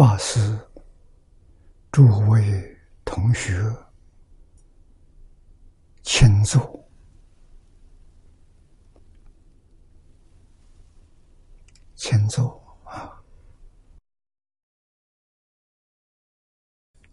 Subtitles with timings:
[0.00, 0.58] 法师、
[1.92, 2.40] 诸位
[3.04, 3.52] 同学，
[6.02, 6.88] 请坐，
[11.96, 12.48] 请坐
[12.86, 13.12] 啊！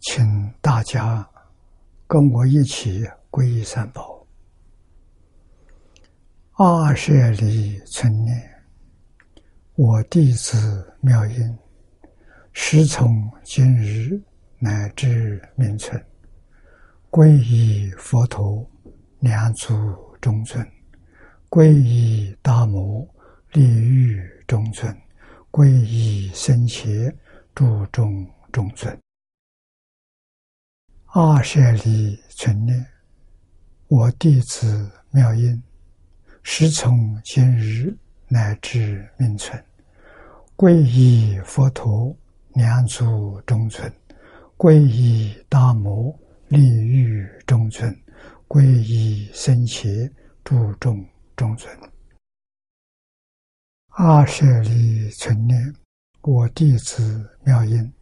[0.00, 1.28] 请大家
[2.06, 4.26] 跟我一起皈依三宝。
[6.52, 8.64] 二舍里存念，
[9.74, 11.58] 我弟子妙音。
[12.60, 14.20] 时从今日
[14.58, 16.04] 乃至命存，
[17.08, 18.68] 皈依佛陀，
[19.20, 19.74] 两足
[20.20, 20.62] 中尊；
[21.48, 23.08] 皈依大摩，
[23.52, 24.92] 利欲中尊；
[25.52, 27.10] 皈依僧伽，
[27.54, 28.94] 注中中尊。
[31.06, 32.84] 二舍利存念，
[33.86, 35.62] 我弟子妙音，
[36.42, 39.64] 时从今日乃至命存，
[40.56, 42.14] 皈依佛陀。
[42.58, 43.88] 两足中尊，
[44.56, 46.12] 皈依大摩
[46.48, 47.96] 利欲中尊，
[48.48, 49.88] 皈依僧伽
[50.42, 51.72] 注重中尊。
[53.90, 55.72] 阿舍利存念，
[56.22, 57.92] 我弟子妙音，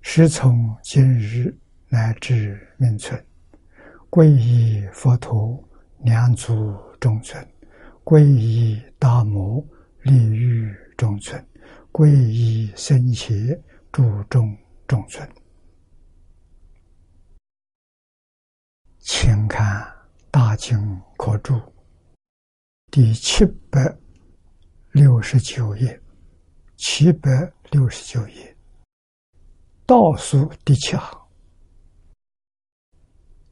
[0.00, 1.54] 时从今日
[1.90, 3.22] 乃至命存，
[4.08, 5.62] 皈依佛陀
[5.98, 7.46] 两足中尊，
[8.04, 9.62] 皈依大摩
[10.00, 11.46] 利欲中尊，
[11.92, 13.34] 皈依僧伽。
[13.90, 14.56] 注重
[14.86, 15.28] 众尊，
[18.98, 19.82] 请看
[20.30, 20.78] 《大经
[21.16, 21.54] 可注》
[22.90, 23.98] 第七百
[24.92, 26.00] 六十九页，
[26.76, 27.30] 七百
[27.70, 28.56] 六十九页。
[29.86, 31.28] 倒数第七行。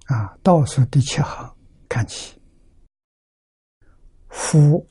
[0.07, 1.57] 啊，倒数第七行
[1.89, 2.41] 看起，
[4.29, 4.87] 夫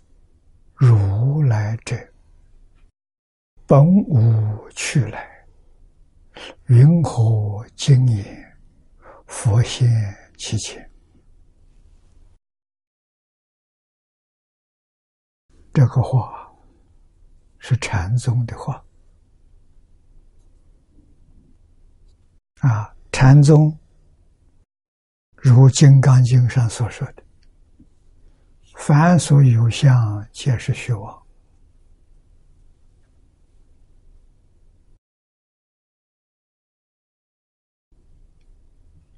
[0.73, 1.95] 如来者，
[3.67, 5.34] 本无去来。
[6.67, 8.57] 云何经言？
[9.27, 9.87] 佛现
[10.37, 10.89] 其前。
[15.73, 16.49] 这个话
[17.59, 18.81] 是禅宗的话
[22.61, 22.95] 啊！
[23.11, 23.77] 禅宗
[25.35, 27.23] 如《金刚经》上所说的
[28.77, 31.23] ：“凡所有相，皆是虚妄。”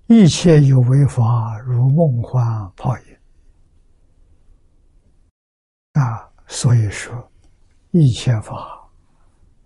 [0.07, 2.41] 一切有为法，如梦幻
[2.78, 3.18] 泡影
[5.94, 6.31] 啊！
[6.47, 7.29] 所以说，
[7.91, 8.90] 一切法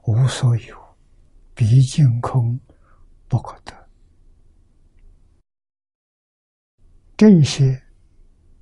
[0.07, 0.75] 无所有，
[1.53, 2.59] 毕竟空，
[3.27, 3.71] 不可得。
[7.15, 7.79] 这些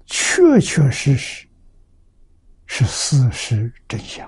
[0.06, 1.47] 确确实实
[2.66, 4.28] 是事实真相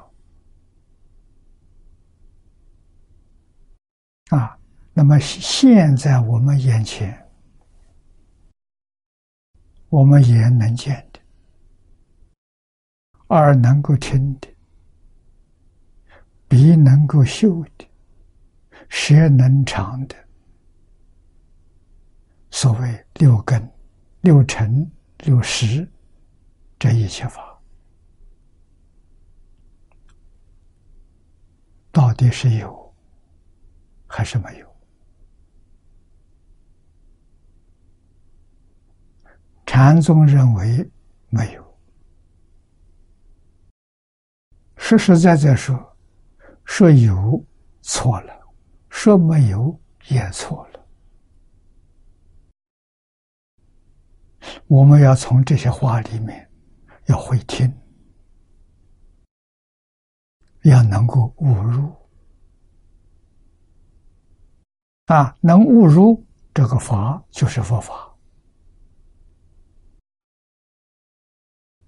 [4.29, 4.57] 啊！
[4.93, 7.20] 那么现在我们眼前。
[9.91, 11.19] 我们眼能见的，
[13.27, 14.47] 耳能够听的，
[16.47, 17.85] 鼻能够嗅的，
[18.87, 20.15] 舌能尝的，
[22.51, 23.69] 所谓六根、
[24.21, 24.89] 六尘、
[25.25, 25.85] 六识，
[26.79, 27.61] 这一切法，
[31.91, 32.95] 到底是有
[34.07, 34.70] 还是没有？
[39.73, 40.91] 禅宗认为
[41.29, 41.79] 没有，
[44.75, 45.97] 实实在在说，
[46.65, 47.41] 说有
[47.81, 48.33] 错了，
[48.89, 49.79] 说没有
[50.09, 50.85] 也错了。
[54.67, 56.51] 我们要从这些话里面
[57.05, 57.73] 要会听，
[60.63, 61.95] 要能够悟入
[65.05, 66.21] 啊，能悟入
[66.53, 68.10] 这个法就是佛法。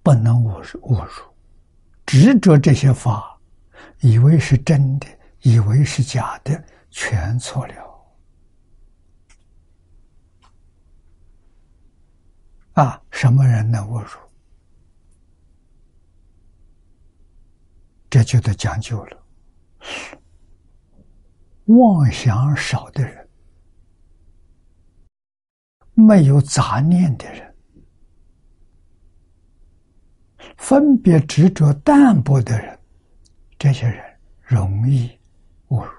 [0.04, 1.24] 不能误入，误入，
[2.04, 3.40] 执着这些法，
[4.00, 5.06] 以为是真的，
[5.40, 7.74] 以为是假的，全错了。
[12.74, 14.10] 啊，什么人能误入？
[18.10, 19.24] 这就得讲究了。
[21.64, 23.26] 妄想少的人，
[25.94, 27.53] 没有杂念的人。
[30.56, 32.78] 分别执着淡薄的人，
[33.58, 34.02] 这些人
[34.42, 35.10] 容易
[35.68, 35.90] 误入。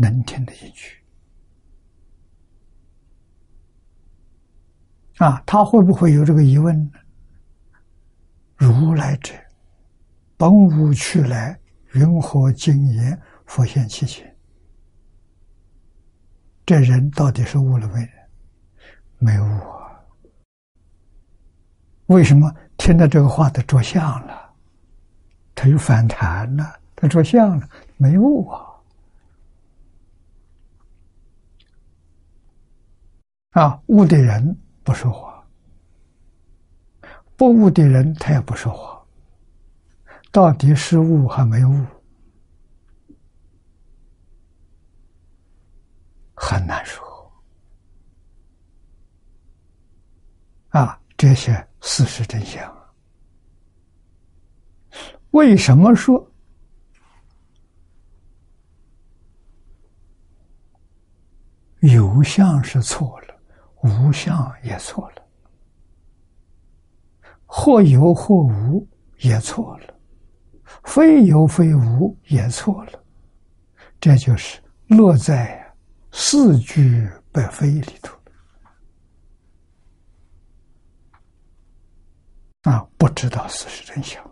[0.00, 1.02] 能听得进去
[5.16, 5.42] 啊？
[5.44, 6.92] 他会不会有这个疑问呢？
[8.56, 9.34] 如来者，
[10.36, 11.58] 本无去来，
[11.94, 14.36] 云何经言佛现其前？
[16.64, 18.08] 这人到底是悟了没？
[19.18, 19.87] 没悟啊！
[22.08, 24.44] 为什么听到这个话他着相了？
[25.54, 28.64] 他又反弹了，他着相了，没悟啊！
[33.50, 35.44] 啊，悟的人不说话，
[37.36, 39.04] 不悟的人他也不说话，
[40.30, 41.84] 到底是悟还没悟？
[46.34, 47.04] 很难说
[50.68, 51.00] 啊！
[51.18, 52.72] 这些事实真相，
[55.32, 56.32] 为什么说？
[61.80, 63.36] 有相是错了，
[63.82, 65.22] 无相也错了，
[67.46, 68.86] 或有或无
[69.18, 69.94] 也错了，
[70.84, 73.04] 非有非无也错了，
[74.00, 75.66] 这就是落在。
[76.10, 78.17] 四句百非里头。
[82.68, 84.22] 啊，不知道事实真相。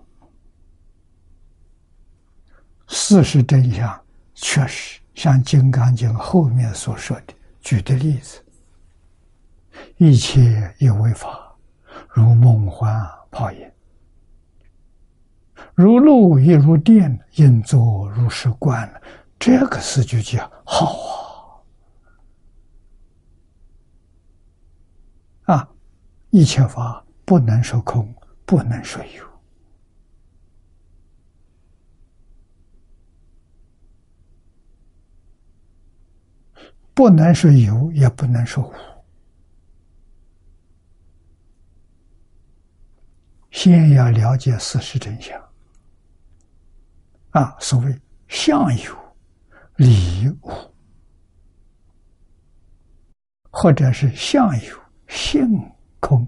[2.87, 3.99] 事实真相
[4.35, 8.45] 确实像《金刚经》后面所说的，举的例子：
[9.97, 11.57] 一切有为法，
[12.11, 12.95] 如梦幻
[13.31, 13.67] 泡影；
[15.75, 19.03] 如露亦如电，应作如是观。
[19.39, 21.63] 这个四句叫好
[25.47, 25.55] 啊。
[25.55, 25.69] 啊，
[26.29, 28.15] 一切法不能说空，
[28.47, 29.27] 不能说有，
[36.95, 38.73] 不能说有，也不能说无。
[43.51, 45.39] 先要了解事实真相。
[47.31, 48.97] 啊，所谓相有，
[49.77, 50.75] 理无，
[53.51, 54.87] 或者是相有。
[55.09, 55.49] 性
[56.01, 56.27] 空，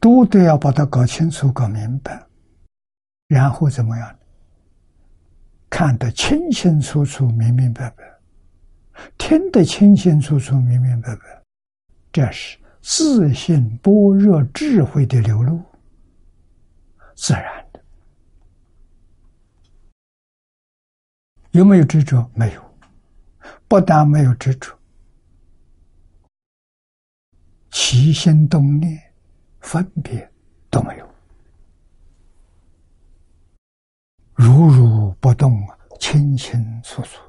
[0.00, 2.26] 都得要把它搞清楚、搞明白，
[3.28, 4.18] 然后怎么样？
[5.68, 8.18] 看得清清楚楚、明明白白，
[9.18, 11.42] 听得清清楚楚、明明白白，
[12.10, 15.62] 这是自信般若智慧的流露，
[17.14, 17.80] 自然的。
[21.50, 22.28] 有没有执着？
[22.34, 22.70] 没有。
[23.66, 24.76] 不但没有执着，
[27.70, 29.00] 起心动念、
[29.60, 30.28] 分别
[30.70, 31.08] 都没有，
[34.34, 35.62] 如如不动，
[35.98, 37.20] 清清楚楚；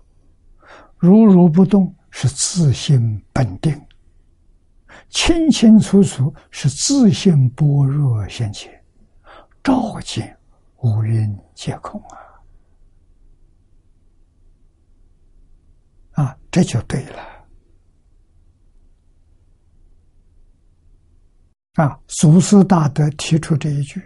[0.97, 3.79] 如如不动是自性本定，
[5.09, 8.81] 清清楚楚是自信般若现前，
[9.61, 10.37] 照见
[10.77, 12.17] 五蕴皆空啊。
[16.23, 17.40] 啊，这就对了。
[21.75, 24.01] 啊，祖师大德提出这一句，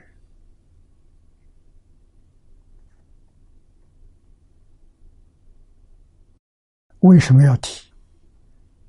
[7.00, 7.92] 为什么要提？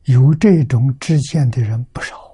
[0.04, 2.30] 有这种知见的人不少，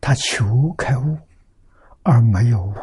[0.00, 1.18] 他求开悟
[2.02, 2.74] 而没有悟。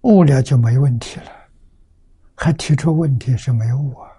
[0.00, 1.30] 悟了就没问题了，
[2.34, 4.11] 还提出问题是没悟啊！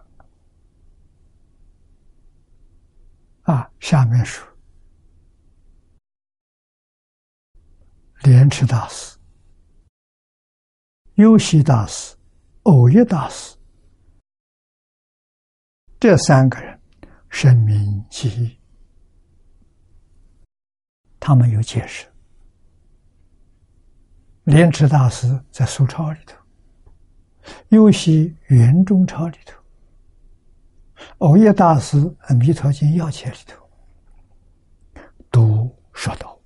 [3.44, 4.48] 啊，下面说，
[8.24, 9.18] 莲池大师、
[11.16, 12.16] 优西大师、
[12.64, 13.58] 偶一大师。
[16.00, 16.80] 这三个人，
[17.30, 18.60] 声名记忆，
[21.20, 22.08] 他们有解释。
[24.44, 26.38] 莲池大师在苏钞里头，
[27.70, 29.63] 尤其圆中钞里头，
[31.20, 31.98] 欧耶大师
[32.38, 36.40] 《弥陀经要解》里头，都说到，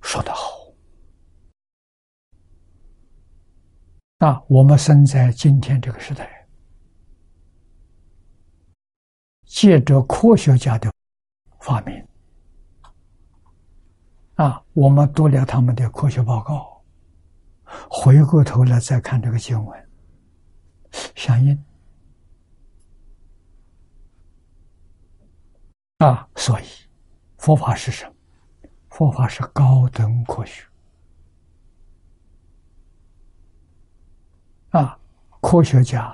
[0.00, 0.72] 说得好。
[4.18, 6.46] 那我们生在今天这个时代，
[9.44, 10.92] 借着科学家的
[11.58, 12.06] 发明。
[14.36, 16.82] 啊，我们读了他们的科学报告，
[17.90, 19.88] 回过头来再看这个经文，
[21.16, 21.64] 相应
[26.02, 26.64] 啊，所以
[27.38, 28.12] 佛法是什么？
[28.90, 30.64] 佛法是高等科学
[34.70, 34.98] 啊！
[35.40, 36.12] 科学家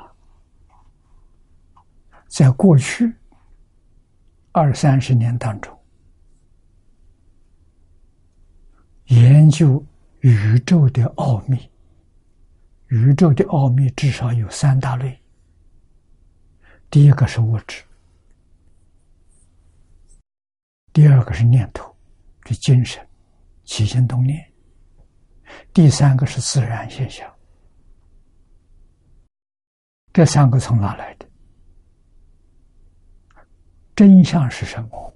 [2.27, 3.15] 在过去
[4.53, 5.75] 二三十年当中。
[9.07, 9.83] 研究
[10.21, 11.71] 宇宙的奥秘。
[12.89, 15.23] 宇宙的奥秘至少有三大类。
[16.91, 17.83] 第一个是物质，
[20.99, 21.97] 第二个是念头，
[22.45, 23.09] 是精神
[23.63, 24.53] 起心动念，
[25.73, 27.33] 第三个是自然现象。
[30.13, 31.31] 这三个从哪来的？
[33.95, 35.15] 真相是什么？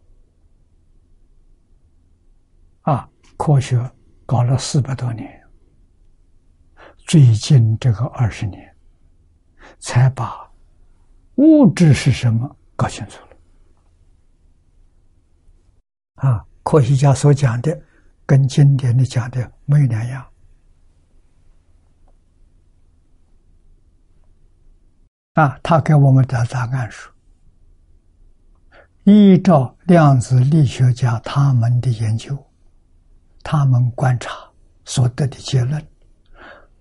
[2.83, 3.77] 啊，科学
[4.25, 5.45] 搞了四百多年。
[7.09, 8.73] 最近这个二十年，
[9.81, 10.49] 才把
[11.39, 13.32] 物质是什么搞清楚了。
[16.23, 17.76] 啊，科学家所讲的
[18.25, 20.25] 跟经典的讲的没有两样。
[25.35, 27.12] 啊，他给我们的答案说：
[29.02, 32.38] 依照量子力学家他们的研究，
[33.43, 34.31] 他们观察
[34.85, 35.85] 所得的结论。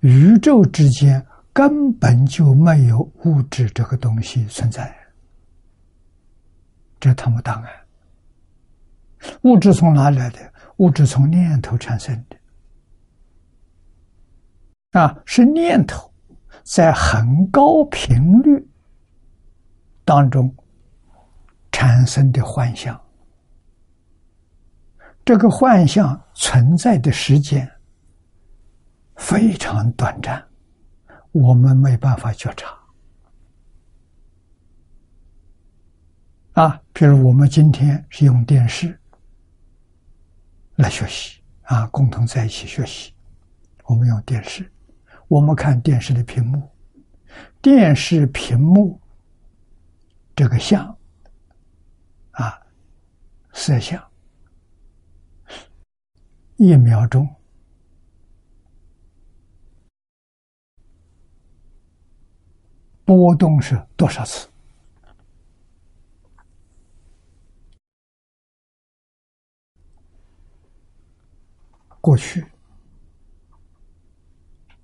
[0.02, 4.96] 宇宙之间根本就没有物质这个东西存在，
[7.00, 7.81] 这他们答案。
[9.42, 10.52] 物质从哪来的？
[10.78, 12.36] 物质从念头产生的，
[15.00, 16.12] 啊，是念头
[16.64, 18.68] 在很高频率
[20.04, 20.52] 当中
[21.72, 23.00] 产生的幻象，
[25.24, 27.70] 这个幻象存在的时间。
[29.18, 30.44] 非常短暂，
[31.32, 32.76] 我们没办法觉察。
[36.54, 39.00] 啊，比如我们今天是用电视
[40.82, 43.14] 来学习，啊，共同在一起学习。
[43.86, 44.70] 我们用电视，
[45.28, 46.68] 我们看电视的屏幕，
[47.62, 49.00] 电视屏幕
[50.36, 50.98] 这个像，
[52.32, 52.60] 啊，
[53.54, 54.04] 摄像，
[56.56, 57.30] 一秒钟。
[63.06, 64.51] 波动是多少次？
[72.02, 72.44] 过去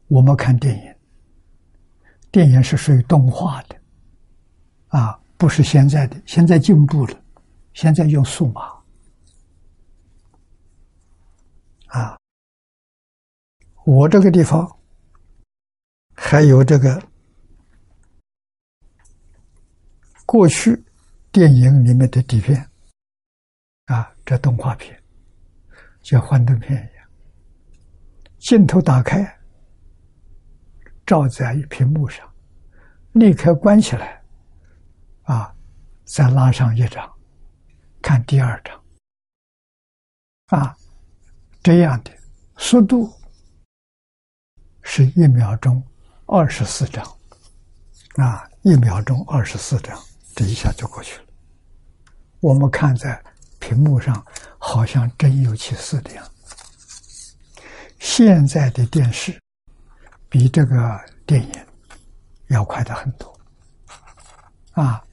[0.08, 0.96] 我们看电影，
[2.32, 3.76] 电影是属于动画的，
[4.88, 6.22] 啊，不是现在的。
[6.26, 7.22] 现在进步了，
[7.74, 8.62] 现在用数码，
[11.88, 12.18] 啊，
[13.84, 14.80] 我这个地方
[16.16, 17.02] 还有这个。
[20.26, 20.84] 过去
[21.32, 22.70] 电影里面的底片
[23.86, 25.02] 啊，这动画片
[26.02, 26.92] 叫幻灯片，
[28.48, 29.30] 镜头打开，
[31.06, 32.26] 照在屏幕上，
[33.12, 34.24] 立刻关起来，
[35.24, 35.54] 啊，
[36.06, 37.14] 再拉上一张，
[38.02, 38.82] 看第二张，
[40.58, 40.74] 啊，
[41.62, 42.12] 这样的
[42.56, 43.12] 速度
[44.82, 45.84] 是一秒钟
[46.26, 47.04] 二十四张，
[48.16, 50.02] 啊，一秒钟二十四张。
[50.34, 51.26] 这一下就过去了。
[52.40, 53.22] 我们看在
[53.60, 54.26] 屏幕上，
[54.58, 56.37] 好像真有其事的样子。
[58.00, 59.40] 现在的电视
[60.30, 61.66] 比这个电影
[62.48, 63.38] 要快的很多。
[64.72, 65.04] 啊，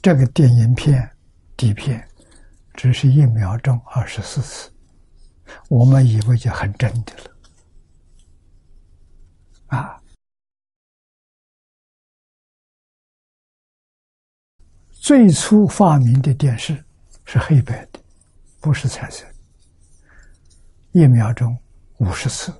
[0.00, 1.10] 这个电影片
[1.56, 2.06] 底片
[2.74, 4.72] 只是一秒钟二十四次，
[5.68, 7.30] 我们以为就很真的了。
[9.66, 10.00] 啊。
[14.92, 16.84] 最初发明的电视
[17.24, 17.98] 是黑白的，
[18.60, 19.26] 不是彩色。
[20.92, 21.56] 一秒钟
[22.00, 22.52] 五十次，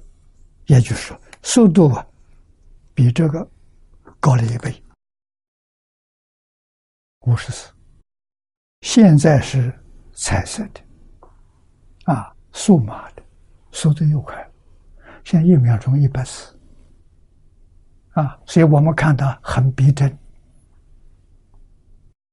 [0.67, 2.07] 也就是速度啊，
[2.95, 3.51] 比这个
[4.21, 4.83] 高了一倍，
[7.21, 7.73] 五十次。
[8.83, 9.73] 现在是
[10.13, 10.81] 彩色的，
[12.05, 13.23] 啊，数码的，
[13.73, 14.53] 速度又快了，
[15.25, 16.55] 现在一秒钟一百次，
[18.11, 20.19] 啊，所以我们看到很逼真。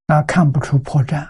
[0.07, 1.29] 那看不出破绽，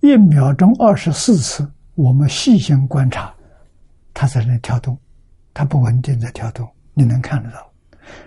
[0.00, 3.34] 一秒钟二十四次，我们细心观察，
[4.12, 4.98] 它在那跳动，
[5.54, 7.72] 它不稳定在跳动，你能看得到。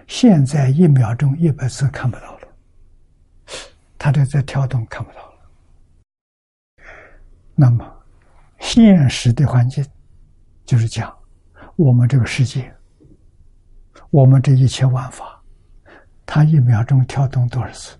[0.08, 2.48] 现在一秒钟一百次看不到了，
[3.96, 6.86] 它这在跳动看不到了。
[7.54, 7.88] 那么，
[8.60, 9.86] 现实的环境
[10.66, 11.16] 就是讲，
[11.76, 12.74] 我们这个世界，
[14.10, 15.40] 我们这一切万法。
[16.26, 17.99] 它一秒钟跳动多少次？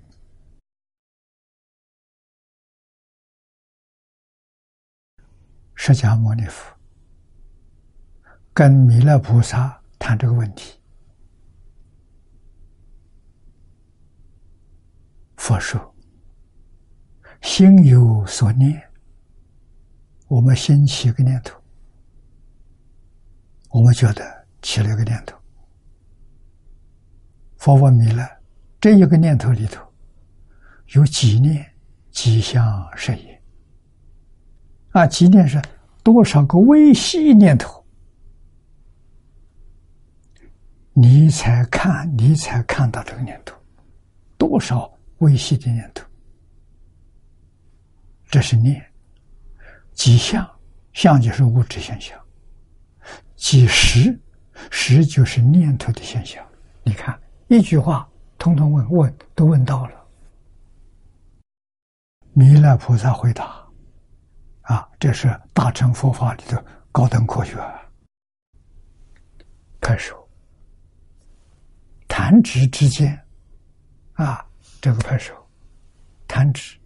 [5.82, 6.76] 释迦牟尼佛
[8.54, 10.78] 跟弥勒菩萨谈这个问题，
[15.38, 15.96] 佛说
[17.42, 18.92] ：“心有所念，
[20.28, 21.58] 我们先起个念头，
[23.70, 25.38] 我们觉得起了一个念头，
[27.56, 28.30] 佛问弥勒，
[28.82, 29.82] 这一个念头里头
[30.88, 31.66] 有几念
[32.12, 33.39] 吉祥事业？
[35.00, 35.62] 啊，几念是
[36.04, 37.82] 多少个微细念头？
[40.92, 43.56] 你才看，你才看到这个念头，
[44.38, 46.06] 多少微细的念头？
[48.30, 48.86] 这是念，
[49.94, 50.46] 几相，
[50.92, 52.20] 相就是物质现象，
[53.38, 54.20] 几时，
[54.70, 56.46] 时就是念头的现象。
[56.84, 58.06] 你看，一句话，
[58.38, 59.94] 通通问问都问到了。
[62.34, 63.56] 弥勒菩萨回答
[64.70, 67.58] ：“啊，这是大乘佛法里的高等科学。”
[69.82, 70.16] 拍手。
[72.08, 73.20] 弹指之间，
[74.14, 74.46] 啊，
[74.80, 75.34] 这个拍手，
[76.28, 76.78] 弹指，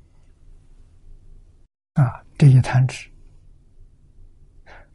[1.96, 3.10] 啊，这一弹指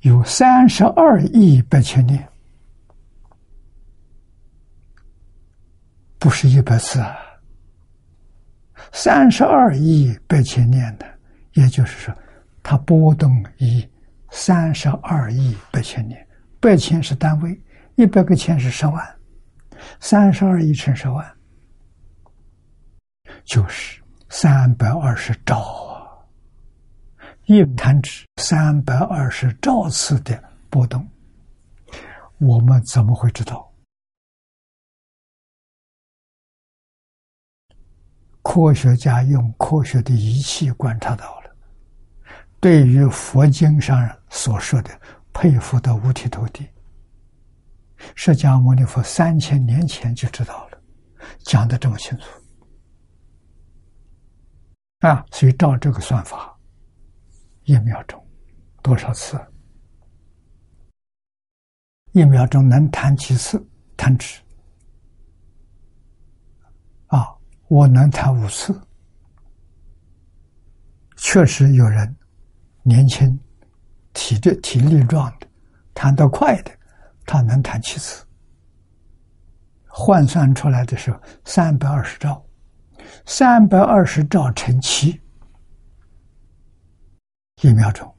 [0.00, 2.26] 有三十二亿八千年，
[6.18, 7.18] 不是一百次啊，
[8.92, 11.18] 三十二亿八千年的，
[11.54, 12.14] 也就是说，
[12.70, 13.88] 它波动以
[14.28, 16.28] 三十二亿八千年，
[16.60, 17.58] 八千是单位，
[17.94, 19.18] 一百个千是十万。
[20.00, 21.34] 三十二亿乘十万，
[23.46, 26.12] 就是三百二十兆啊！
[27.46, 31.08] 一弹指三百二十兆次的波动，
[32.36, 33.72] 我们怎么会知道？
[38.42, 41.37] 科学家用科学的仪器观察到，
[42.60, 44.90] 对于佛经上所说的
[45.32, 46.68] 佩服的五体投地。
[48.14, 50.80] 释迦牟尼佛三千年前就知道了，
[51.40, 52.24] 讲的这么清楚
[55.00, 55.24] 啊！
[55.32, 56.56] 所以照这个算法，
[57.64, 58.24] 一秒钟
[58.82, 59.38] 多少次？
[62.12, 63.64] 一秒钟能弹几次
[63.96, 64.40] 弹指？
[67.08, 67.36] 啊，
[67.68, 68.80] 我能弹五次。
[71.16, 72.16] 确实有人
[72.88, 73.38] 年轻、
[74.14, 75.46] 体质体力壮的，
[75.92, 76.70] 弹得快的。
[77.26, 78.24] 他能弹七次，
[79.86, 82.42] 换算出来的时候三百二十兆，
[83.26, 85.20] 三百二十兆乘七，
[87.60, 88.10] 一秒钟。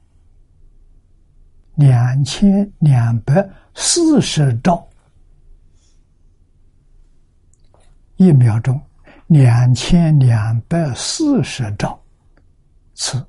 [1.74, 4.88] 两千两百四十兆，
[8.16, 8.80] 一秒钟
[9.28, 12.00] 两千两百四十兆
[12.94, 13.26] 次，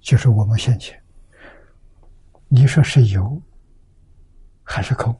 [0.00, 0.98] 就是我们现前。
[2.48, 3.40] 你说是有
[4.64, 5.14] 还是空？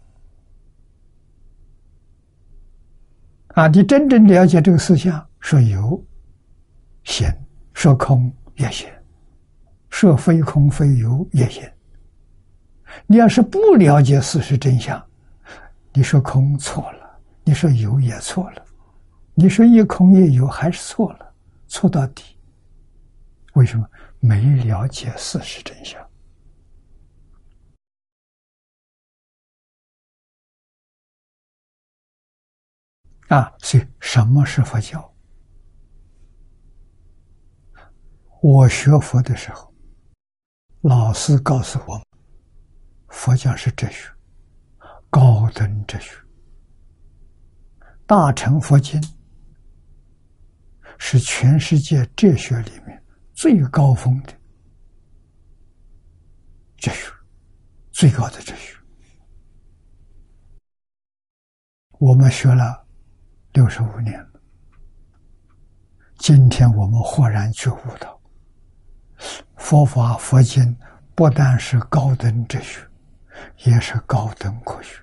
[3.55, 6.03] 啊，你真正了解这个思想，说有
[7.05, 7.37] 显，
[7.75, 8.93] 说空也显，
[9.91, 11.73] 说非空非有也显。
[13.07, 15.01] 你要是不了解事实真相，
[15.93, 18.65] 你说空错了，你说有也错了，
[19.35, 21.35] 你说一空一有还是错了，
[21.69, 22.37] 错到底。
[23.55, 23.89] 为什么？
[24.21, 26.01] 没了解事实真相。
[33.29, 35.15] 啊，所以什么是佛教？
[38.43, 39.73] 我学佛的时候，
[40.81, 42.03] 老师告诉我，
[43.09, 44.11] 佛教是哲学，
[45.09, 46.17] 高等哲学，
[48.07, 49.01] 大乘佛经
[50.99, 53.00] 是全世界哲学里面
[53.41, 54.35] 最高峰的
[56.77, 57.11] 哲学，
[57.91, 58.77] 最高的哲学。
[61.93, 62.87] 我们学了。
[63.55, 64.41] 六十五年了，
[66.19, 68.21] 今天我们豁然觉悟到，
[69.57, 70.77] 佛法佛经
[71.15, 72.87] 不但是高等哲学，
[73.65, 75.01] 也是高等科学。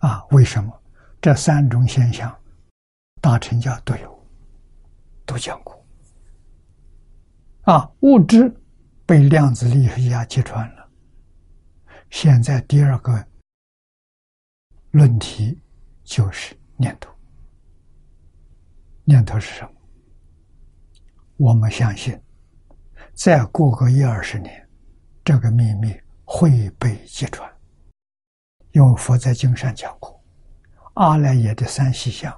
[0.00, 0.78] 啊，为什么？
[1.22, 2.38] 这三种现象，
[3.22, 4.26] 大乘教都有，
[5.24, 5.75] 都讲过。
[7.66, 8.54] 啊，物质
[9.04, 10.88] 被量子力学家揭穿了。
[12.10, 13.26] 现在第二个
[14.90, 15.60] 论题
[16.02, 16.56] 就是。
[16.78, 17.10] 念头，
[19.04, 19.70] 念头是什么？
[21.38, 22.20] 我们相信，
[23.14, 24.68] 再过个一二十年，
[25.24, 27.50] 这个秘密会被揭穿。
[28.72, 30.22] 因为佛在经上讲过，
[30.96, 32.30] 阿赖耶的三细相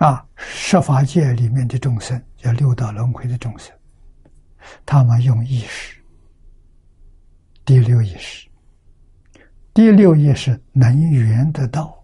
[0.00, 3.70] 啊，十法界里面的众生，叫六道轮回的众生，
[4.86, 6.00] 他们用意识，
[7.66, 8.48] 第六意识。
[9.74, 12.02] 第六意识能缘得到，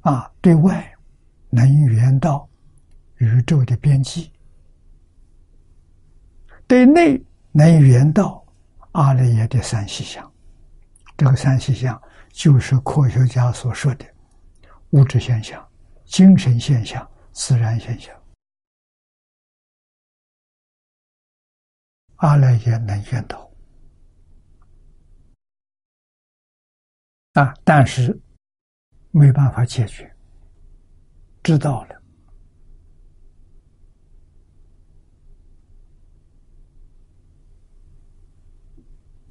[0.00, 0.92] 啊，对外
[1.50, 2.48] 能缘到
[3.18, 4.32] 宇宙的边际，
[6.66, 8.44] 对内能圆到
[8.90, 10.28] 阿赖耶的三细相。
[11.16, 14.04] 这个三细相就是科学家所说的
[14.90, 15.64] 物质现象、
[16.10, 18.12] 精神现象、自然现象。
[22.16, 23.48] 阿赖耶能见到
[27.34, 28.20] 啊，但是
[29.12, 30.12] 没办法解决。
[31.44, 32.02] 知道了，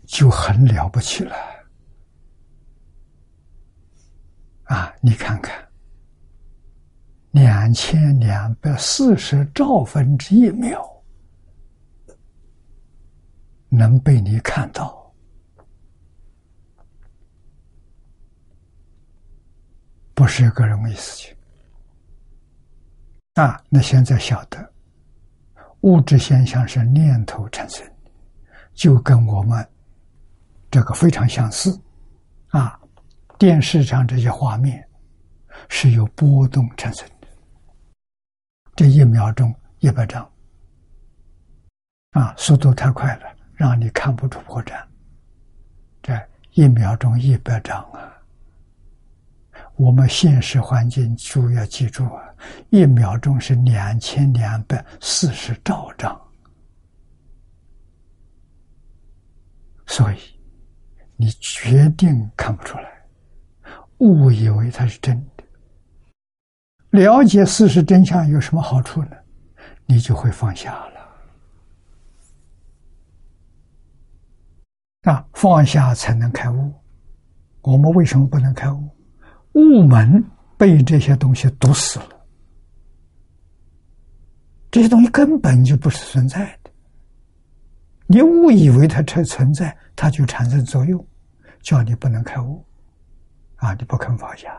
[0.08, 1.36] 就很了不起了
[4.63, 4.96] 啊！
[5.02, 5.69] 你看看，
[7.70, 10.84] 两千两百四十兆分之一秒
[13.70, 15.14] 能被你看到，
[20.16, 21.36] 不是个容易事情。
[23.36, 24.74] 啊，那现在晓得，
[25.82, 28.12] 物质现象是念头产生的，
[28.74, 29.64] 就跟我们
[30.72, 31.80] 这个非常相似。
[32.48, 32.80] 啊，
[33.38, 34.84] 电视上这些画面
[35.68, 37.19] 是由波动产生的，
[38.80, 40.24] 这一秒钟一百张，
[42.12, 44.82] 啊，速度太快了，让你看不出破绽。
[46.02, 46.18] 这
[46.54, 48.10] 一秒钟一百张啊！
[49.76, 52.24] 我们现实环境就要记住啊，
[52.70, 56.18] 一秒钟是两千两百四十兆张，
[59.88, 60.18] 所以
[61.18, 63.06] 你决定看不出来，
[63.98, 65.38] 误以为它是真的。
[66.91, 69.12] 了解事实真相有什么好处呢？
[69.86, 70.99] 你就会放下了。
[75.04, 76.73] 啊，放下才能开悟。
[77.62, 78.89] 我们为什么不能开悟？
[79.54, 80.23] 悟门
[80.58, 82.25] 被这些东西堵死了，
[84.69, 86.71] 这些东西根本就不是存在的。
[88.08, 91.06] 你误以为它才存在，它就产生作用，
[91.62, 92.65] 叫你不能开悟，
[93.56, 94.49] 啊，你不肯放下。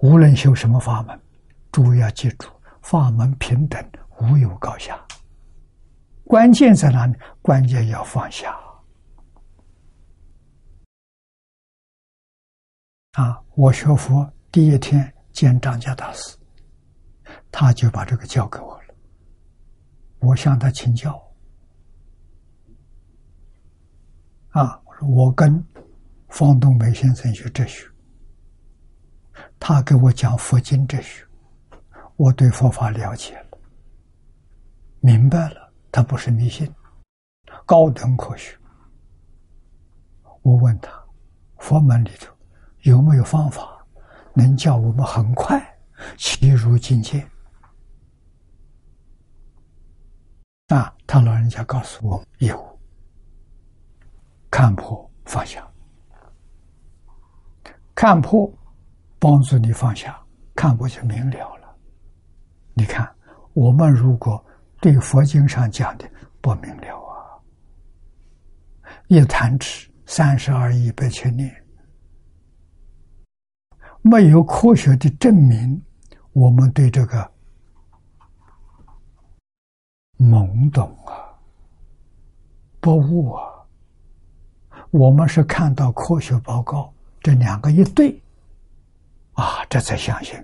[0.00, 1.20] 无论修什么法门，
[1.72, 2.48] 诸位要记住，
[2.82, 3.84] 法门平等，
[4.20, 4.98] 无有高下。
[6.24, 7.16] 关键在哪里？
[7.42, 8.56] 关键要放下。
[13.12, 13.42] 啊！
[13.56, 16.36] 我学佛第一天见张家大师，
[17.50, 18.94] 他就把这个教给我了。
[20.20, 21.20] 我向他请教。
[24.50, 25.64] 啊，我跟
[26.28, 27.87] 方东梅先生学哲学，
[29.58, 31.26] 他给我讲佛经哲学，
[32.16, 33.58] 我对佛法了解了，
[35.00, 36.72] 明白了，他不是迷信，
[37.66, 38.56] 高等科学。
[40.42, 40.90] 我问他，
[41.58, 42.34] 佛门里头。
[42.82, 43.84] 有没有方法
[44.32, 45.60] 能叫我们很快
[46.16, 47.28] 进入境界？
[50.68, 52.78] 啊，他老人家告诉我有，
[54.48, 55.68] 看破放下，
[57.96, 58.50] 看破
[59.18, 60.18] 帮助你放下，
[60.54, 61.76] 看破就明了了。
[62.74, 63.08] 你看，
[63.52, 64.44] 我们如果
[64.80, 66.08] 对佛经上讲的
[66.40, 67.34] 不明了啊，
[69.08, 71.52] 一弹指三十二亿八千年。
[74.00, 75.82] 没有科学的证明，
[76.32, 77.30] 我们对这个
[80.16, 81.12] 懵懂啊、
[82.80, 83.42] 不悟啊，
[84.92, 88.22] 我们是看到科学报告这两个一对，
[89.38, 90.34] 啊，这才相信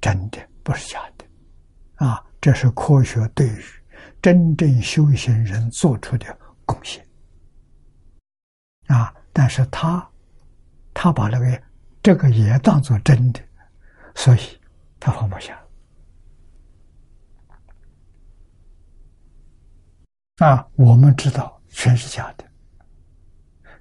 [0.00, 3.64] 真的不是假的，啊，这是科学对于
[4.20, 7.02] 真正修行人做出的贡献，
[8.88, 10.06] 啊，但是他
[10.92, 11.62] 他把那个。
[12.02, 13.42] 这个也当做真的，
[14.14, 14.38] 所以
[14.98, 15.62] 他放不下。
[20.38, 22.50] 啊，我们知道全是假的，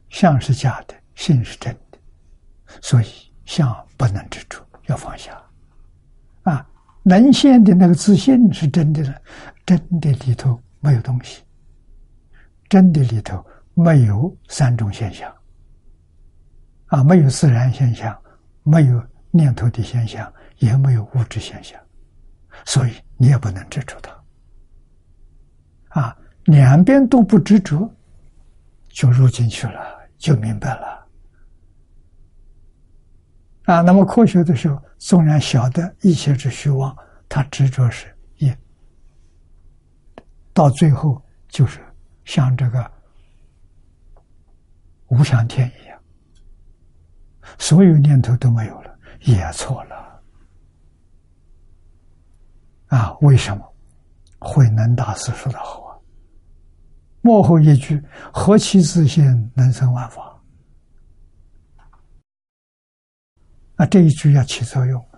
[0.09, 1.97] 相是假的，性是真的，
[2.81, 5.35] 所以相不能执着，要放下。
[6.43, 6.63] 啊，
[7.01, 9.21] 能现的那个自信是真的了，
[9.65, 11.41] 真的里头没有东西，
[12.69, 15.33] 真的里头没有三种现象。
[16.89, 18.15] 啊，没有自然现象，
[18.61, 21.81] 没有念头的现象，也没有物质现象，
[22.65, 26.01] 所以你也不能执着它。
[26.01, 27.91] 啊，两边都不执着，
[28.89, 30.98] 就入进去了，就明白了。
[33.69, 36.97] 啊，那么科学的时候，纵然晓得一切之虚妄，
[37.29, 38.57] 他执着是也，
[40.53, 41.79] 到最后就是
[42.25, 42.91] 像这个
[45.09, 45.99] 无想天一样。
[47.59, 50.21] 所有念头都没有了，也错了。
[52.87, 53.63] 啊，为什么？
[54.39, 55.93] 慧能大师说的好啊，
[57.21, 58.03] 幕后一句
[58.33, 60.25] “何其自信，能生万法”。
[63.79, 65.09] 啊，这一句要起作用，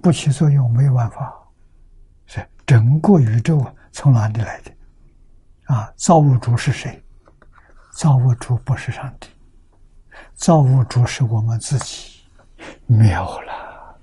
[0.00, 1.34] 不起作用没有办法。
[2.26, 4.70] 是整个宇宙，从哪里来的？
[5.64, 7.02] 啊，造物主是谁？
[7.90, 9.28] 造物主不是上帝，
[10.34, 12.22] 造物主是我们自己。
[12.86, 13.98] 妙了！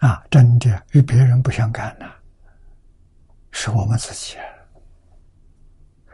[0.00, 2.12] 啊，真的与别人不相干呐，
[3.52, 4.36] 是我们自己。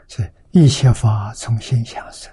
[0.07, 2.33] 所以一切法从心想生。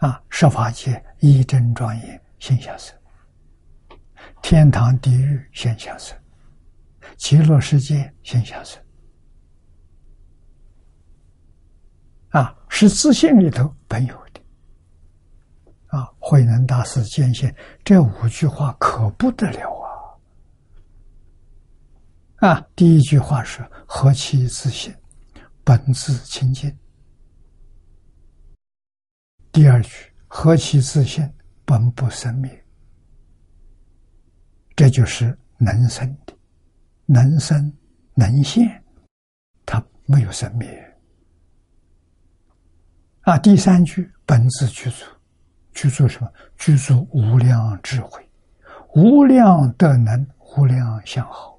[0.00, 2.96] 啊，设法界一真庄严心想生，
[4.42, 6.16] 天堂地狱心想生，
[7.16, 8.82] 极乐世界心想生。
[12.30, 14.40] 啊，是自信里头本有的。
[15.88, 17.52] 啊，慧能大师坚信
[17.84, 19.68] 这五句话可不得了
[22.38, 22.48] 啊！
[22.48, 24.94] 啊，第一句话是“何其自信，
[25.62, 26.74] 本自清净”。
[29.52, 29.90] 第二句
[30.28, 31.28] “何其自信，
[31.64, 32.64] 本不生灭”。
[34.76, 36.32] 这就是能生的，
[37.04, 37.72] 能生
[38.14, 38.82] 能现，
[39.66, 40.96] 它没有生灭。
[43.22, 45.04] 啊，第三句本自具足，
[45.74, 46.32] 具足什么？
[46.56, 48.24] 具足无量智慧，
[48.94, 51.58] 无量德能，无量相好。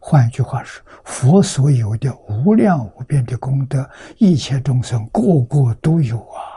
[0.00, 3.88] 换一句话说，佛所有的无量无边的功德，
[4.18, 6.55] 一切众生个个都有啊。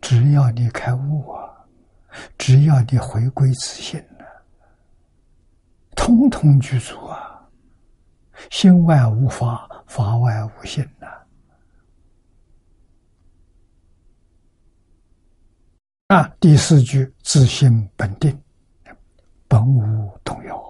[0.00, 1.50] 只要你开悟啊，
[2.38, 4.24] 只要你回归自信呢，
[5.94, 7.32] 通通具足啊。
[8.50, 11.06] 心外无法，法外无心呐。
[16.08, 18.38] 啊，第四句自性本定，
[19.48, 20.62] 本无动摇。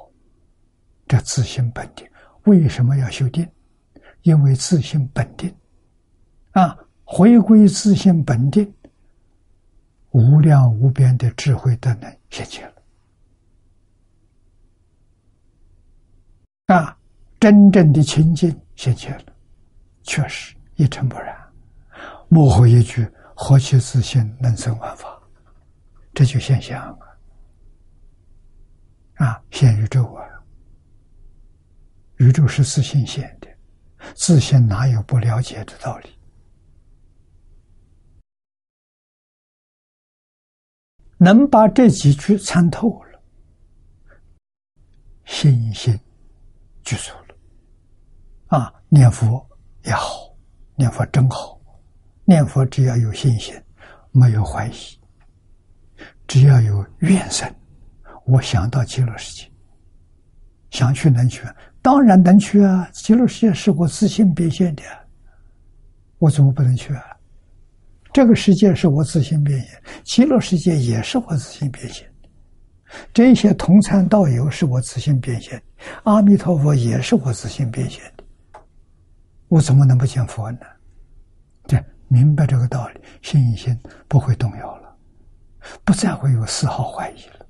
[1.08, 2.08] 这自性本定，
[2.44, 3.48] 为什么要修定？
[4.22, 5.54] 因为自性本定，
[6.52, 8.72] 啊，回归自性本定，
[10.16, 12.74] 无量无边的智慧都能现前了。
[16.74, 16.98] 啊，
[17.38, 19.26] 真正的清净现前了，
[20.04, 21.36] 确实一尘不染。
[22.30, 25.20] 幕后一句：何其自信，能生万法。
[26.14, 26.82] 这就现象
[29.16, 29.26] 啊！
[29.26, 30.24] 啊，现宇宙啊！
[32.16, 33.48] 宇宙是自信现的，
[34.14, 36.15] 自信哪有不了解的道理？
[41.18, 43.20] 能把这几句参透了，
[45.24, 45.98] 信心
[46.82, 48.58] 具足了。
[48.58, 49.44] 啊，念佛
[49.84, 50.34] 也好，
[50.74, 51.58] 念佛真好，
[52.24, 53.54] 念佛只要有信心，
[54.12, 54.72] 没有怀疑。
[56.26, 57.54] 只要有愿神，
[58.26, 59.50] 我想到极乐世界，
[60.70, 61.46] 想去能去，
[61.80, 62.88] 当然能去啊！
[62.92, 64.82] 极乐世界是我自信变现的，
[66.18, 67.15] 我怎么不能去啊？
[68.16, 72.10] 这个世界是我自行变现，极乐世界也是我自行变现
[73.12, 75.62] 这些同参道友是我自行变现
[76.04, 78.24] 阿弥陀佛也是我自行变现的，
[79.48, 80.60] 我怎么能不见佛呢？
[81.66, 84.96] 这明白这个道理，信一心不会动摇了。
[85.84, 87.46] 不再会有丝毫怀疑了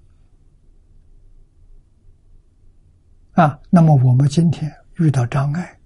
[3.45, 3.57] 啊！
[3.71, 5.79] 那么我们今天遇到障碍，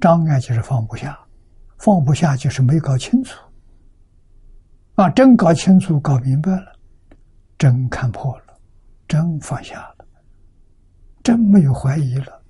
[0.00, 1.18] 障碍就是放不下，
[1.76, 3.38] 放不下就是没搞清楚
[5.00, 5.08] 啊！
[5.08, 6.78] 真搞清楚、搞明白了，
[7.56, 8.60] 真看破了，
[9.08, 10.06] 真放下了，
[11.22, 12.42] 真没有怀疑了，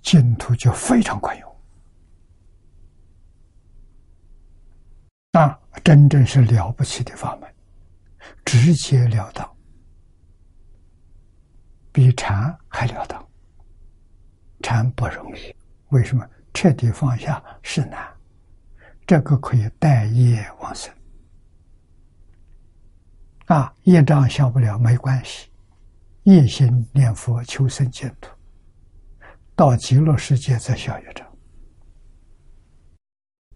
[0.00, 1.56] 净土就非常管用。
[5.32, 7.54] 啊，真正是了不起的法门，
[8.42, 9.46] 直截了当，
[11.92, 13.22] 比禅还了当。
[14.62, 15.54] 禅不容易，
[15.90, 16.26] 为什么？
[16.54, 18.15] 彻底放下是难，
[19.06, 20.92] 这个可以待业往生。
[23.46, 25.48] 啊，业障消不了没关系，
[26.24, 28.28] 一心念佛求生净土，
[29.54, 31.24] 到极乐世界再消业障，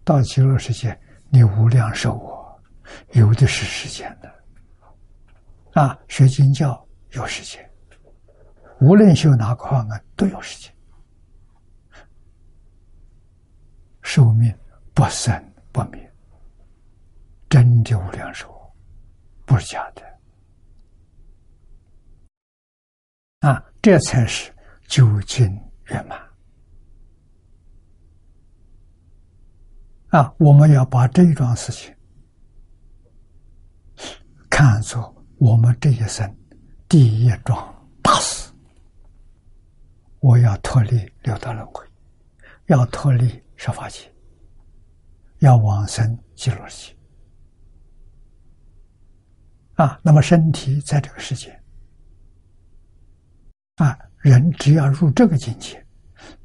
[0.05, 0.97] 到极乐世界。
[1.33, 2.61] 你无量寿我，
[3.11, 7.71] 有的是时间的，啊，学经教有时间，
[8.81, 10.73] 无论修哪个法门都有时间，
[14.01, 14.53] 寿命
[14.93, 16.13] 不生不灭，
[17.49, 18.49] 真的无量寿，
[19.45, 20.03] 不是假的，
[23.39, 24.53] 啊，这才是
[24.87, 25.45] 究竟
[25.85, 26.19] 圆满。
[30.09, 31.95] 啊，我们要把这一桩事情
[34.49, 36.37] 看作我们这一生
[36.89, 38.51] 第一桩大事。
[40.19, 41.83] 我要脱离六道轮回，
[42.65, 44.13] 要脱离十法界，
[45.41, 46.97] 要往生极乐世界。
[49.75, 51.59] 啊，那么身体在这个世界，
[53.77, 55.83] 啊，人只要入这个境界，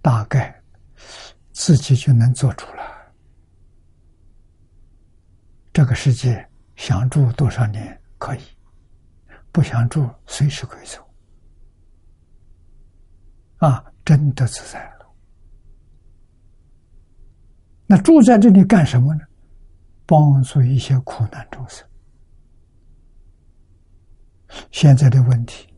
[0.00, 0.62] 大概
[1.52, 2.82] 自己就能做主了。
[5.74, 8.40] 这个世界想住多少年可以，
[9.52, 11.06] 不想住随时可以走。
[13.58, 14.95] 啊，真的自在了。
[17.86, 19.20] 那住在这里干什么呢？
[20.06, 21.86] 帮助一些苦难众生。
[24.70, 25.68] 现在的问题，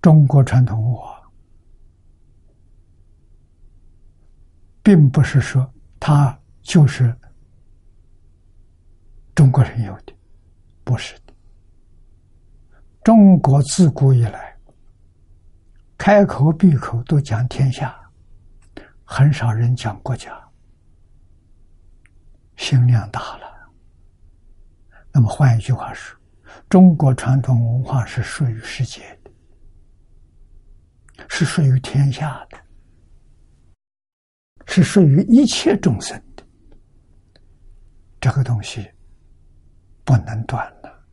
[0.00, 1.20] 中国传统文化，
[4.82, 7.14] 并不是说它就是
[9.34, 10.12] 中国人有的，
[10.84, 11.34] 不是的。
[13.02, 14.49] 中国自古以来，
[16.00, 17.94] 开口闭口都讲天下，
[19.04, 20.34] 很少人讲国家。
[22.56, 23.70] 心量大了，
[25.12, 26.18] 那么换一句话说，
[26.70, 29.30] 中国传统文化是属于世界的，
[31.28, 32.58] 是属于天下的，
[34.64, 36.42] 是属于一切众生的。
[38.18, 38.90] 这个东西
[40.02, 41.04] 不能断了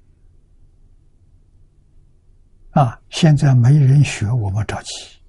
[2.78, 3.02] 啊！
[3.10, 5.20] 现在没人学，我们着急，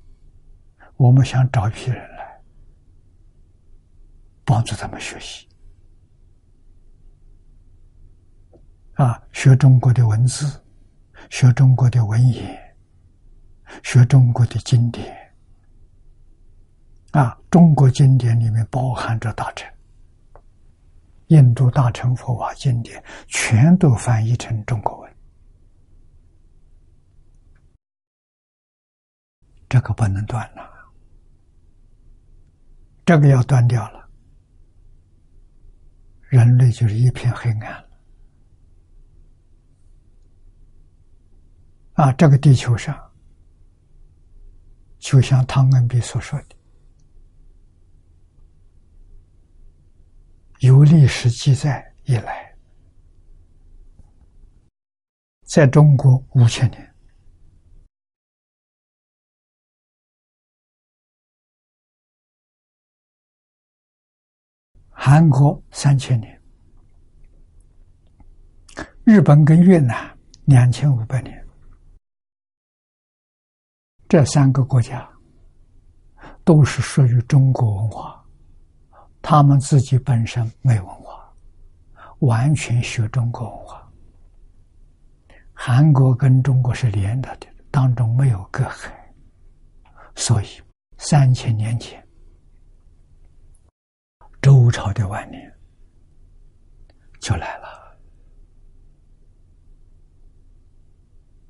[0.99, 2.39] 我们想找一批人来
[4.45, 5.49] 帮助他们学习。
[8.97, 10.63] 啊，学中国的文字，
[11.31, 12.77] 学中国的文言，
[13.83, 15.17] 学中国的经典。
[17.13, 19.67] 啊，中国经典里面包含着大乘，
[21.29, 25.08] 印度大乘佛法经典全都翻译成中国文，
[29.69, 30.93] 这个不能断了，
[33.05, 34.09] 这个要断掉了，
[36.29, 37.85] 人类就是一片黑暗。
[41.95, 42.97] 啊，这个地球上，
[44.99, 46.57] 就像汤恩比所说的，
[50.61, 52.57] 有历史记载以来，
[55.43, 56.88] 在中国五千年，
[65.11, 66.39] 韩国三千年，
[69.05, 70.07] 日本跟越南
[70.45, 71.49] 两千五百年。
[74.07, 75.09] 这三个国家
[76.45, 78.23] 都是属于中国文化，
[79.23, 81.35] 他们自己本身没文化，
[82.19, 83.91] 完全学中国文化。
[85.55, 88.93] 韩国跟中国是连着的，当中没有隔阂，
[90.15, 90.47] 所以
[90.99, 92.07] 三千年前
[94.41, 95.53] 周朝的晚年
[97.21, 97.67] 就来了。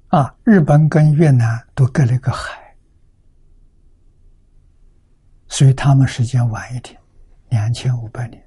[0.09, 2.75] 啊，日本跟越南都隔了一个海，
[5.49, 6.99] 所以他们时间晚一点，
[7.51, 8.43] 两千五百年，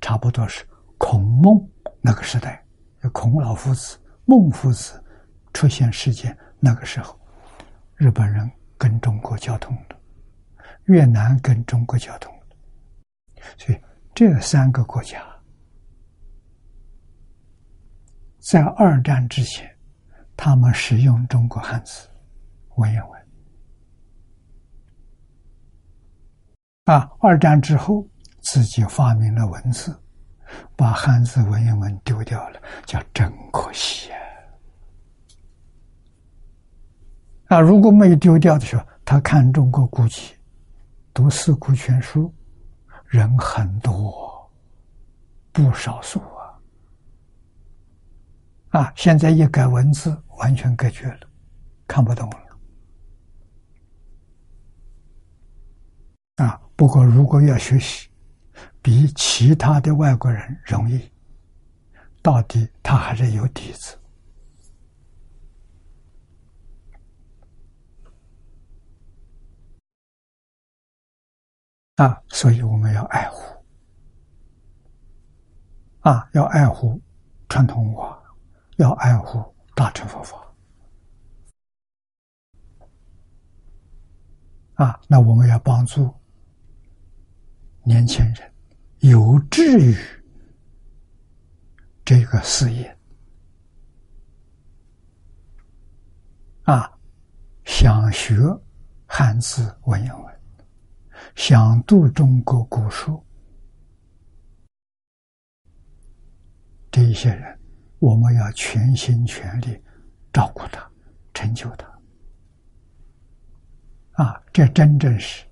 [0.00, 0.64] 差不多是
[0.96, 1.68] 孔孟
[2.00, 2.64] 那个时代，
[3.12, 5.02] 孔老夫子、孟夫子
[5.52, 7.18] 出现世界那个时候，
[7.96, 10.00] 日本人跟中国交通的，
[10.84, 12.32] 越南跟中国交通，
[13.56, 13.78] 所以
[14.14, 15.24] 这三个国家
[18.38, 19.68] 在二战之前。
[20.40, 22.08] 他们使用中国汉字
[22.76, 23.20] 文言文
[26.84, 28.08] 啊，二战之后
[28.40, 30.00] 自己发明了文字，
[30.76, 34.12] 把汉字文言文丢掉了，叫真可惜
[37.48, 37.56] 啊！
[37.56, 40.36] 啊，如果没有丢掉的时候，他看中国古籍，
[41.12, 42.28] 读《四库全书》，
[43.08, 44.50] 人很多，
[45.52, 46.20] 不少数。
[46.20, 46.60] 啊！
[48.70, 51.20] 啊现在一改文字，完全隔绝了，
[51.86, 52.36] 看不懂了。
[56.44, 56.60] 啊！
[56.76, 58.08] 不过如果要学习，
[58.82, 61.10] 比其他的外国人容易，
[62.22, 63.98] 到底他还是有底子。
[71.98, 72.22] 啊！
[72.28, 73.64] 所以我们要爱护，
[76.00, 77.00] 啊，要爱护
[77.48, 78.16] 传统文化。
[78.76, 80.38] 要爱护大乘佛法
[84.74, 85.00] 啊！
[85.08, 86.14] 那我们要帮助
[87.82, 88.54] 年轻人
[89.00, 89.96] 有志于
[92.04, 92.96] 这个事业
[96.62, 96.88] 啊，
[97.64, 98.36] 想学
[99.04, 100.37] 汉字文言文，
[101.34, 103.22] 想读中国古书，
[106.90, 107.58] 这一些人，
[107.98, 109.80] 我们要全心全力
[110.32, 110.90] 照顾他，
[111.32, 111.86] 成就他。
[114.24, 115.46] 啊，这真正是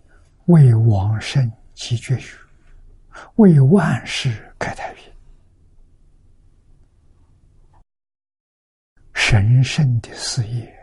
[0.46, 2.36] 为往生祈绝学，
[3.36, 5.12] 为万世开太平，
[9.14, 10.74] 神圣的事业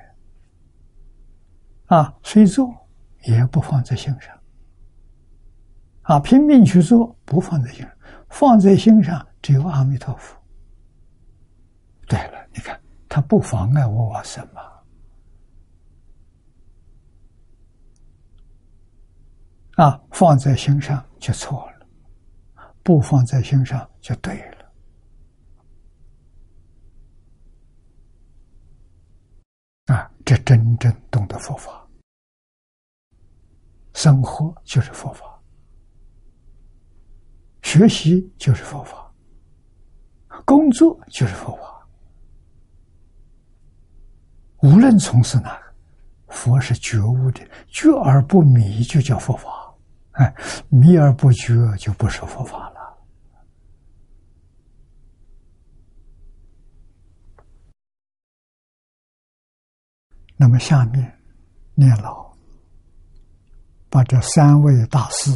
[1.87, 2.17] 啊！
[2.23, 2.73] 虽做
[3.23, 4.42] 也不放在心上，
[6.04, 7.91] 啊，拼命去做不放在心上，
[8.30, 10.38] 放在心上只有阿弥陀佛。
[12.08, 12.80] 对了，你看
[13.10, 14.62] 他不妨碍我往生嘛。
[19.76, 21.88] 啊，放在心上就错了，
[22.84, 24.58] 不放在心上就对了。
[29.95, 31.88] 啊，这真正懂得佛法，
[33.93, 35.32] 生活就是佛法，
[37.64, 39.11] 学习就是佛法，
[40.45, 41.88] 工作就是佛法，
[44.61, 45.74] 无论从事哪个，
[46.28, 49.49] 佛是觉悟的，觉而不迷，就叫佛法。
[50.11, 50.36] 哎，
[50.70, 52.95] 迷而不觉就不是佛法了。
[60.36, 61.20] 那么下面
[61.74, 62.32] 念老，
[63.89, 65.32] 把这三位大师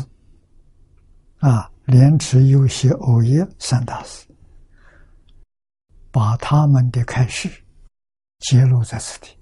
[1.39, 4.27] 啊，莲池、游戏、欧耶三大师，
[6.11, 7.49] 把他们的开始
[8.39, 9.39] 揭露在此地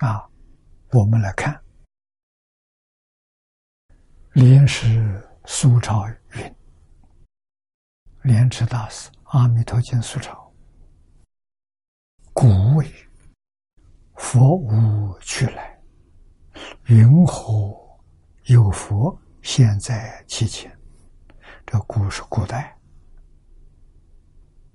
[0.00, 0.28] 啊，
[0.90, 1.58] 我们来看。
[4.34, 6.56] 莲师苏朝云
[8.20, 10.52] ：“莲池大师，《阿弥陀经》苏朝，
[12.34, 12.86] 古谓
[14.16, 15.80] 佛无去来，
[16.84, 17.74] 云何
[18.44, 20.70] 有佛现，在其前？
[21.66, 22.76] 这古是古代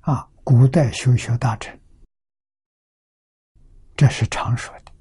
[0.02, 1.80] 啊，古代修学大臣，
[3.96, 4.92] 这是常说的，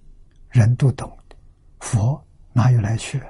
[0.51, 1.37] 人都懂的。
[1.80, 2.22] 佛
[2.53, 3.22] 哪有来去？”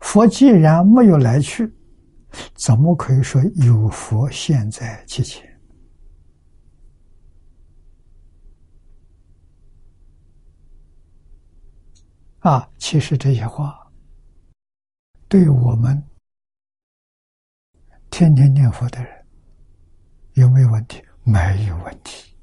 [0.00, 1.70] 佛既然没有来去，
[2.56, 5.49] 怎么可以说有佛现在其前？
[12.40, 13.78] 啊，其实这些话
[15.28, 16.02] 对我们
[18.10, 19.26] 天天念佛的人
[20.34, 21.02] 有没有问题？
[21.22, 22.34] 没有问题。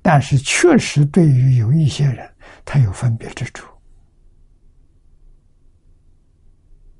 [0.00, 2.32] 但是确实对于有一些人，
[2.64, 3.66] 他有分别之处。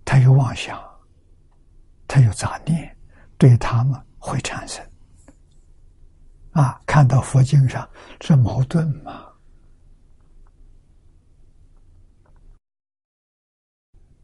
[0.04, 0.82] 他有妄想，
[2.08, 2.96] 他有杂念，
[3.38, 4.84] 对他们会产生
[6.50, 6.82] 啊！
[6.84, 9.27] 看到佛经上这矛盾吗？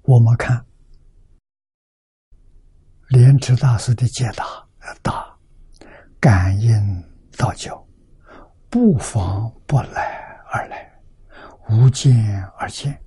[0.04, 0.64] 我们看
[3.08, 4.44] 莲池大师的解答：
[5.02, 5.34] 答，
[6.20, 7.02] 感应
[7.38, 7.82] 道教，
[8.68, 11.00] 不妨不来而来，
[11.70, 13.02] 无见而见。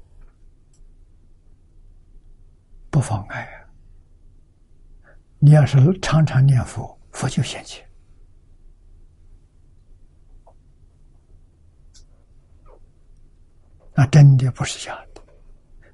[2.90, 3.48] 不妨碍！
[5.38, 7.88] 你要是常常念佛，佛就现前。
[13.94, 15.07] 那真的不是假的。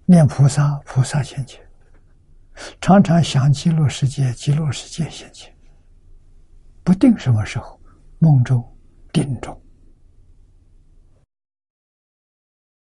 [0.06, 1.62] 念菩萨，菩萨现前；
[2.82, 5.54] 常常想极乐世界，极乐世界现前。
[6.84, 7.80] 不定什么时候，
[8.20, 8.62] 梦中、
[9.14, 9.60] 定中，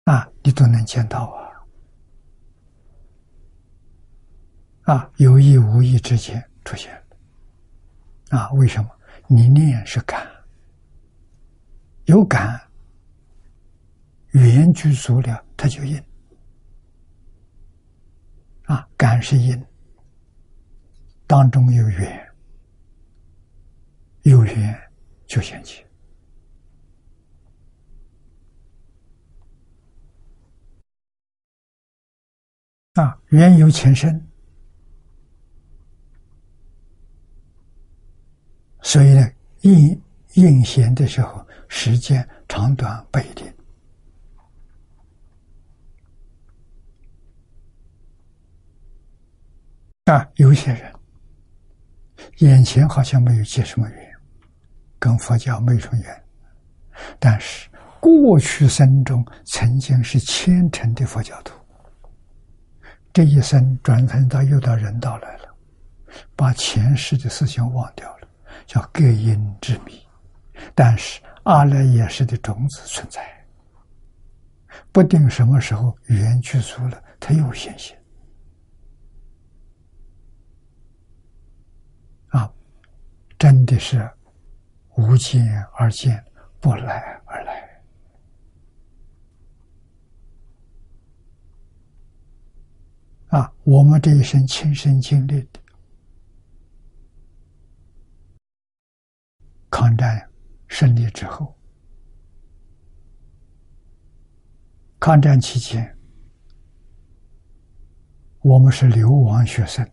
[0.03, 1.47] 啊，你都能见到啊。
[4.93, 7.01] 啊，有意无意之间出现，
[8.29, 8.89] 啊，为什么？
[9.27, 10.27] 你念是感，
[12.05, 12.61] 有感，
[14.31, 16.01] 缘具足了，它就应。
[18.67, 19.65] 啊，感是因，
[21.25, 22.27] 当中有缘，
[24.23, 24.77] 有缘
[25.25, 25.85] 就现起。
[32.95, 34.21] 啊，缘由前身。
[38.81, 40.01] 所以呢，应
[40.33, 43.56] 应现的时候，时间长短不一定。
[50.07, 50.93] 啊，有些人
[52.37, 54.11] 眼前好像没有结什么缘，
[54.97, 56.23] 跟佛教没什么缘，
[57.19, 61.53] 但是过去生中曾经是虔诚的佛教徒，
[63.11, 65.53] 这一生转生到又到人道来了，
[66.37, 68.27] 把前世的事情忘掉了，
[68.65, 70.01] 叫隔因之谜。
[70.73, 73.21] 但是阿赖耶识的种子存在，
[74.93, 77.95] 不定什么时候缘去除了，它又显现。
[82.29, 82.51] 啊，
[83.37, 84.09] 真的是
[84.95, 86.23] 无见而见，
[86.59, 87.81] 不来而来。
[93.27, 95.59] 啊，我们这一生亲身经历的
[99.69, 100.27] 抗战
[100.67, 101.55] 胜利之后，
[104.97, 105.95] 抗战期间，
[108.39, 109.87] 我们是流亡学生，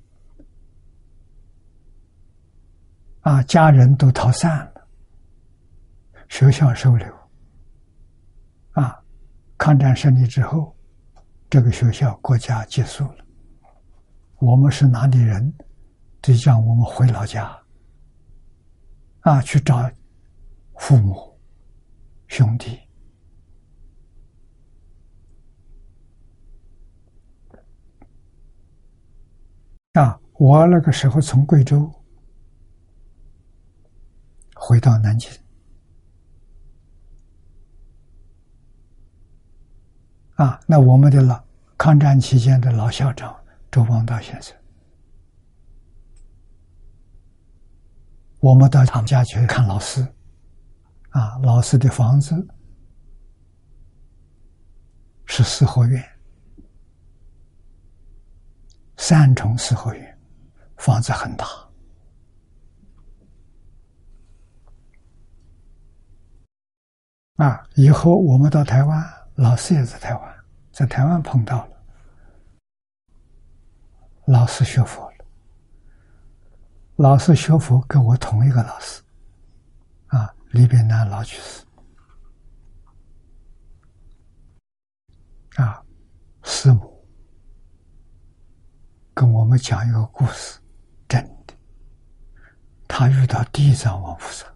[3.24, 4.86] 啊，家人都逃散了，
[6.28, 7.08] 学校收留，
[8.72, 9.02] 啊，
[9.56, 10.76] 抗战胜利之后，
[11.48, 13.24] 这个学校国家结束了。
[14.40, 15.52] 我们是哪里人？
[16.20, 17.50] 就叫我们回老家，
[19.20, 19.90] 啊，去找
[20.76, 21.38] 父母、
[22.28, 22.78] 兄弟。
[29.94, 31.90] 啊，我那个时候从贵州
[34.66, 35.30] 回到南京，
[40.36, 41.44] 啊，那我们的老
[41.76, 43.38] 抗战期间的老校长。
[43.70, 44.56] 周邦道先生，
[48.40, 50.00] 我们到他们家去看老师，
[51.10, 52.34] 啊，老师的房子
[55.26, 56.02] 是四合院，
[58.96, 60.18] 三重四合院，
[60.76, 61.63] 房子很大。
[67.36, 69.04] 啊，以后我们到台湾，
[69.34, 70.34] 老师也在台湾，
[70.70, 71.70] 在台湾碰到了。
[74.26, 75.24] 老师学佛了，
[76.96, 79.02] 老师学佛跟我同一个老师，
[80.06, 81.64] 啊，李炳南老居士，
[85.56, 85.82] 啊，
[86.44, 87.04] 师母
[89.12, 90.60] 跟我们讲一个故事，
[91.08, 91.54] 真的，
[92.86, 94.46] 他遇到地藏王菩萨，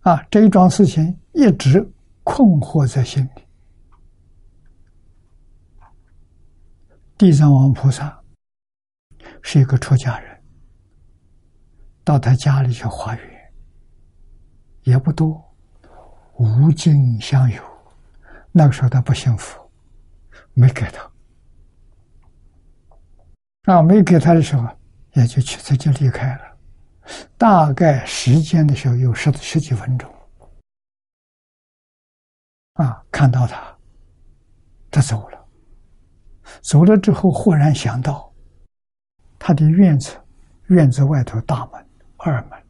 [0.00, 1.80] 啊，这一桩事情一直
[2.24, 3.42] 困惑在心里。
[7.18, 8.18] 地藏王菩萨
[9.42, 10.42] 是一个出家人，
[12.02, 13.52] 到他家里去化缘，
[14.84, 15.38] 也不多，
[16.38, 17.62] 无尽相有。
[18.52, 19.60] 那个时候他不幸福，
[20.54, 21.10] 没给他。
[23.74, 24.66] 啊，没给他的时候，
[25.12, 26.49] 也就去他就离开了。
[27.36, 30.12] 大概时间的时候有十十几分钟，
[32.74, 33.76] 啊，看到他，
[34.90, 35.38] 他走了。
[36.62, 38.32] 走了之后，忽然想到，
[39.38, 40.16] 他的院子，
[40.66, 41.86] 院子外头大门
[42.16, 42.60] 二门，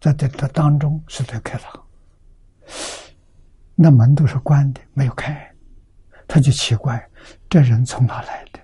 [0.00, 1.82] 在这这当中是在开堂，
[3.74, 5.50] 那门都是关的，没有开，
[6.28, 7.08] 他就奇怪，
[7.48, 8.60] 这人从哪来的？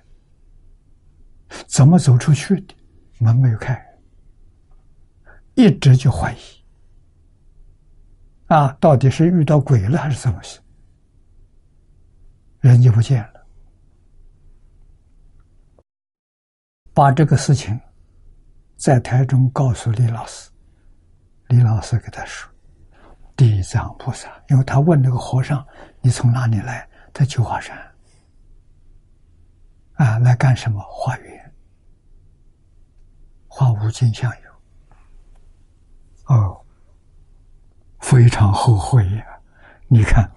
[1.67, 2.75] 怎么走出去的？
[3.19, 3.83] 门没有开，
[5.55, 6.39] 一直就怀疑，
[8.47, 10.61] 啊，到底是遇到鬼了还是怎么事？
[12.61, 13.47] 人就不见了。
[16.95, 17.79] 把这个事情
[18.77, 20.51] 在台中告诉李老师，
[21.49, 22.51] 李老师给他说
[23.37, 25.67] ：“地藏菩萨，因为他问那个和尚，
[26.01, 26.89] 你从哪里来？
[27.15, 27.77] 在九华山
[29.95, 30.81] 啊，来干什么？
[30.89, 31.55] 化缘，
[33.47, 34.52] 化无尽相有。
[36.33, 36.64] 哦，
[38.01, 39.24] 非常后悔呀！
[39.87, 40.30] 你看，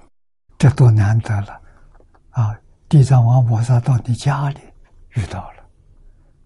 [0.57, 1.61] 这多难得了
[2.31, 2.53] 啊！
[2.89, 4.59] 地藏王菩萨到你家里
[5.11, 5.63] 遇到了。”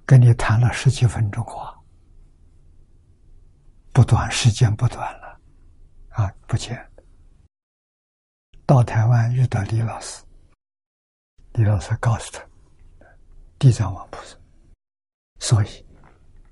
[0.06, 1.76] 跟你谈了十几分钟话，
[3.92, 5.40] 不短时间不短了，
[6.10, 6.84] 啊，不见。
[8.66, 10.24] 到台湾遇到李老师，
[11.54, 12.44] 李老师告诉他，
[13.60, 14.36] 地藏王菩萨，
[15.40, 15.86] 所以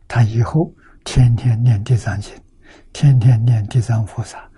[0.07, 0.71] 他以后
[1.03, 2.31] 天天念地藏经，
[2.99, 4.49] 天天念地藏菩萨，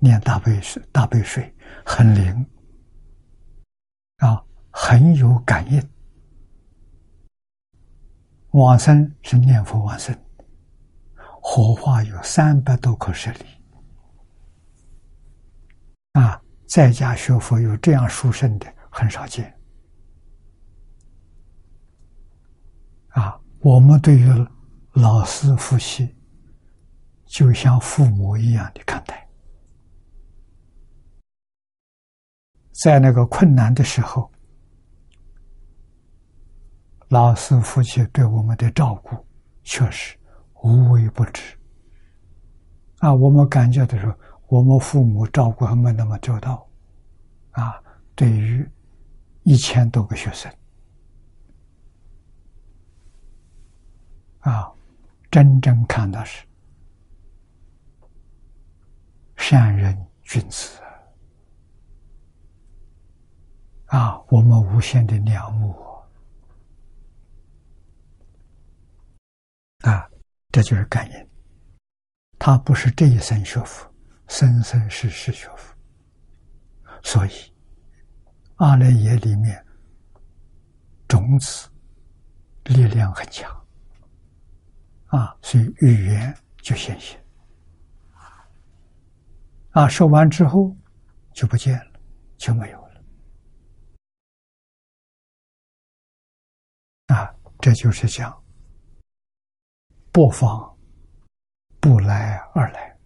[0.00, 1.50] 念大悲水大悲水，
[1.82, 2.46] 很灵，
[4.18, 5.82] 啊，很有感应。
[8.50, 10.14] 往生是念佛往生，
[11.40, 13.46] 火化有三百多颗舍利
[16.12, 16.38] 啊！
[16.66, 19.58] 在家学佛有这样殊胜的很少见
[23.08, 23.40] 啊！
[23.60, 24.28] 我们对于
[24.92, 26.14] 老师复习
[27.26, 29.28] 就像父母一样的看待，
[32.72, 34.30] 在那个困难的时候，
[37.08, 39.16] 老师夫妻对我们的照顾
[39.62, 40.16] 确实
[40.62, 41.42] 无微不至。
[42.98, 44.14] 啊，我们感觉的时候，
[44.46, 46.66] 我们父母照顾还没那么周到。
[47.50, 47.82] 啊，
[48.14, 48.66] 对于
[49.42, 50.52] 一千多个学生，
[54.40, 54.72] 啊，
[55.30, 56.46] 真正看到是。
[59.36, 60.80] 善人君子
[63.86, 65.72] 啊，我们无限的仰慕
[69.82, 70.10] 啊，
[70.50, 71.28] 这就是感应。
[72.38, 73.88] 他不是这一生学佛，
[74.28, 75.74] 生生世世学佛，
[77.02, 77.30] 所以
[78.56, 79.64] 阿赖耶里面
[81.06, 81.68] 种子
[82.64, 83.48] 力量很强
[85.06, 87.24] 啊，所以语言就显现。
[89.76, 90.74] 啊，说完之后
[91.34, 92.00] 就不见了，
[92.38, 93.04] 就没有了。
[97.08, 98.42] 啊，这就是讲
[100.12, 100.74] 不妨
[101.78, 102.96] 不来而来，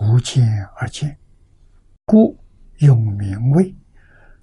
[0.00, 1.14] 无见而见，
[2.06, 2.34] 故
[2.78, 3.76] 永明为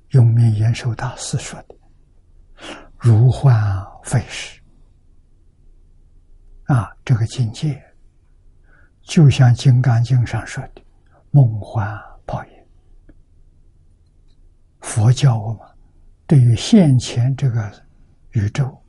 [0.10, 1.76] 永明延寿大师说的
[3.02, 3.60] “如幻
[4.04, 4.62] 非实”。
[6.72, 7.84] 啊，这个境界
[9.02, 10.85] 就像《金刚经》上说的。
[11.36, 11.86] 梦幻
[12.26, 12.52] 泡影，
[14.80, 15.60] 佛教我们
[16.26, 17.70] 对于现前这个
[18.32, 18.82] 宇宙，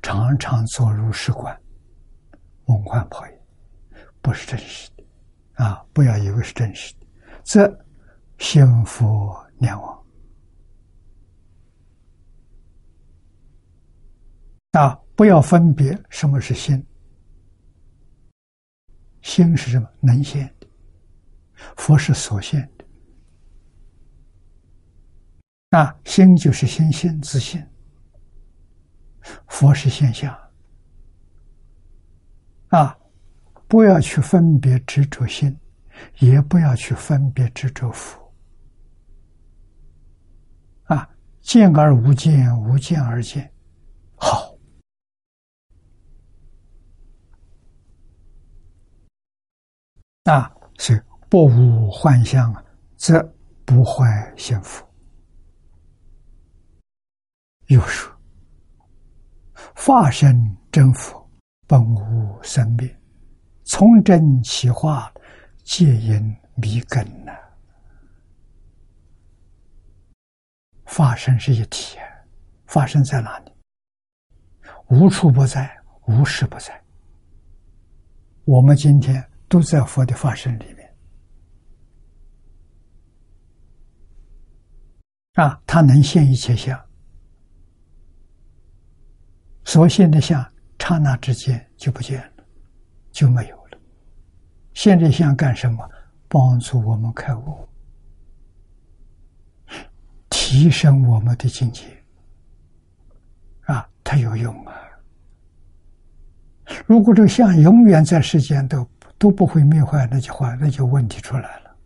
[0.00, 1.54] 常常做如是观，
[2.64, 3.38] 梦幻泡影，
[4.22, 5.04] 不是真实的
[5.62, 5.84] 啊！
[5.92, 7.06] 不要以为是真实的，
[7.44, 7.84] 这
[8.38, 10.06] 心佛念往
[14.72, 14.98] 啊！
[15.14, 16.82] 不要分别什么是心，
[19.20, 19.86] 心是什么？
[20.00, 20.55] 能现。
[21.76, 22.84] 佛是所现的，
[25.70, 27.64] 那心就是心性自信。
[29.48, 30.32] 佛是现象，
[32.68, 32.96] 啊，
[33.66, 35.58] 不要去分别执着心，
[36.20, 38.32] 也不要去分别执着佛，
[40.84, 43.52] 啊，见而无见，无见而见，
[44.14, 44.56] 好，
[50.24, 51.04] 啊，是。
[51.36, 52.50] 不无幻象，
[52.96, 53.22] 则
[53.66, 54.86] 不坏幸福。
[57.66, 58.10] 又说：
[59.74, 60.34] 法身
[60.72, 61.30] 真佛，
[61.66, 62.98] 本无生灭，
[63.64, 65.12] 从真起化，
[65.62, 67.32] 皆因迷根呐。
[70.86, 71.98] 法身是一体，
[72.64, 73.52] 法身在哪里？
[74.88, 75.70] 无处不在，
[76.06, 76.82] 无时不在。
[78.46, 80.75] 我们今天都在佛的法身里。
[85.36, 86.78] 啊，他能现一切相，
[89.64, 90.44] 所现的相，
[90.78, 92.44] 刹那之间就不见了，
[93.12, 93.78] 就没有了。
[94.72, 95.90] 现这相干什么？
[96.28, 97.68] 帮助我们开悟，
[100.30, 101.84] 提升我们的境界。
[103.66, 104.74] 啊，它有用啊！
[106.86, 111.76] 如果这个相永远在世间都都不会灭坏，那就坏，那就问题出来了。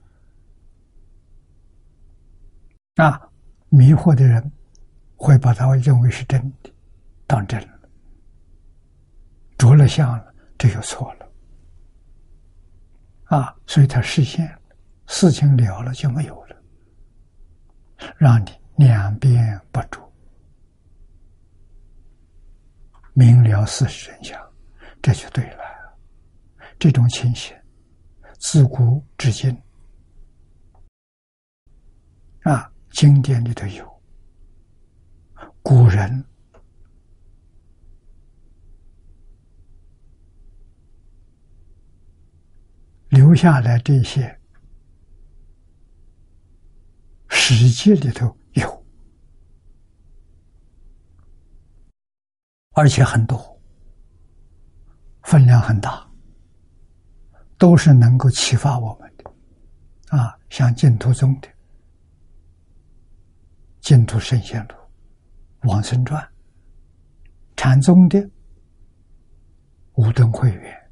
[3.04, 3.29] 啊。
[3.70, 4.52] 迷惑的人
[5.16, 6.70] 会把它认为是真的，
[7.26, 7.80] 当真了，
[9.56, 11.32] 着了相了，这就错了
[13.24, 13.56] 啊！
[13.66, 14.52] 所以他实现
[15.06, 16.56] 事情了了就没有了，
[18.16, 20.00] 让你两边不住，
[23.12, 24.52] 明了事实真相，
[25.00, 25.60] 这就对了。
[26.76, 27.56] 这种情形
[28.40, 29.56] 自古至今
[32.42, 32.68] 啊。
[32.90, 34.02] 经典里头有。
[35.62, 36.24] 古人。
[43.08, 44.38] 留下来这些。
[47.28, 48.86] 史记里头有，
[52.74, 53.60] 而且很多，
[55.22, 56.08] 分量很大，
[57.58, 60.16] 都是能够启发我们的。
[60.16, 61.48] 啊，像净土宗的。
[63.80, 64.74] 净土圣贤录、
[65.62, 66.26] 往生传、
[67.56, 68.30] 禅宗的
[69.94, 70.90] 五灯会员，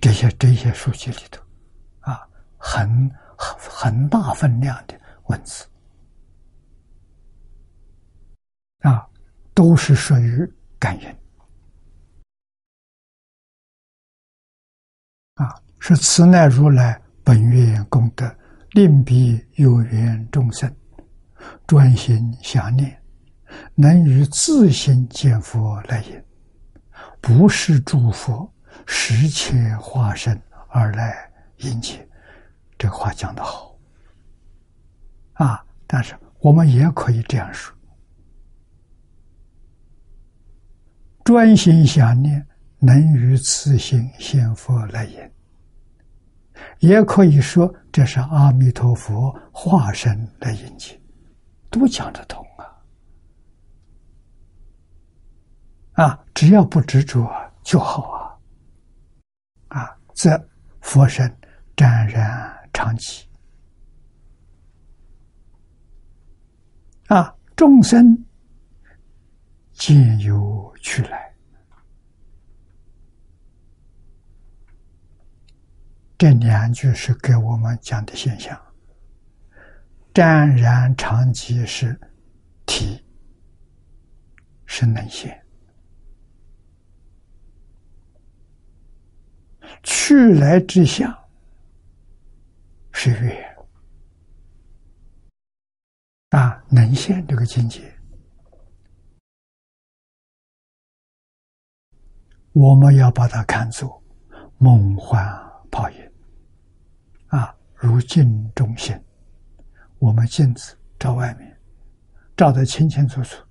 [0.00, 1.42] 这些这些书籍里头，
[2.00, 2.88] 啊，很
[3.36, 5.66] 很很大分量的文字，
[8.80, 9.06] 啊，
[9.54, 11.16] 都是属于感人
[15.34, 15.54] 啊。
[15.78, 18.26] 是此乃如来本愿功德，
[18.72, 20.74] 令彼有缘众生
[21.66, 23.00] 专心想念，
[23.74, 26.24] 能于自心见佛来也，
[27.20, 28.50] 不是诸佛
[28.86, 32.06] 实切化身而来迎接。
[32.78, 33.76] 这话讲得好
[35.34, 35.64] 啊！
[35.86, 37.74] 但是我们也可以这样说：
[41.24, 42.46] 专心想念，
[42.78, 45.32] 能于自心现佛来也。
[46.80, 50.97] 也可以说，这是阿弥陀佛化身来引起，
[51.70, 52.64] 都讲得通啊！
[56.04, 57.28] 啊，只要不执着
[57.62, 58.38] 就好
[59.68, 59.80] 啊！
[59.80, 60.48] 啊，则
[60.80, 61.28] 佛身
[61.76, 63.24] 湛然常寂，
[67.08, 68.24] 啊，众生
[69.72, 71.34] 皆有去来。
[76.16, 78.60] 这两句是给我们讲的现象：
[80.18, 81.96] 湛然常寂是
[82.66, 83.00] 体，
[84.66, 85.30] 是能现；
[89.84, 91.08] 去来之相
[92.90, 93.56] 是缘
[96.30, 97.80] 啊，能现这个境界，
[102.50, 104.02] 我们要把它看作
[104.56, 105.24] 梦幻
[105.70, 106.12] 泡影。
[107.28, 109.00] 啊，如镜中现，
[109.98, 111.56] 我们镜子照外面，
[112.36, 113.44] 照得清清楚楚。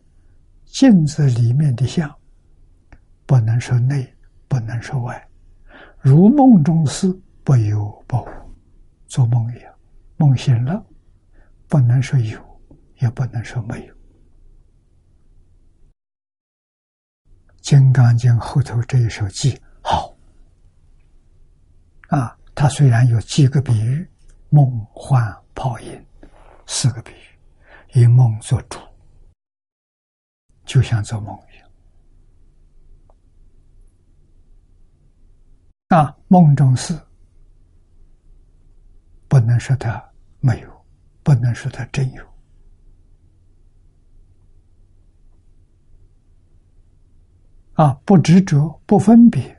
[0.66, 2.14] 镜子里面的相，
[3.26, 4.16] 不能说内，
[4.48, 5.28] 不能说外，
[6.00, 7.08] 如梦中事，
[7.44, 8.28] 不有不无，
[9.08, 9.74] 做梦一样。
[10.18, 10.86] 梦醒了，
[11.68, 12.40] 不能说有，
[13.00, 13.94] 也不能说没有。
[17.62, 20.16] 《金刚经》后头这一首偈好
[22.08, 22.38] 啊。
[22.56, 24.10] 它虽然有几个比喻，
[24.50, 25.22] 梦幻
[25.54, 26.07] 泡影
[26.68, 28.78] 四个比喻，以梦做主，
[30.66, 31.68] 就像做梦一样。
[35.88, 37.00] 啊，梦中事
[39.30, 40.12] 不能说它
[40.42, 40.86] 没有，
[41.24, 42.28] 不能说它真有。
[47.74, 49.58] 啊，不执着，不分别。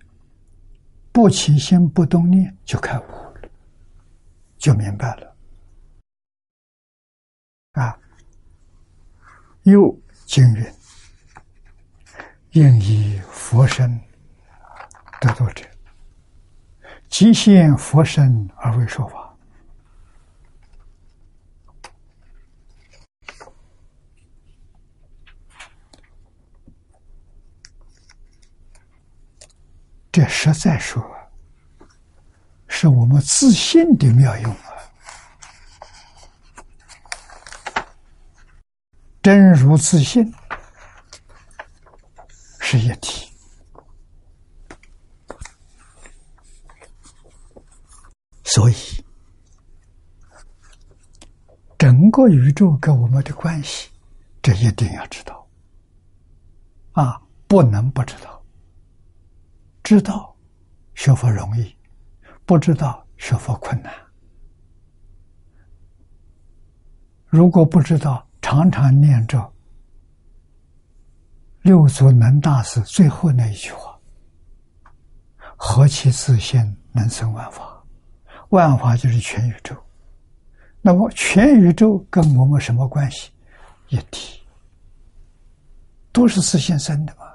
[1.10, 3.50] 不起心不动念就开悟了，
[4.56, 5.36] 就明白了。
[7.78, 7.98] 啊！
[9.62, 10.74] 又经云
[12.52, 14.00] ：“应以佛身
[15.20, 15.64] 得度者，
[17.08, 19.24] 即现佛身而为说法。”
[30.10, 31.04] 这实在说，
[32.66, 34.74] 是我们自信的妙用啊！
[39.22, 40.32] 真如自信
[42.60, 43.30] 是一体，
[48.44, 48.74] 所以
[51.76, 53.90] 整个宇宙跟我们的关系，
[54.40, 55.46] 这一定要知道
[56.92, 58.42] 啊，不能不知道。
[59.82, 60.36] 知道
[60.94, 61.74] 学佛容易，
[62.44, 63.92] 不知道学佛困难。
[67.26, 69.52] 如果不知道，常常念着
[71.60, 73.94] 六祖能大师最后那一句话
[75.54, 76.58] ：“何其自信，
[76.92, 77.84] 能生万法。”
[78.48, 79.76] 万法就是全宇宙。
[80.80, 83.30] 那么全宇宙跟我们什么关系？
[83.90, 84.40] 一体，
[86.10, 87.26] 都是自信生的嘛。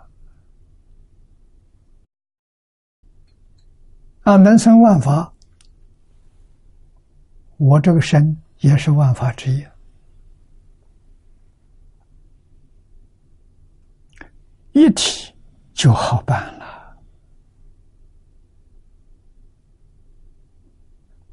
[4.24, 5.32] 啊，能生万法，
[7.58, 9.64] 我这个身也是万法之一，
[14.74, 15.34] 一体
[15.74, 16.64] 就好办了。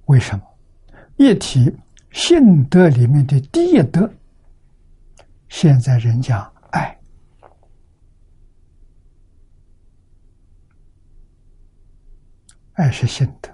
[0.07, 0.45] 为什么？
[1.17, 1.75] 一体
[2.13, 4.11] 性德里面的第一德，
[5.49, 6.99] 现在人讲爱。
[12.73, 13.51] 爱是性德，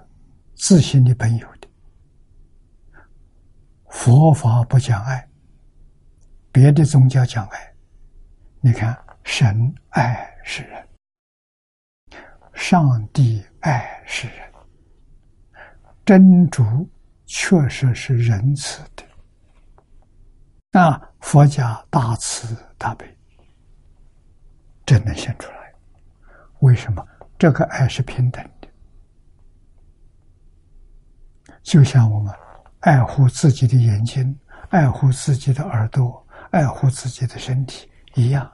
[0.55, 1.67] 自信的本有的。
[3.89, 5.29] 佛法不讲爱，
[6.51, 7.73] 别的宗教讲爱。
[8.61, 8.97] 你看，
[9.29, 10.87] 神爱世人，
[12.53, 14.53] 上帝爱世人，
[16.05, 16.63] 真主
[17.25, 19.03] 确实是仁慈的。
[20.71, 23.05] 那佛家大慈大悲，
[24.85, 25.73] 真能显出来。
[26.61, 27.05] 为什么？
[27.37, 28.67] 这个爱是平等的。
[31.63, 32.33] 就像我们
[32.79, 38.49] 爱护自己的眼睛、爱护自己的耳朵、爱护自己的身体一样，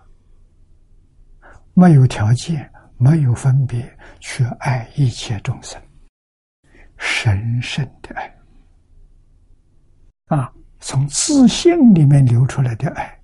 [1.73, 5.81] 没有条件、没有分别去爱一切众生，
[6.97, 8.35] 神圣的爱
[10.27, 13.19] 啊，从自信里面流出来的爱。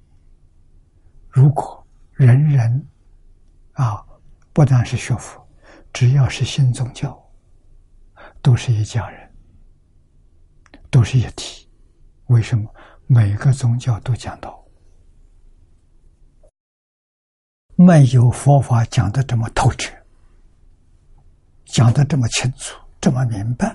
[1.30, 2.88] 如果人人
[3.74, 4.04] 啊，
[4.52, 5.48] 不但是学佛，
[5.94, 7.18] 只要是信宗教，
[8.42, 9.32] 都是一家人，
[10.90, 11.70] 都是一体。
[12.26, 12.70] 为什么？
[13.12, 14.59] 每个宗教都讲道，
[17.82, 19.96] 没有佛法讲的这么透彻，
[21.64, 23.74] 讲的这么清楚，这么明白。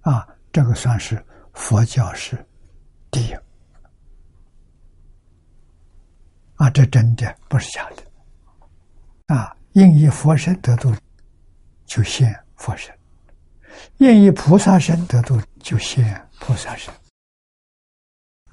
[0.00, 2.42] 啊，这个算是佛教是
[3.10, 3.36] 第一。
[6.54, 9.34] 啊，这真的不是假的。
[9.34, 10.90] 啊，应以佛身得度，
[11.84, 12.90] 就现佛身；
[13.98, 16.94] 愿以菩萨身得度，就现菩萨身。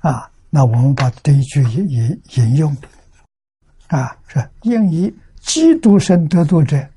[0.02, 2.76] 啊，那我们把这一句引引引用，
[3.92, 6.90] 啊，是应以基督身得度者，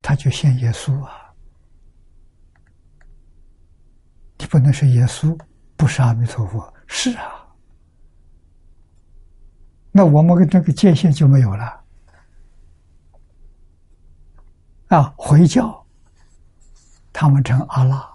[0.00, 1.12] 他就现耶稣啊。
[4.38, 5.38] 你不能是耶稣，
[5.76, 7.24] 不是阿弥陀佛，是啊。
[9.90, 11.84] 那我们跟这个界限就没有了
[14.88, 15.14] 啊！
[15.16, 15.84] 回教，
[17.12, 18.08] 他们称阿拉，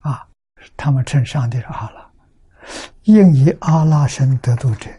[0.00, 0.28] 啊，
[0.76, 2.10] 他们称上帝是阿拉，
[3.04, 4.90] 应以阿拉神得度者，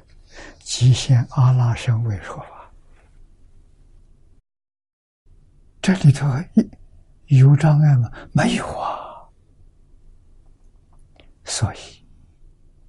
[0.69, 2.71] 即现阿拉身为说法。
[5.81, 6.27] 这里头
[7.25, 8.11] 有障碍吗？
[8.33, 9.27] 没有啊！
[11.43, 11.77] 所以，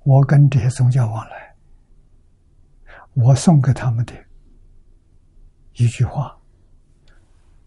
[0.04, 1.56] 我跟这些宗教往来。
[3.14, 4.12] 我送给他们的
[5.76, 6.38] 一句话：“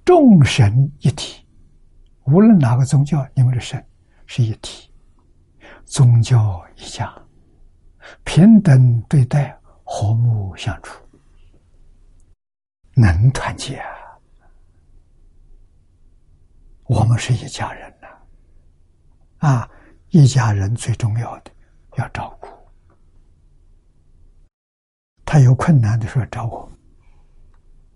[0.06, 1.44] 众神一体，
[2.26, 3.84] 无论哪个宗教，你们的神
[4.28, 4.92] 是一体，
[5.86, 7.12] 宗教一家，
[8.24, 9.60] 平等对待，
[9.96, 11.00] 和睦相处，
[12.96, 14.18] 能团结啊！
[16.86, 18.08] 我们是一家人呐，
[19.48, 19.70] 啊，
[20.10, 21.52] 一家人最重要的
[21.98, 22.48] 要照顾。”
[25.26, 26.72] 他有困难的时候找我，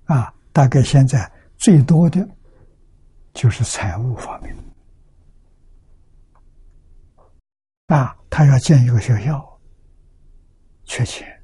[0.06, 2.30] 啊，大概现在最多的
[3.34, 4.56] 就是财务方面，
[7.88, 9.60] 啊，他要建一个学校，
[10.86, 11.37] 缺钱，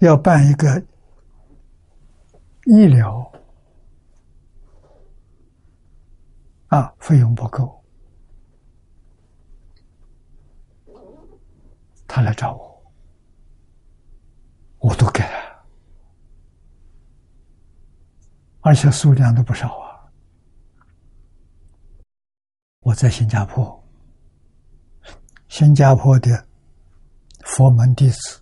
[0.00, 0.82] 要办一个
[2.64, 3.32] 医疗，
[6.68, 7.84] 啊，费用不够。
[12.08, 12.82] 他来找我，
[14.78, 15.66] 我都给了，
[18.60, 20.08] 而且数量都不少啊！
[22.80, 23.84] 我在新加坡，
[25.48, 26.46] 新加坡的
[27.42, 28.40] 佛门弟子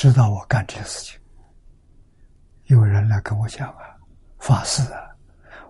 [0.00, 1.20] 知道我干这些事情，
[2.68, 3.82] 有人来跟我讲啊，
[4.38, 4.98] 法师啊，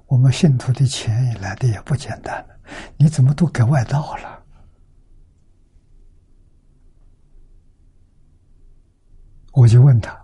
[0.06, 2.46] 我们信徒的钱也来的也不简单，
[2.96, 4.40] 你怎么都给外道了？
[9.50, 10.16] 我就问他：“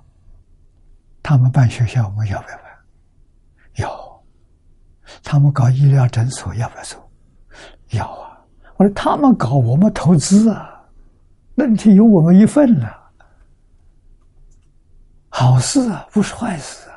[1.21, 2.65] 他们办学校，我们要不要办？
[3.79, 4.25] 要。
[5.25, 7.11] 他们搞医疗诊所，要不要做？
[7.91, 8.39] 要啊。
[8.77, 10.81] 我说他们搞，我们投资啊，
[11.57, 13.03] 那就有我们一份了。
[15.39, 16.97] 好事啊，不是坏事啊。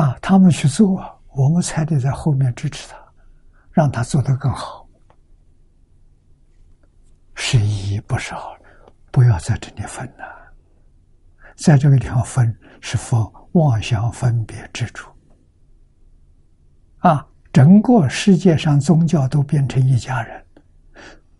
[0.00, 2.96] 啊，他们去做，我们才得在后面支持他，
[3.72, 4.88] 让他做得更好。
[7.34, 8.56] 是一不少。”
[9.10, 10.24] 不要在这里分了，
[11.56, 13.20] 在这个地方分是分
[13.52, 15.08] 妄想分别之处。
[16.98, 20.44] 啊，整个世界上宗教都变成一家人，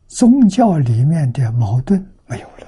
[0.06, 2.66] 宗教里面的矛盾没有了，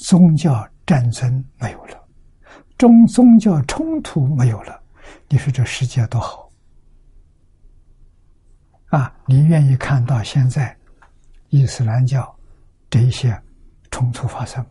[0.00, 2.08] 宗教战争没有了，
[2.76, 4.82] 中宗教冲突没有了，
[5.28, 6.50] 你说这世界多好？
[8.88, 10.76] 啊，你愿意看到现在
[11.50, 12.34] 伊斯兰教
[12.88, 13.40] 这一些？
[13.92, 14.70] 冲突发生吗，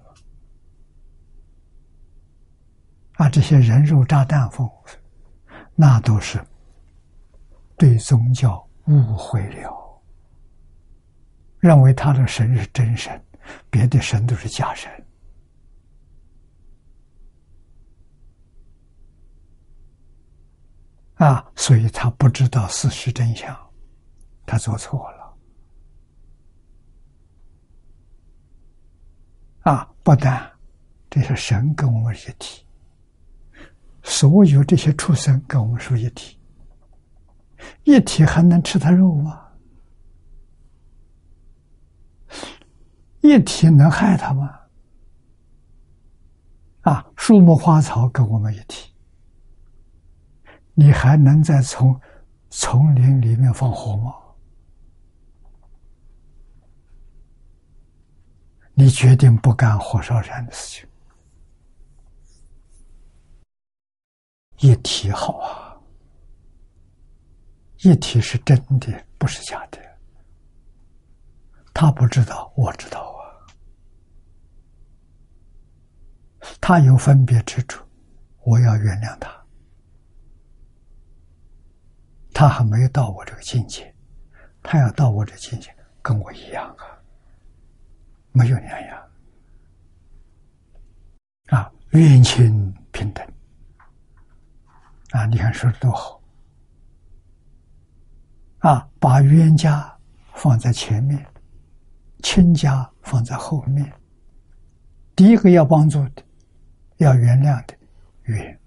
[3.18, 4.66] 啊，这些人肉炸弹风，
[5.76, 6.42] 那都是
[7.78, 10.02] 对宗教误会了，
[11.60, 13.22] 认为他的神是真神，
[13.70, 14.90] 别的神都是假神，
[21.20, 23.56] 啊，所以他不知道事实真相，
[24.46, 25.36] 他做错了。
[29.64, 30.50] 啊，不但
[31.10, 32.66] 这些神跟我们一体，
[34.02, 36.40] 所有这些畜生跟我们说一体，
[37.84, 39.46] 一体还能吃他肉吗？
[43.20, 44.58] 一体能害他吗？
[46.84, 48.94] 啊，树木花草跟我们一体，
[50.80, 52.00] 你还能在丛
[52.50, 54.16] 丛林里面放火吗？
[58.74, 60.90] 你决定不干火烧山的事情。
[64.60, 65.76] 一体好啊，
[67.80, 69.78] 一体是真的，不是假的。
[71.74, 73.20] 他不知道，我知道啊。
[76.62, 77.84] 他有分别之处，
[78.46, 79.39] 我要原谅他。
[82.40, 83.94] 他还没有到我这个境界，
[84.64, 86.88] 他要到我这境界，跟我一样啊，
[88.32, 89.10] 没有两样
[91.48, 93.28] 啊，冤亲平等。
[95.10, 96.22] 啊，你看说的多好！
[98.60, 99.94] 啊，把冤家
[100.34, 101.28] 放在前面，
[102.24, 103.92] 亲家放在后面。
[105.14, 106.24] 第一个要帮助的、
[107.00, 107.76] 要原谅的，
[108.24, 108.59] 冤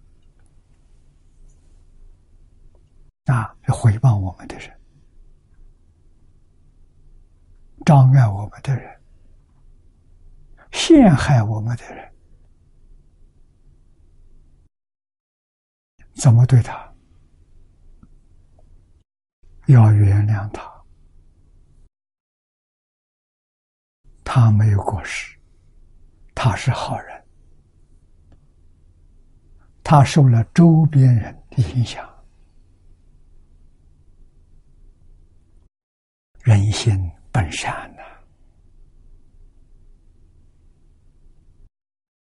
[3.27, 4.81] 啊，回报我们的人，
[7.85, 9.01] 障碍我们的人，
[10.73, 12.13] 陷害我们的人。
[16.15, 16.93] 怎么对他？
[19.67, 20.85] 要原谅他，
[24.25, 25.39] 他没有过失，
[26.35, 27.25] 他是好人，
[29.83, 32.12] 他受了周边人的影响，
[36.43, 38.03] 人心本善呐，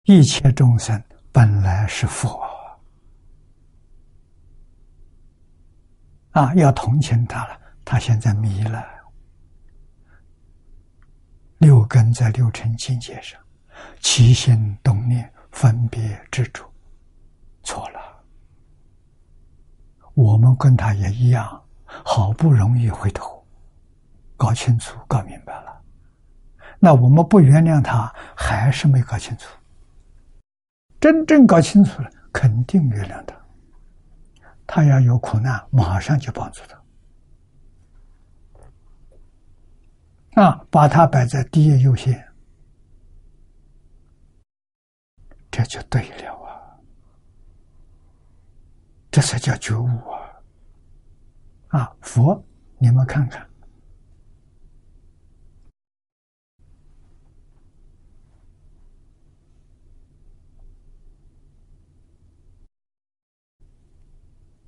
[0.03, 2.41] 一切众生本来是佛。
[6.31, 7.59] 啊，要同情他了。
[7.83, 8.85] 他现在迷了，
[11.57, 13.41] 六根在六尘境界上，
[14.01, 16.69] 起心动念、分别执着，
[17.63, 18.23] 错了。
[20.13, 23.36] 我们跟他也一样，好不容易回头，
[24.37, 25.81] 搞清楚、搞明白了。
[26.79, 29.49] 那我们不原谅他，还是没搞清楚。
[30.99, 33.35] 真正搞清楚了，肯定原谅他。
[34.67, 36.61] 他要有苦难，马上就帮助
[40.35, 42.21] 他，啊，把他摆在第一优先，
[45.49, 46.77] 这就对了啊，
[49.09, 49.87] 这才叫觉悟
[51.71, 51.79] 啊！
[51.79, 52.43] 啊，佛，
[52.77, 53.46] 你们看看。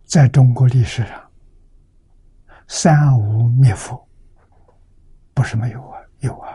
[0.10, 1.32] 在中国历史上，
[2.68, 4.10] 三无灭佛
[5.36, 6.49] 不是没有啊，有啊。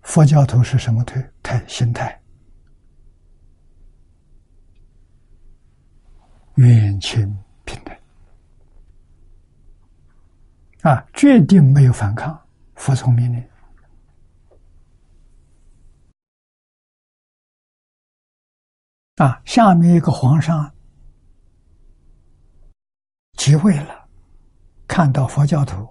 [0.00, 2.18] 佛教徒是什么态态心态？
[6.54, 7.94] 远亲平等
[10.80, 12.42] 啊，决定没有反抗，
[12.76, 13.46] 服从命令。
[19.16, 20.70] 啊，下面一个皇上
[23.38, 24.08] 即位了，
[24.86, 25.88] 看到佛教徒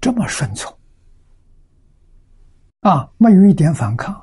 [0.00, 0.78] 这么顺从，
[2.80, 4.22] 啊，没有一点反抗，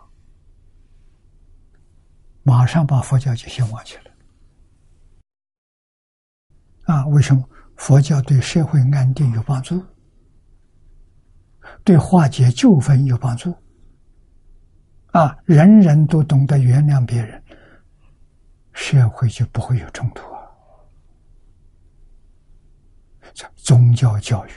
[2.44, 4.12] 马上把佛教就先忘记了。
[6.84, 7.44] 啊，为什么？
[7.78, 9.84] 佛教对社会安定有帮助，
[11.84, 13.54] 对化解纠纷有帮助。
[15.12, 17.44] 啊，人人都懂得原谅别人。
[18.76, 20.52] 社会就不会有冲突啊！
[23.56, 24.52] 宗教教育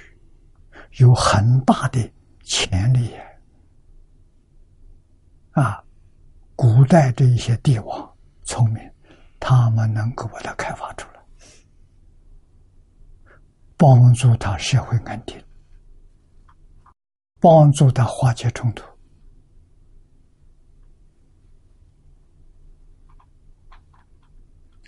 [0.99, 2.13] 有很大的
[2.43, 3.15] 潜力
[5.53, 5.83] 啊！
[6.57, 8.83] 古代这一些帝王聪明，
[9.39, 11.23] 他们能够把它开发出来，
[13.77, 15.41] 帮助他社会安定，
[17.39, 18.85] 帮助他化解冲突。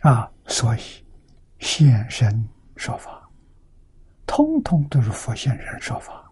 [0.01, 0.81] 啊，所以
[1.59, 3.29] 现身说法，
[4.27, 6.25] 通通都是佛现身说法。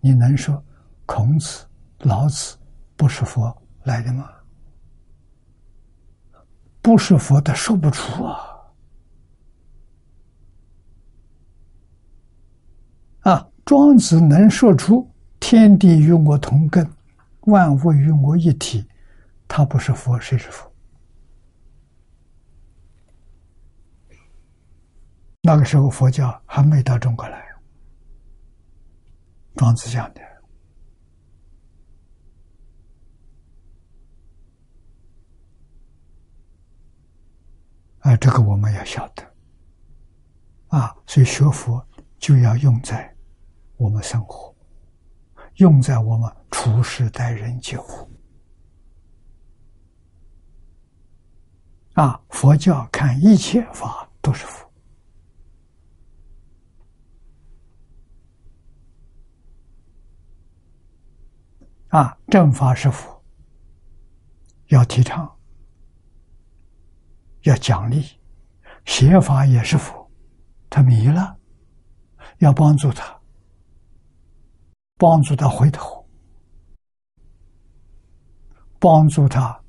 [0.00, 0.62] 你能说
[1.06, 1.64] 孔子、
[2.00, 2.56] 老子
[2.96, 4.28] 不是佛来的吗？
[6.82, 8.36] 不是佛的说不出啊！
[13.20, 15.08] 啊，庄子能说出
[15.38, 16.86] 天地与我同根，
[17.42, 18.84] 万物与我一体，
[19.48, 20.73] 他不是佛，谁是佛？
[25.46, 27.46] 那个时候佛教还没到中国来，
[29.56, 30.22] 庄子讲的
[37.98, 39.22] 啊，这个我们要晓得
[40.68, 41.86] 啊，所以学佛
[42.18, 43.14] 就要用在
[43.76, 44.56] 我们生活，
[45.56, 48.10] 用在我们处事待人接物。
[51.92, 54.63] 啊，佛教看一切法都是佛。
[61.94, 63.22] 啊，正法是佛，
[64.66, 65.32] 要提倡，
[67.42, 68.18] 要奖励；
[68.84, 70.10] 邪法也是佛，
[70.68, 71.38] 他迷了，
[72.38, 73.16] 要帮助他，
[74.96, 76.04] 帮助他回头，
[78.80, 79.62] 帮助他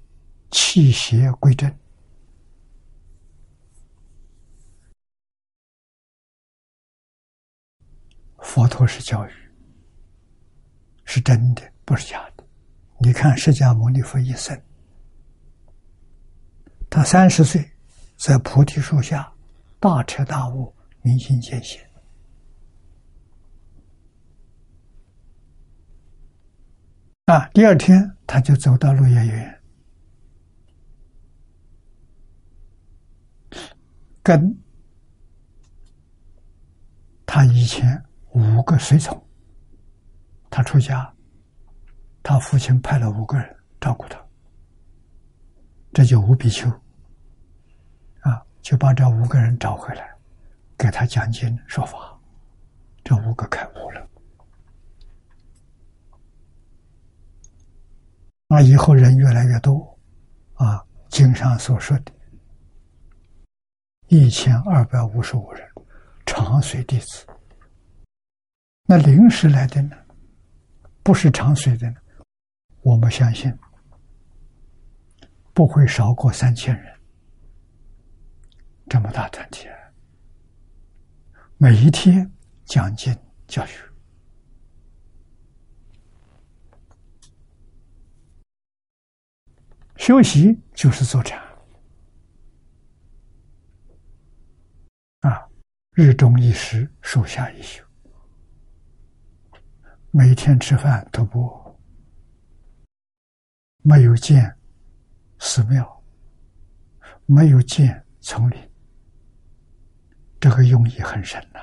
[0.50, 1.72] 弃邪归正。
[8.40, 9.32] 佛陀是教育，
[11.04, 12.44] 是真的，不是假的。
[12.98, 14.60] 你看释迦牟尼佛一生，
[16.90, 17.72] 他三十岁
[18.18, 19.32] 在菩提树下
[19.80, 21.80] 大彻大悟，明心见性
[27.26, 27.48] 啊。
[27.54, 29.62] 第二天他就走到鹿野园，
[34.24, 34.58] 跟
[37.26, 38.04] 他以前。
[38.38, 39.26] 五个随从，
[40.50, 41.15] 他出家，
[42.28, 44.20] 他父亲派了五个人照顾他，
[45.94, 46.68] 这就五比丘，
[48.22, 50.10] 啊，就把这五个人找回来，
[50.76, 52.20] 给他讲经说法，
[53.04, 54.10] 这五个开悟了。
[58.48, 59.96] 那以后人越来越多，
[60.56, 62.12] 啊，经上所说的，
[64.08, 65.64] 一千二百五十五人，
[66.26, 67.24] 长随弟子。
[68.88, 69.96] 那临时来的呢，
[71.04, 71.98] 不是长随的呢，
[72.86, 73.52] 我们相信
[75.56, 77.00] 不会少过三千人。
[78.88, 79.68] 这么大团体，
[81.58, 82.32] 每一天
[82.64, 83.12] 讲经
[83.48, 83.84] 教学，
[89.96, 91.44] 休息就是坐禅
[95.22, 95.50] 啊，
[95.94, 97.84] 日中一时，树下一宿。
[100.12, 101.65] 每天吃饭都不
[103.88, 104.52] 没有见
[105.38, 106.04] 寺庙，
[107.28, 108.58] 没有见丛林，
[110.40, 111.60] 这个用意很深呐。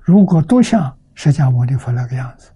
[0.00, 2.50] 如果都像释迦牟尼佛那个样子，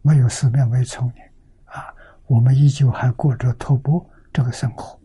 [0.00, 1.22] 没有寺庙，没有丛林，
[1.66, 1.94] 啊，
[2.24, 4.98] 我们依旧还过着托钵这个生活，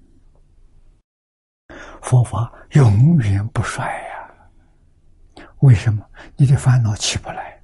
[2.01, 5.45] 佛法永远不衰呀。
[5.59, 6.01] 为什么？
[6.37, 7.61] 你的烦恼起不来。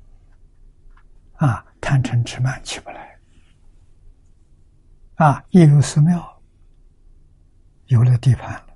[1.36, 3.12] 啊，贪嗔痴慢起不来。
[5.15, 6.41] 啊，一有寺庙，
[7.85, 8.68] 有了地盘了，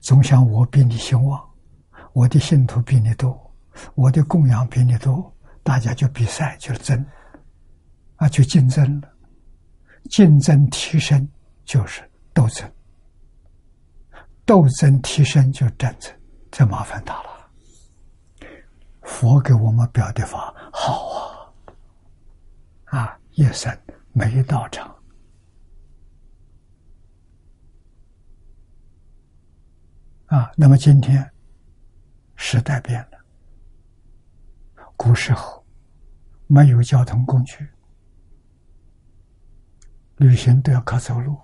[0.00, 1.40] 总想我比你兴旺，
[2.12, 3.54] 我的信徒比你多，
[3.94, 5.32] 我的供养比你多，
[5.62, 7.06] 大家就比赛，就争，
[8.16, 9.08] 啊，就竞争了。
[10.10, 11.28] 竞争提升
[11.64, 12.02] 就是
[12.32, 12.70] 斗争，
[14.44, 16.12] 斗争提升就战争，
[16.50, 17.28] 这麻烦大了。
[19.02, 21.52] 佛给我们表的法好
[22.86, 23.70] 啊，啊，夜深
[24.18, 24.92] 没道场
[30.26, 30.50] 啊。
[30.56, 31.32] 那么今天
[32.34, 33.24] 时代变了，
[34.96, 35.64] 古时候
[36.48, 37.64] 没有交通工具，
[40.16, 41.38] 旅行都要靠走路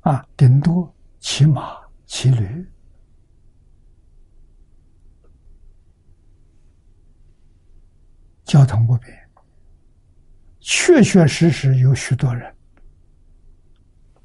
[0.00, 2.66] 啊，顶多骑马、骑驴。
[8.46, 9.12] 交通不便，
[10.60, 12.54] 确确实实有许多人，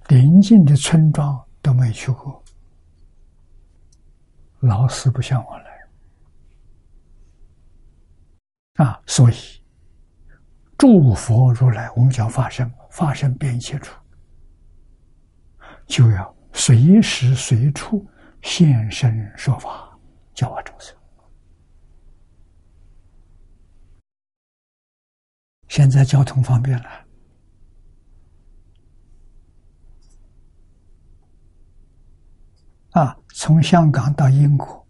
[0.10, 2.44] 邻近的村庄都没去过，
[4.60, 5.72] 老死不相往来
[8.86, 9.02] 啊！
[9.08, 9.34] 所以，
[10.78, 14.00] 诸佛如来，我们讲发生，发生变一切处，
[15.88, 18.08] 就要随时随处
[18.44, 19.98] 现身说法，
[20.36, 20.96] 教化众生。
[25.72, 26.90] 现在交通方便了。
[32.90, 34.86] 啊从香港到英国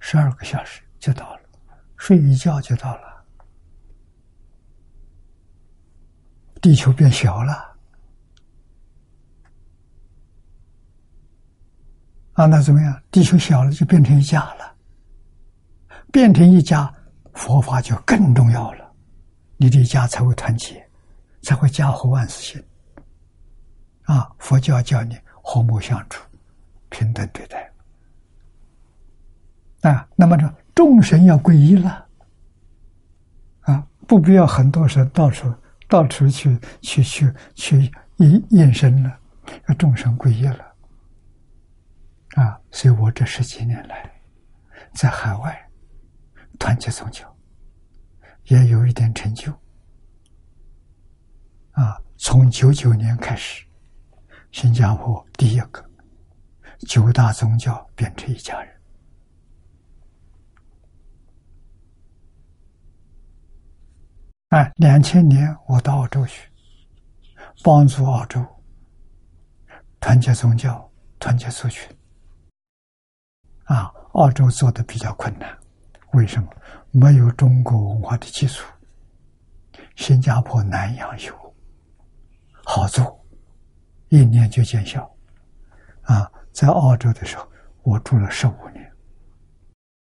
[0.00, 1.40] 十二个小时就到了
[1.96, 3.24] 睡一觉就到了。
[6.60, 7.52] 地球变小了。
[12.32, 13.02] 啊那怎么样？
[13.12, 14.76] 地球小了就变成一家了。
[16.10, 16.92] 变成一家
[17.34, 18.85] 佛法就更重要了。
[19.56, 20.86] 你这一家才会团结，
[21.42, 22.64] 才会家和万事兴。
[24.02, 26.22] 啊，佛教教你和睦相处，
[26.88, 27.72] 平等对待。
[29.82, 32.06] 啊，那么这众神要皈依了。
[33.60, 35.52] 啊，不必要很多神到处
[35.88, 39.18] 到处去去去去应应身了，
[39.68, 40.74] 要众神皈依了。
[42.34, 44.10] 啊，所以我这十几年来，
[44.94, 45.62] 在海外。
[46.58, 47.35] 团结宗教
[48.46, 49.52] 也有一点成就
[51.72, 52.00] 啊！
[52.16, 53.66] 从九九年开始，
[54.52, 55.84] 新加坡第一个
[56.86, 58.80] 九大宗教变成一家人。
[64.50, 66.48] 哎，两千年我到澳洲去，
[67.64, 68.44] 帮助澳洲
[69.98, 71.90] 团结宗教、团结族群。
[73.64, 75.58] 啊，澳洲做的比较困难。
[76.12, 76.48] 为什么
[76.98, 78.64] 没有中国文化的基础？
[79.96, 81.54] 新加坡南洋有，
[82.64, 83.22] 好做，
[84.08, 85.04] 一年就见效。
[86.04, 87.46] 啊，在澳洲的时候，
[87.82, 88.90] 我住了十五年，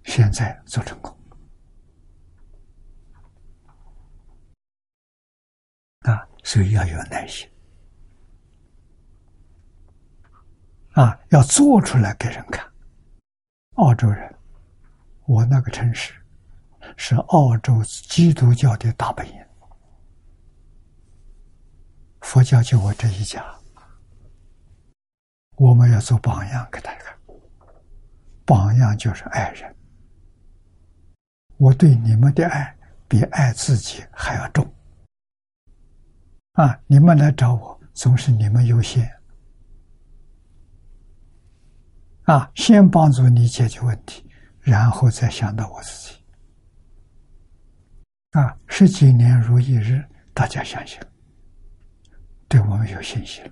[0.05, 1.13] 现在做成功。
[6.03, 7.45] 啊，所以要有耐心。
[10.93, 12.65] 啊，要做出来给人看。
[13.73, 14.33] 澳洲人。
[15.25, 16.13] 我那个城市
[16.97, 19.33] 是澳洲基督教的大本营，
[22.21, 23.43] 佛教就我这一家，
[25.57, 27.17] 我们要做榜样给大家看。
[28.45, 29.75] 榜样就是爱人，
[31.57, 32.75] 我对你们的爱
[33.07, 34.65] 比爱自己还要重。
[36.53, 39.09] 啊，你们来找我，总是你们优先。
[42.23, 44.25] 啊，先帮助你解决问题。
[44.61, 46.18] 然后再想到我自己，
[48.31, 51.01] 啊，十几年如一日，大家想想，
[52.47, 53.43] 对我们有信心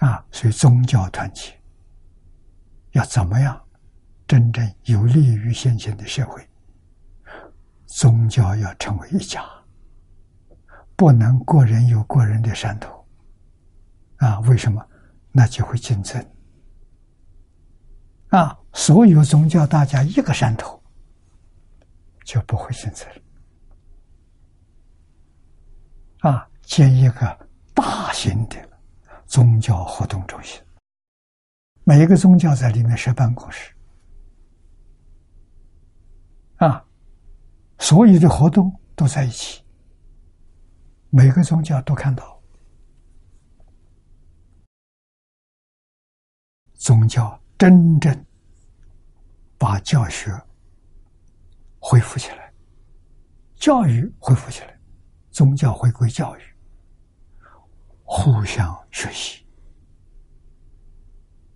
[0.00, 0.22] 啊！
[0.30, 1.58] 所以宗教团结
[2.90, 3.58] 要怎么样
[4.26, 6.46] 真正有利于现今的社会？
[7.86, 9.42] 宗教要成为一家，
[10.94, 13.06] 不能个人有个人的山头
[14.16, 14.38] 啊！
[14.40, 14.86] 为什么？
[15.32, 16.22] 那就会竞争。
[18.28, 18.54] 啊！
[18.74, 20.82] 所有宗教，大家一个山头，
[22.24, 23.12] 就不会形成。
[26.20, 28.56] 啊，建一个大型的
[29.26, 30.60] 宗教活动中心，
[31.84, 33.72] 每一个宗教在里面设办公室。
[36.56, 36.84] 啊，
[37.78, 39.62] 所有的活动都在一起，
[41.10, 42.42] 每个宗教都看到
[46.74, 47.38] 宗教。
[47.56, 48.26] 真正
[49.56, 50.30] 把教学
[51.86, 52.50] 恢复起来，
[53.56, 54.74] 教育恢复起来，
[55.30, 56.40] 宗教回归教育，
[58.02, 59.44] 互相学习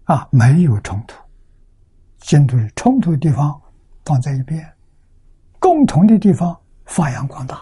[0.04, 1.16] 啊，没有冲突，
[2.18, 3.58] 针对冲突的地方
[4.04, 4.70] 放在一边，
[5.58, 7.58] 共同的地方发扬光大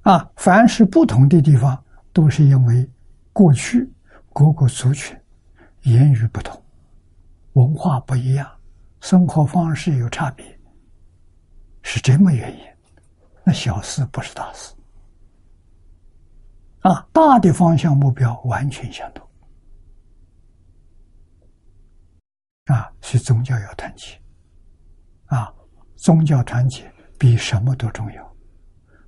[0.00, 2.90] 啊，凡是不同的地方，都是因为
[3.34, 3.86] 过去
[4.32, 5.14] 各个族群。
[5.82, 6.58] 言语不同，
[7.52, 8.50] 文化不一样，
[9.04, 10.58] 生活方式有差别，
[11.82, 12.64] 是这么原因。
[13.44, 14.74] 那小事不是大事
[16.80, 19.28] 啊，大的方向目标完全相同
[22.64, 24.18] 啊，所以宗教要团结
[25.26, 25.52] 啊，
[25.96, 28.36] 宗教团结比什么都重要。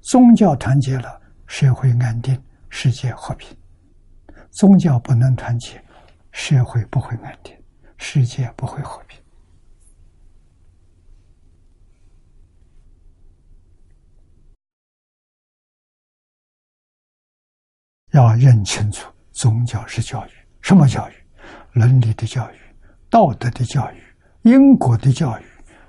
[0.03, 3.57] 宗教团结了，社会安定，世界和平；
[4.51, 5.83] 宗教不能团结。
[6.33, 7.57] 社会不会安定，
[7.97, 9.19] 世界不会和平。
[18.17, 20.31] 要认清楚，宗教是教育，
[20.63, 21.13] 什么教育？
[21.73, 22.57] 伦理的教育，
[23.11, 24.03] 道德的教育，
[24.43, 25.45] 因果的教育，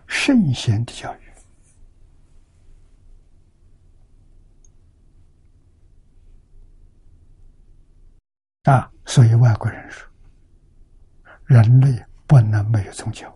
[0.07, 1.17] 圣贤的教育。
[8.69, 10.05] 啊，所以外国人说。
[11.45, 13.33] 人类不能没有宗教，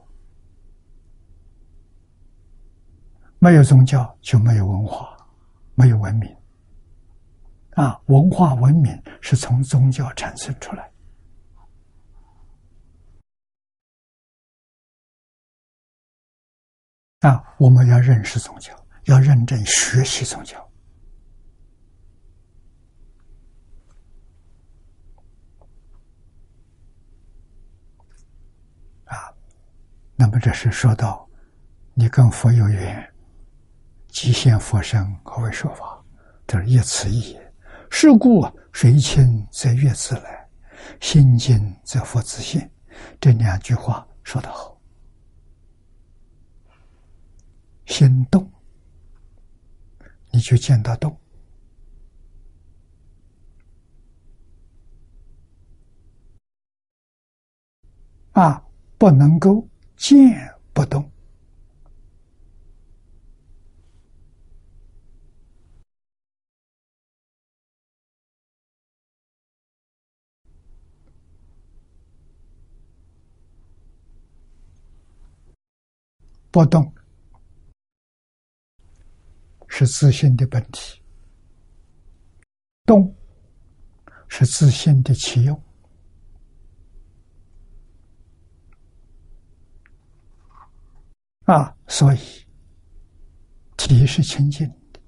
[3.39, 5.15] 没有宗教就没有文化，
[5.76, 6.40] 没有文明。
[7.72, 10.91] 啊，文化文明是从宗教产生出来。
[17.19, 18.76] 啊，我们要认识宗教，
[19.06, 20.60] 要认真学习宗教。
[29.06, 29.31] 啊，
[30.15, 31.30] 那么这是说到
[31.93, 33.14] 你跟佛有缘，
[34.07, 36.03] 即现佛身，何为说法？
[36.48, 37.51] 这是一词一也。
[37.93, 38.41] 是故
[38.72, 40.49] 水清则月自来，
[41.01, 42.72] 心静则佛自现。
[43.19, 44.76] 这两句话说得好。
[47.85, 48.49] 心动，
[50.31, 51.11] 你就见到动；
[58.31, 58.63] 啊，
[58.97, 61.10] 不能够见不动。
[76.52, 76.94] 不动
[79.69, 81.02] 是自信的本体，
[82.86, 83.15] 动
[84.28, 85.64] 是自信的其用
[91.45, 92.19] 啊，所以
[93.78, 94.99] 体是清净的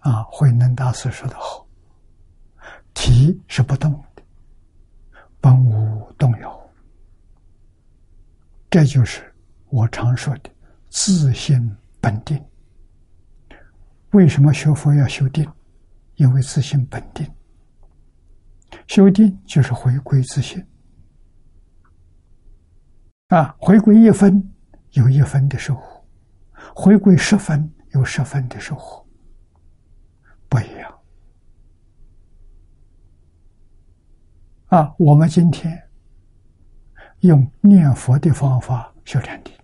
[0.00, 0.24] 啊。
[0.24, 1.64] 慧能大师说的好
[2.94, 4.22] ：“体是不动的，
[5.40, 6.70] 本无动摇。”
[8.68, 9.27] 这就是。
[9.70, 10.50] 我常说的
[10.88, 12.42] 自信本定，
[14.12, 15.46] 为什么学佛要修定？
[16.14, 17.30] 因为自信本定，
[18.86, 20.66] 修定就是回归自信
[23.28, 23.54] 啊！
[23.60, 24.42] 回归一分
[24.92, 26.04] 有一分的收获，
[26.74, 29.06] 回归十分有十分的收获，
[30.48, 30.98] 不一样
[34.68, 34.94] 啊！
[34.98, 35.80] 我们今天
[37.20, 39.57] 用念佛的方法修禅定。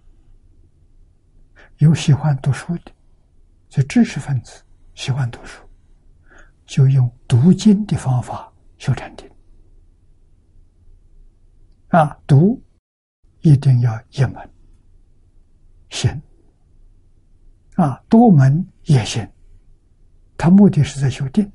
[1.78, 2.92] 有喜欢读书的，
[3.68, 4.62] 就知识分子
[4.94, 5.62] 喜欢读书，
[6.66, 9.28] 就用读经的方法修禅定。
[11.88, 12.62] 啊，读
[13.40, 14.50] 一定要一门
[15.90, 16.22] 行，
[17.74, 19.28] 啊，多门也行，
[20.36, 21.50] 他目的是在修定，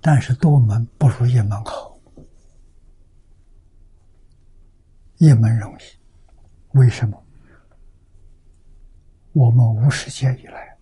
[0.00, 1.98] 但是多门不如一门好，
[5.16, 5.82] 一门容易，
[6.78, 7.24] 为什么？
[9.38, 10.76] 我们无始劫以来，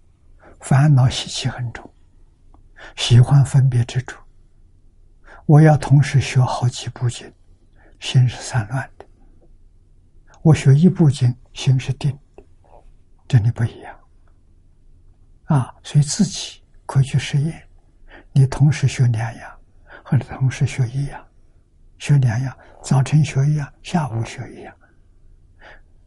[0.60, 1.92] 烦恼习气很重，
[2.96, 4.16] 喜欢分别执着。
[5.44, 7.30] 我要同时学好几部经，
[8.00, 9.04] 心是散乱的；
[10.40, 12.42] 我学一部经，心是定的，
[13.28, 13.94] 真的不一样。
[15.44, 17.62] 啊，所以自己可以去实验。
[18.32, 19.60] 你同时学两样，
[20.02, 21.22] 或者同时学一样，
[21.98, 24.74] 学两样，早晨学一样，下午学一样。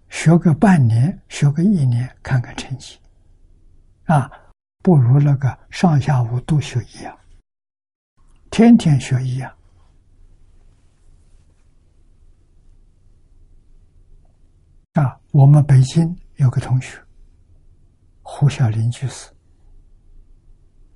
[0.09, 2.99] 学个半年，学个一年，看看成绩，
[4.05, 4.29] 啊，
[4.83, 7.17] 不如那个上下午都学一样，
[8.49, 9.55] 天天学一样。
[14.93, 16.99] 啊，我们北京有个同学，
[18.23, 19.29] 胡小林居士，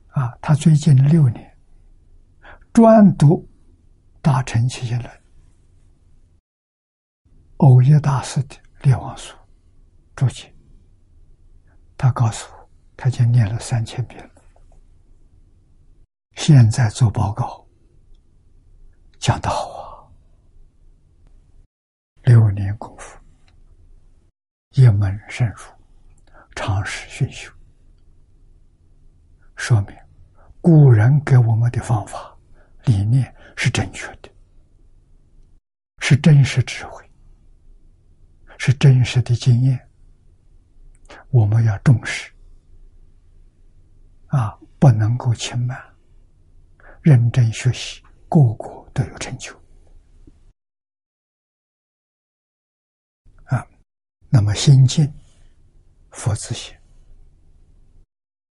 [0.09, 1.55] 啊，他最近六年
[2.73, 3.37] 专读
[4.21, 5.09] 《大乘起信论》，
[7.57, 8.62] 欧耶大师的。
[8.83, 9.33] 列王书
[10.13, 10.53] 注解，
[11.97, 14.41] 他告诉我，他已经念了三千遍了。
[16.35, 17.65] 现在做报告，
[19.19, 20.03] 讲得好啊！
[22.23, 23.17] 六年功夫，
[24.71, 25.61] 一门深入，
[26.53, 27.49] 长时熏修，
[29.55, 29.95] 说明
[30.59, 32.37] 古人给我们的方法
[32.83, 34.29] 理念是正确的，
[35.99, 37.01] 是真实智慧。
[38.65, 39.77] 是真实的经验，
[41.31, 42.31] 我们要重视
[44.27, 45.77] 啊，不能够轻慢，
[47.01, 49.53] 认真学习，个个都有成就
[53.43, 53.67] 啊。
[54.29, 55.13] 那么心静，
[56.11, 56.73] 佛自性。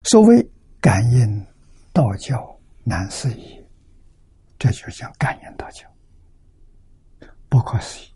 [0.04, 0.48] 所谓
[0.80, 1.48] 感应
[1.92, 3.60] 道教难思议，
[4.60, 5.92] 这就叫感应道教，
[7.50, 8.15] 不可思议。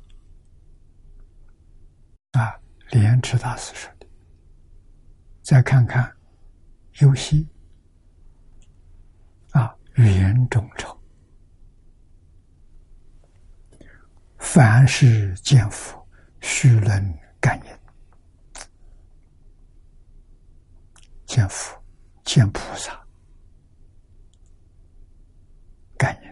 [2.31, 2.59] 啊，
[2.91, 4.07] 莲池大师说的。
[5.41, 6.15] 再看看
[6.99, 7.47] 游戏
[9.51, 10.95] 啊，语言中丑，
[14.37, 16.07] 凡是见佛，
[16.41, 17.73] 须能感应；
[21.25, 21.81] 见佛、
[22.23, 23.03] 见菩萨，
[25.97, 26.31] 感应；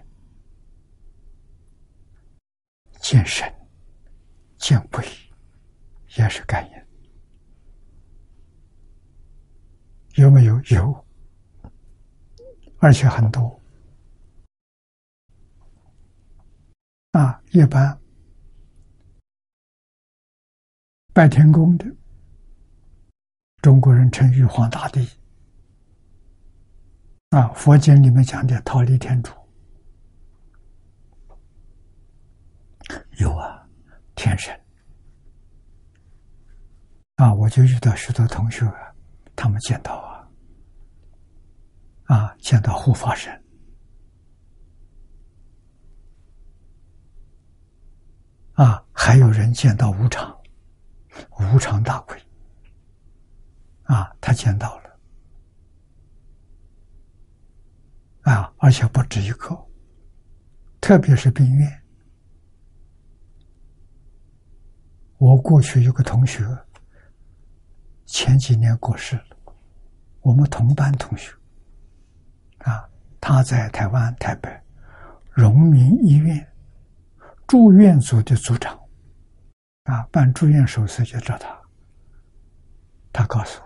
[3.01, 3.51] 见神、
[4.57, 5.03] 见鬼。
[6.17, 6.77] 也是感应
[10.23, 10.59] 有没有？
[10.71, 11.05] 有，
[12.79, 13.61] 而且很多。
[17.11, 17.99] 啊，一般
[21.13, 21.85] 拜天公的
[23.61, 25.07] 中国人称玉皇大帝。
[27.29, 29.31] 啊，佛经里面讲的桃李天主
[33.19, 33.67] 有啊，
[34.15, 34.66] 天神。
[37.17, 38.71] 啊，我就遇到许多同学，
[39.35, 40.29] 他们见到啊，
[42.15, 43.43] 啊，见到护法神，
[48.53, 50.39] 啊，还有人见到无常，
[51.39, 52.15] 无常大鬼，
[53.85, 54.99] 啊，他见到了，
[58.31, 59.57] 啊，而且不止一个，
[60.79, 61.81] 特别是病院，
[65.17, 66.45] 我过去有个同学。
[68.07, 69.37] 前几年过世了，
[70.21, 71.31] 我们同班同学，
[72.59, 72.89] 啊，
[73.19, 74.49] 他在台湾台北
[75.29, 76.47] 荣民医院。
[77.45, 78.77] 住院组的组长，
[79.83, 81.57] 啊，办住院手续就找他，
[83.13, 83.61] 他告诉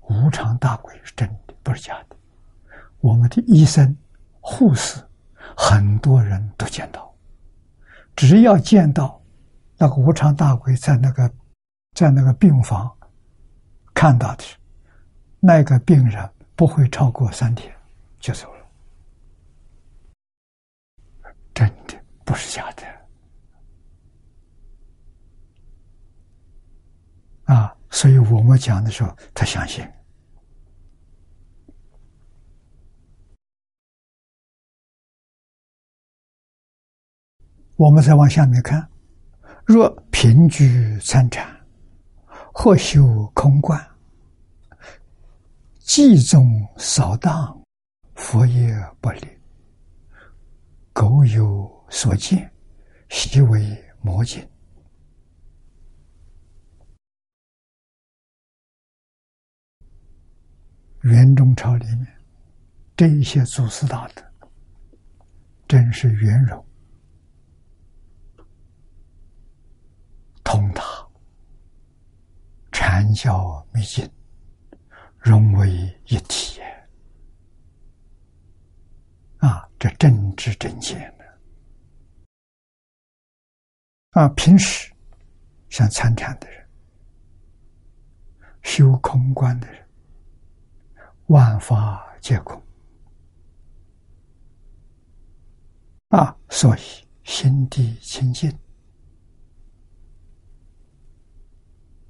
[0.00, 2.16] 我，无常大鬼是真的，不是假的。
[3.00, 3.94] 我们的医生、
[4.40, 5.02] 护士，
[5.56, 7.14] 很多人都见到，
[8.16, 9.22] 只要见到
[9.76, 11.30] 那个无常大鬼在那个。
[11.94, 12.92] 在那个病房
[13.94, 14.44] 看到的，
[15.38, 17.72] 那个病人不会超过三天
[18.18, 18.66] 就走了，
[21.54, 21.94] 真的
[22.24, 22.82] 不是假的
[27.44, 27.76] 啊！
[27.90, 29.88] 所以我们讲的时候，他相信。
[37.76, 38.88] 我们再往下面看，
[39.64, 41.63] 若贫居参禅。
[42.56, 43.84] 或修空观，
[45.80, 47.60] 计中扫荡，
[48.14, 49.26] 佛业不利。
[50.92, 52.50] 苟有所见，
[53.10, 54.48] 悉为魔境。
[61.02, 62.06] 元中朝里面，
[62.96, 64.22] 这一些祖师大德，
[65.66, 66.64] 真是圆融
[70.44, 71.03] 通达。
[72.86, 74.06] 禅教秘境
[75.16, 75.70] 融为
[76.04, 76.60] 一体，
[79.38, 81.24] 啊，这正知正见呢。
[84.10, 84.92] 啊，平时
[85.70, 86.68] 像参禅的人、
[88.62, 89.88] 修空观的人，
[91.28, 92.62] 万法皆空，
[96.08, 96.80] 啊，所以
[97.22, 98.54] 心地清净，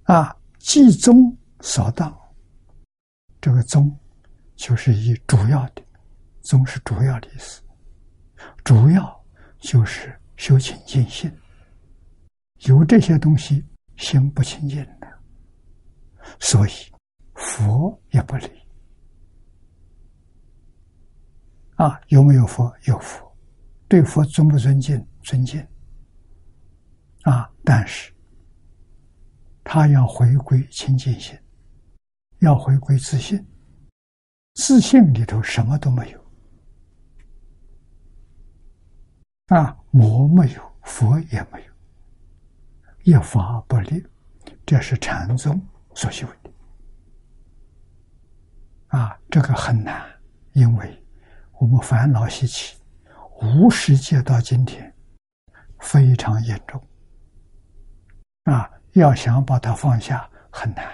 [0.02, 0.36] 啊。
[0.64, 2.18] 集中扫荡，
[3.38, 3.94] 这个“宗”
[4.56, 5.82] 就是以主要的
[6.40, 7.60] “宗”是主要的意思，
[8.64, 9.24] 主要
[9.58, 11.30] 就是修清净心。
[12.60, 13.62] 有这些东西，
[13.98, 15.22] 心不清净的，
[16.40, 16.70] 所以
[17.34, 18.50] 佛也不理。
[21.76, 22.74] 啊，有没有佛？
[22.86, 23.36] 有佛，
[23.86, 25.06] 对佛尊不尊敬？
[25.22, 25.60] 尊敬。
[27.24, 28.13] 啊，但是。
[29.64, 31.36] 他要回归清净心，
[32.40, 33.44] 要回归自信。
[34.54, 36.24] 自信里头什么都没有，
[39.46, 41.72] 啊，魔没有，佛也没有，
[43.02, 44.06] 一法不立，
[44.64, 45.60] 这是禅宗
[45.94, 46.50] 所修的。
[48.96, 50.08] 啊，这个很难，
[50.52, 51.04] 因为
[51.58, 52.76] 我们烦恼习气，
[53.42, 54.94] 无始界到今天
[55.80, 56.80] 非常严重，
[58.44, 58.70] 啊。
[58.94, 60.92] 要想把它放下很难，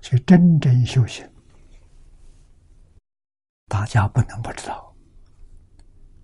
[0.00, 1.28] 所以真正修行，
[3.66, 4.94] 大家不能不知道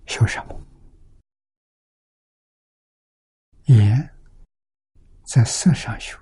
[0.05, 0.59] 修什么。
[3.65, 4.09] 眼
[5.25, 6.17] 在色上修，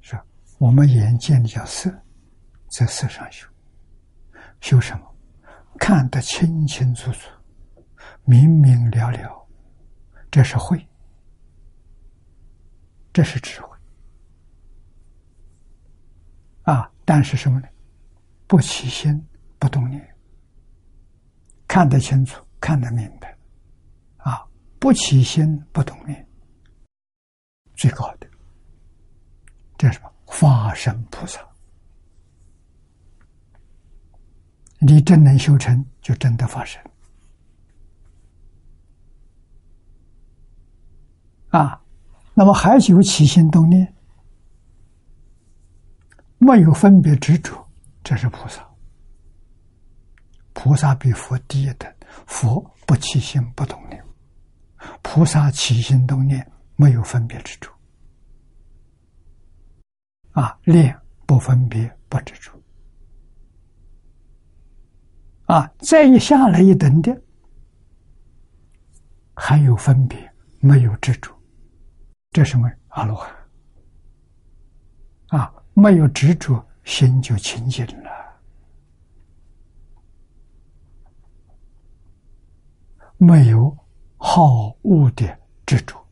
[0.00, 0.24] 是吧？
[0.58, 1.90] 我们眼见的叫色，
[2.70, 3.48] 在色上修，
[4.60, 5.16] 修什么？
[5.78, 7.30] 看得清清楚楚，
[8.24, 9.48] 明明了了，
[10.30, 10.86] 这是慧。
[13.12, 13.76] 这是智慧
[16.62, 16.90] 啊！
[17.04, 17.68] 但是什么呢？
[18.46, 19.26] 不起心，
[19.58, 20.16] 不动念，
[21.66, 23.36] 看得清楚，看得明白
[24.18, 24.46] 啊！
[24.78, 26.26] 不起心，不动念，
[27.74, 28.26] 最高的，
[29.76, 30.12] 这什么？
[30.26, 31.40] 法身菩萨。
[34.78, 36.82] 你真能修成就真的发生
[41.50, 41.81] 啊！
[42.34, 43.94] 那么还有起心动念，
[46.38, 47.68] 没有分别执着，
[48.02, 48.66] 这是菩萨。
[50.54, 51.92] 菩萨比佛低一等，
[52.26, 54.02] 佛不起心不动念，
[55.02, 57.70] 菩萨起心动念，没有分别执着。
[60.32, 62.52] 啊，念不分别不执着。
[65.46, 67.22] 啊，再一下来一等的，
[69.34, 71.30] 还有分别，没有执着，
[72.32, 73.30] 这什么阿罗汉？
[75.38, 78.10] 啊，没有执着，心就清净了，
[83.18, 83.76] 没有
[84.16, 86.02] 好恶的执着，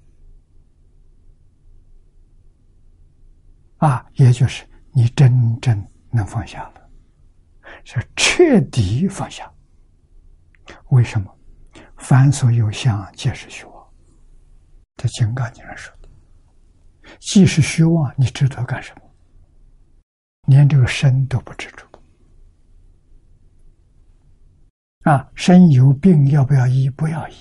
[3.78, 6.90] 啊，也就是你真正能放下了。
[7.84, 9.51] 是彻底放下。
[10.90, 11.34] 为什么？
[11.97, 13.92] 凡所有相，皆是虚妄。
[14.97, 15.99] 这《金刚经》上说。
[17.18, 19.02] 既是虚妄，你执着干什么？
[20.46, 21.86] 连这个身都不执着。
[25.10, 26.90] 啊，身有病要不要医？
[26.90, 27.34] 不要医，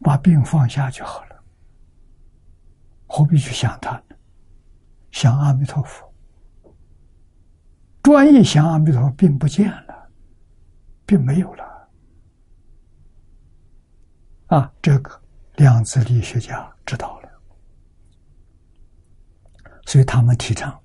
[0.00, 1.44] 把病放下就好了。
[3.06, 4.16] 何必去想他呢？
[5.10, 6.12] 想阿弥陀佛。
[8.02, 10.10] 专一想阿弥陀佛，并不见了，
[11.04, 11.88] 并没有了。
[14.46, 15.20] 啊，这个
[15.56, 17.30] 量子力学家知道了，
[19.86, 20.78] 所以他们提倡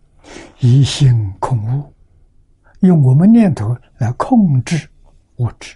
[0.59, 1.93] 一心控物，
[2.79, 4.89] 用我们念头来控制
[5.37, 5.75] 物质。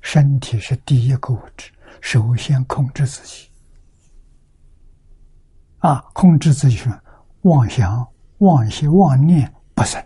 [0.00, 3.48] 身体是第一个物质，首先控制自己。
[5.78, 7.00] 啊，控制自己什么？
[7.42, 8.06] 妄想、
[8.38, 10.04] 妄心、妄念不生。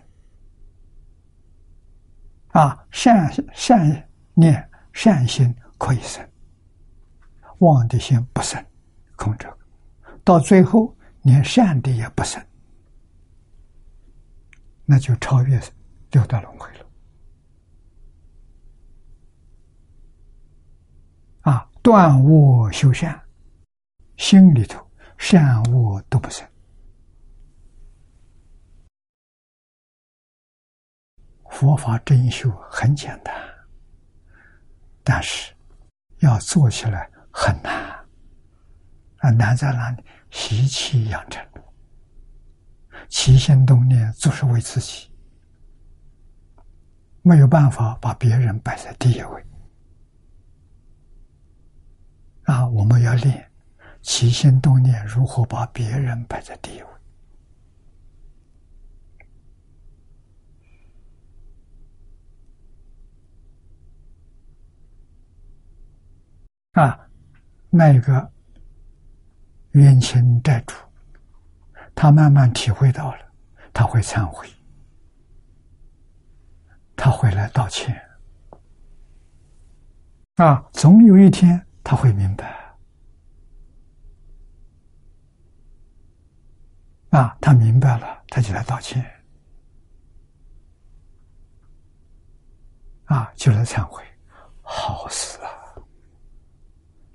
[2.49, 6.27] 啊，善善念善心可以生，
[7.59, 8.63] 妄的心不生，
[9.15, 9.57] 空着，
[10.23, 12.45] 到最后连善的也不生，
[14.85, 15.61] 那就超越
[16.11, 16.85] 六道轮回了。
[21.41, 23.21] 啊，断恶修善，
[24.17, 24.85] 心里头
[25.17, 26.47] 善恶都不生。
[31.49, 33.33] 佛法真修很简单，
[35.03, 35.53] 但是
[36.19, 37.73] 要做起来很难。
[39.17, 40.03] 啊，难在哪里？
[40.29, 41.45] 习气养成，
[43.09, 45.09] 起心动念就是为自己，
[47.21, 49.45] 没有办法把别人摆在第一位。
[52.43, 53.49] 啊，我们要练
[54.01, 56.87] 起心动念，如何把别人摆在第一位。
[66.73, 67.07] 啊，
[67.75, 68.31] 那个
[69.71, 70.75] 冤亲债主，
[71.95, 73.17] 他慢慢体会到了，
[73.73, 74.47] 他会忏悔，
[76.95, 77.99] 他会来道歉。
[80.35, 82.75] 啊，总有一天他会明白。
[87.09, 89.03] 啊，他明白了，他就来道歉。
[93.05, 94.03] 啊，就来忏悔，
[94.61, 95.49] 好死啊！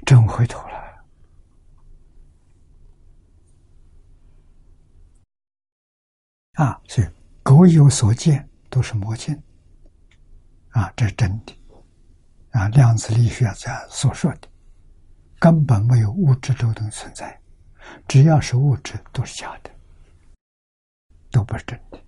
[0.09, 1.05] 真回头了
[6.55, 6.81] 啊！
[6.89, 7.09] 所以
[7.43, 9.39] 狗有所见都是魔镜
[10.71, 11.55] 啊，这是真的
[12.53, 12.69] 啊。
[12.69, 14.49] 量子力学家所说的，
[15.39, 17.39] 根本没有物质流动存在，
[18.07, 19.71] 只要是物质都是假的，
[21.31, 22.03] 都不是真的。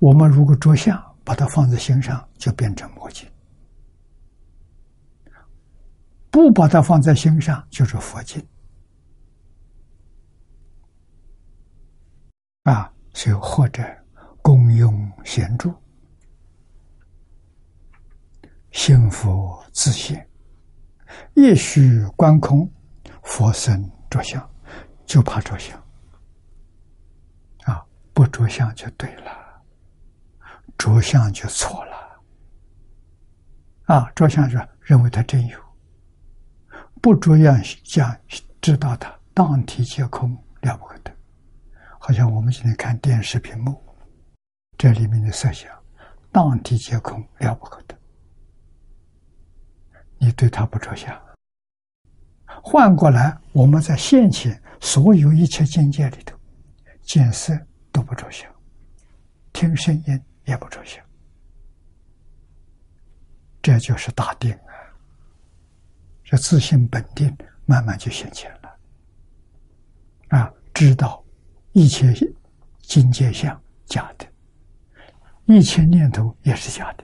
[0.00, 3.30] 我们如果着相，把它放在心上，就变成魔镜。
[6.30, 8.46] 不把它放在心上，就是佛经。
[12.62, 13.82] 啊，所以或者
[14.42, 15.74] 功用显著，
[18.70, 20.28] 幸福自现，
[21.34, 22.70] 一须观空，
[23.22, 24.48] 佛身着相，
[25.06, 25.76] 就怕着相。
[27.64, 29.62] 啊，不着相就对了，
[30.78, 32.22] 着相就错了。
[33.86, 35.69] 啊，着相就认为它真有。
[37.00, 38.14] 不着样讲，
[38.60, 41.10] 知道它当体皆空，了不可得。
[41.98, 43.82] 好像我们今天看电视屏幕，
[44.76, 45.70] 这里面的色相，
[46.30, 47.96] 当体皆空，了不可得。
[50.18, 51.18] 你对它不着相。
[52.62, 56.36] 换过来，我们在现前所有一切境界里头，
[57.02, 57.58] 见色
[57.90, 58.50] 都不着相，
[59.52, 61.02] 听声音也不着相，
[63.62, 64.54] 这就是大定。
[66.30, 67.36] 这自信本定
[67.66, 68.78] 慢慢就显现了，
[70.28, 71.24] 啊，知道
[71.72, 72.14] 一切
[72.82, 74.24] 境界相假的，
[75.46, 77.02] 一切念头也是假的，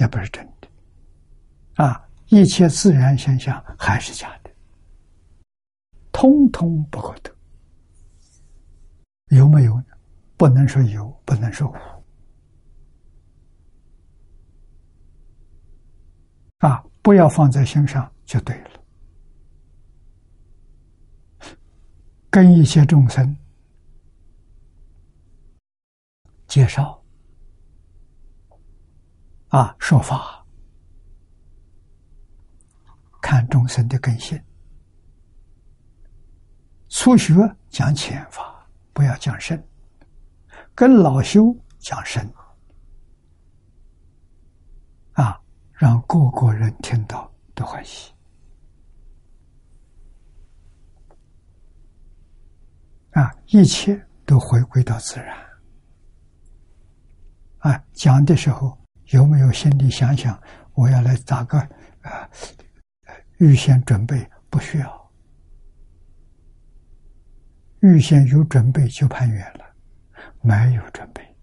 [0.00, 1.84] 也不是真的。
[1.84, 4.50] 啊，一切自然现象还是假的，
[6.10, 7.32] 通通不可得。
[9.28, 9.86] 有没有呢？
[10.36, 11.76] 不能说有，不能说无。
[16.66, 18.70] 啊，不要放在心上就对了。
[22.30, 23.36] 跟一些众生
[26.46, 27.02] 介绍
[29.48, 30.46] 啊，说法，
[33.20, 34.40] 看众生的根性。
[36.88, 37.34] 初学
[37.68, 39.58] 讲浅法，不要讲深；
[40.74, 42.32] 跟老修讲深，
[45.14, 45.40] 啊，
[45.80, 48.12] 让各国人听到都欢喜。
[53.12, 55.34] 啊，一切都回归到自然。
[57.60, 60.38] 啊，讲的时候有没有心里想想，
[60.74, 61.58] 我要来咋个
[62.02, 62.28] 啊？
[63.38, 65.12] 预先准备不需要，
[67.80, 69.64] 预先有准备就攀缘了，
[70.42, 71.36] 没有准备，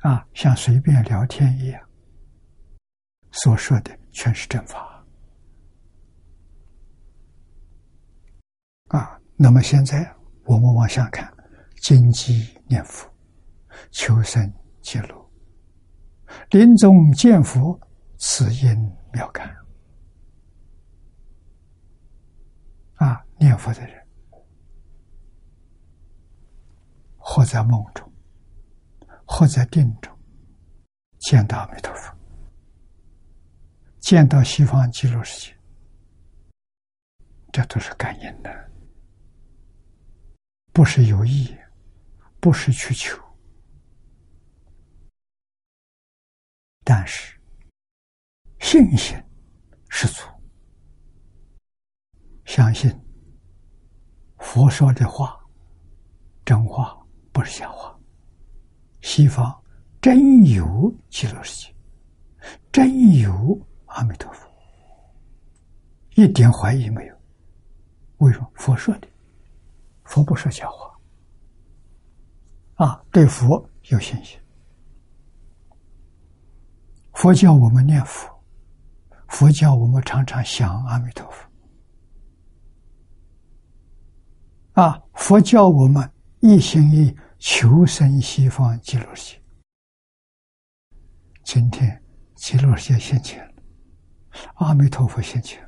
[0.00, 1.82] 啊，像随便聊天一样，
[3.32, 5.04] 所说的全是正法。
[8.88, 10.14] 啊，那么现在。
[10.46, 11.32] 我们往下看，
[11.76, 13.08] 金鸡念佛，
[13.92, 15.30] 求生极乐，
[16.50, 17.78] 临终见佛，
[18.18, 18.74] 此因
[19.12, 19.54] 妙感。
[22.94, 24.04] 啊，念佛的人，
[27.16, 28.12] 或在梦中，
[29.24, 30.12] 或在定中，
[31.20, 32.12] 见到阿弥陀佛，
[34.00, 35.56] 见到西方极乐世界，
[37.52, 38.70] 这都是感应的。
[40.72, 41.54] 不是有意，
[42.40, 43.22] 不是去求，
[46.82, 47.38] 但是
[48.60, 49.20] 信心
[49.90, 50.22] 十足，
[52.46, 52.90] 相信
[54.38, 55.38] 佛说的话
[56.44, 56.96] 真话，
[57.32, 57.94] 不是假话。
[59.02, 59.62] 西方
[60.00, 61.74] 真有极乐世界，
[62.72, 63.60] 真有
[63.90, 64.48] 阿弥陀佛，
[66.16, 67.14] 一点怀疑没有。
[68.18, 69.08] 为什么佛说的？
[70.04, 70.98] 佛不说假话，
[72.84, 74.38] 啊，对佛有信心。
[77.12, 78.28] 佛教我们念佛，
[79.28, 81.48] 佛教我们常常想阿弥陀佛，
[84.82, 86.10] 啊，佛教我们
[86.40, 89.42] 一心一求生西方极乐世界。
[91.44, 92.02] 今天
[92.34, 93.49] 极乐世界现前，
[94.54, 95.62] 阿弥陀佛现前，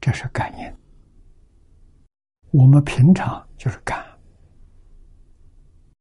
[0.00, 0.76] 这是感应。
[2.50, 4.04] 我们平常就是感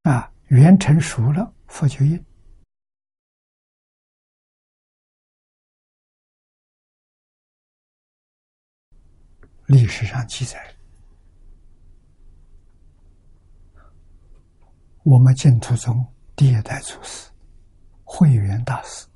[0.03, 2.23] 啊，缘成熟了，佛就应。
[9.65, 10.75] 历史上记载，
[15.03, 16.05] 我们净土宗
[16.35, 17.31] 第一代祖师
[18.03, 19.07] 慧远大师，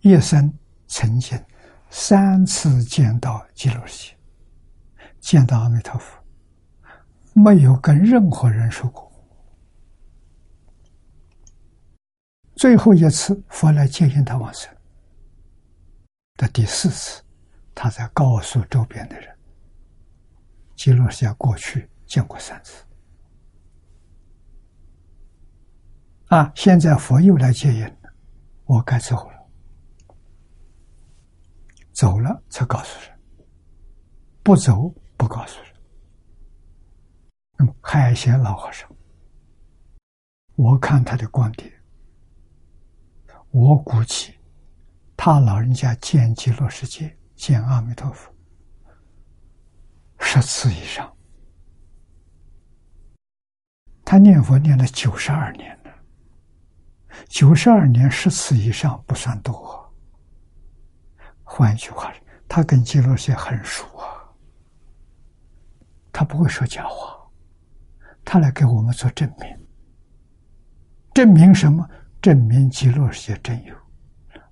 [0.00, 0.52] 一生
[0.96, 1.36] 曾经
[1.90, 4.16] 三次见到极乐世界。
[5.18, 6.22] 见到阿弥陀佛，
[7.32, 9.10] 没有跟任何人说过。
[12.54, 14.72] 最后一次佛来接引他往生
[16.34, 17.20] 的第四次，
[17.74, 19.36] 他才告诉周边的人：
[20.76, 22.84] 极乐世界过去见过三次。
[26.26, 27.96] 啊，现在佛又来接引，
[28.64, 29.33] 我该走了，
[31.94, 33.18] 走了才告诉人，
[34.42, 34.92] 不走。
[35.16, 35.72] 不告诉人。
[37.56, 38.90] 那么海贤老和尚，
[40.56, 41.72] 我看他的观点，
[43.50, 44.34] 我估计
[45.16, 48.30] 他老人家见极乐世界、见阿弥陀佛
[50.18, 51.10] 十次以上。
[54.04, 55.94] 他念佛念了九十二年了，
[57.28, 59.83] 九十二年十次以上不算多。
[61.56, 62.12] 换一句话
[62.48, 64.26] 他跟极乐世界很熟啊。
[66.12, 67.16] 他不会说假话，
[68.24, 69.66] 他来给我们做证明。
[71.12, 71.88] 证明什么？
[72.20, 73.76] 证明极乐世界真有，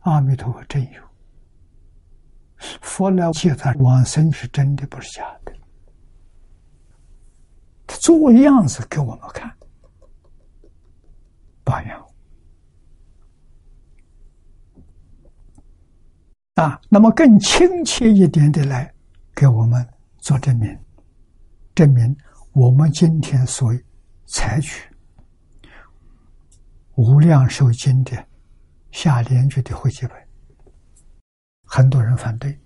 [0.02, 1.02] 阿弥陀佛真有，
[2.80, 5.52] 佛来接他往生是真的，不是假的。
[7.84, 9.52] 他做样子给我们看，
[11.64, 12.06] 榜样
[16.54, 16.80] 啊。
[16.88, 18.92] 那么更亲切一点的来
[19.34, 19.86] 给我们
[20.18, 20.78] 做证明。
[21.74, 22.14] 证明
[22.52, 23.72] 我们今天所
[24.26, 24.88] 采取
[26.94, 28.26] 《无量寿经》的
[28.90, 30.12] 下联句的汇集本，
[31.64, 32.60] 很多人反对，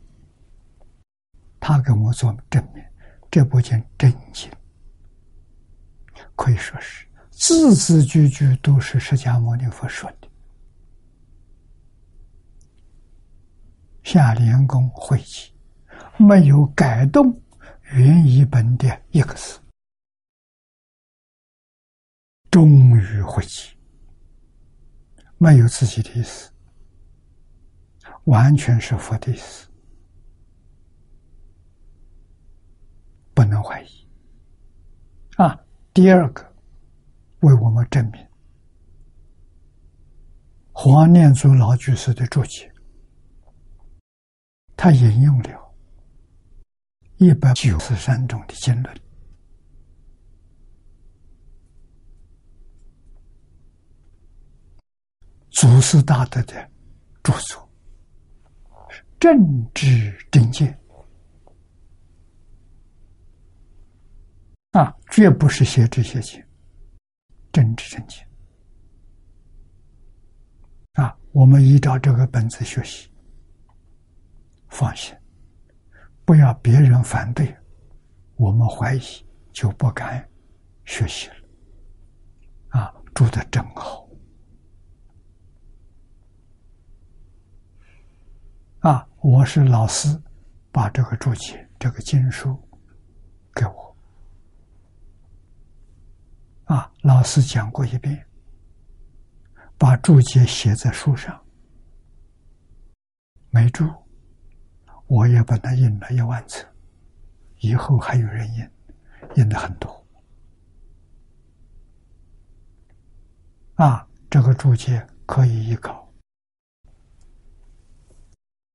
[1.60, 2.82] 他给我们做证明，
[3.30, 4.50] 这部经真经，
[6.34, 10.25] 可以说是字字句句都是释迦牟尼佛说的。
[14.06, 15.52] 下联公汇集，
[16.16, 17.42] 没有改动
[17.92, 19.58] 原译本的一个字，
[22.48, 23.76] 终于汇集，
[25.38, 26.52] 没有自己的意思，
[28.26, 29.68] 完全是佛的意思，
[33.34, 34.08] 不能怀疑。
[35.36, 35.58] 啊，
[35.92, 36.54] 第二个
[37.40, 38.24] 为我们证明，
[40.70, 42.72] 黄念祖老居士的注解。
[44.76, 45.74] 他引用了
[47.16, 49.00] 一百九十三种的经论，
[55.50, 56.70] 祖师大德的
[57.22, 57.68] 著作，
[59.18, 59.34] 政
[59.72, 60.78] 治正见
[64.72, 66.44] 啊，绝不是写这些经，
[67.50, 68.28] 政治正见
[70.92, 73.10] 啊，我们依照这个本子学习。
[74.76, 75.16] 放心，
[76.26, 77.56] 不要别人反对，
[78.34, 79.00] 我们怀疑
[79.50, 80.28] 就不敢
[80.84, 81.34] 学习了。
[82.78, 84.06] 啊，住的真好！
[88.80, 90.22] 啊，我是老师，
[90.70, 92.54] 把这个注解、这个经书
[93.54, 93.96] 给我。
[96.66, 98.26] 啊，老师讲过一遍，
[99.78, 101.42] 把注解写在书上，
[103.48, 103.90] 没注。
[105.08, 106.66] 我也把它印了一万册，
[107.60, 108.68] 以后还有人印，
[109.36, 110.06] 印的很多。
[113.76, 116.12] 啊，这个注解可以依靠，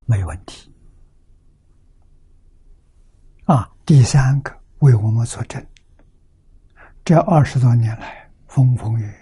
[0.06, 0.72] 没问题。
[3.46, 5.66] 啊，第三个为我们作证，
[7.04, 9.14] 这二十多年来风风雨雨，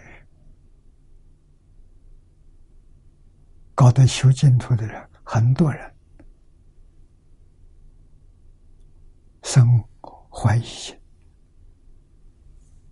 [3.73, 5.91] 搞得修净土的人很多人。
[9.51, 9.83] 生
[10.29, 10.95] 怀疑心，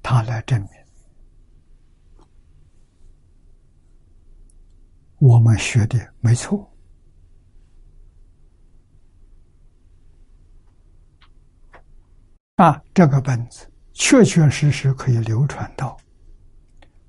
[0.01, 0.69] 他来证明
[5.19, 6.67] 我们学的没错
[12.55, 12.81] 啊！
[12.91, 15.95] 这个本子确确实实可以流传到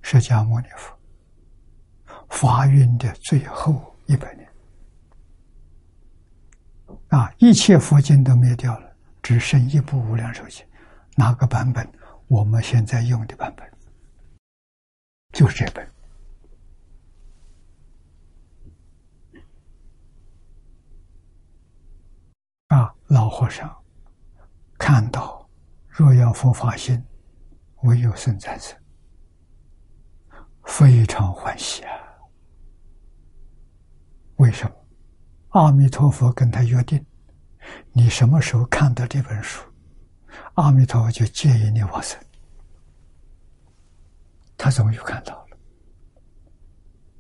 [0.03, 0.95] 释迦牟尼佛
[2.29, 4.47] 发运的最后一百年
[7.09, 7.33] 啊！
[7.39, 8.88] 一切佛经都灭掉了。
[9.23, 10.65] 只剩一部无量寿经，
[11.17, 11.91] 哪个版本？
[12.29, 13.67] 我们现在用的版本
[15.33, 15.91] 就是这本。
[22.69, 23.75] 啊，老和尚
[24.79, 25.49] 看到
[25.89, 27.03] 若要佛法心，
[27.83, 28.75] 唯有生在此，
[30.65, 31.93] 非常欢喜啊！
[34.37, 34.75] 为什么？
[35.49, 37.05] 阿弥陀佛跟他约定。
[37.93, 39.65] 你什么时候看到这本书，
[40.55, 42.19] 阿弥陀佛就接引你往生。
[44.57, 45.57] 他终于看到了，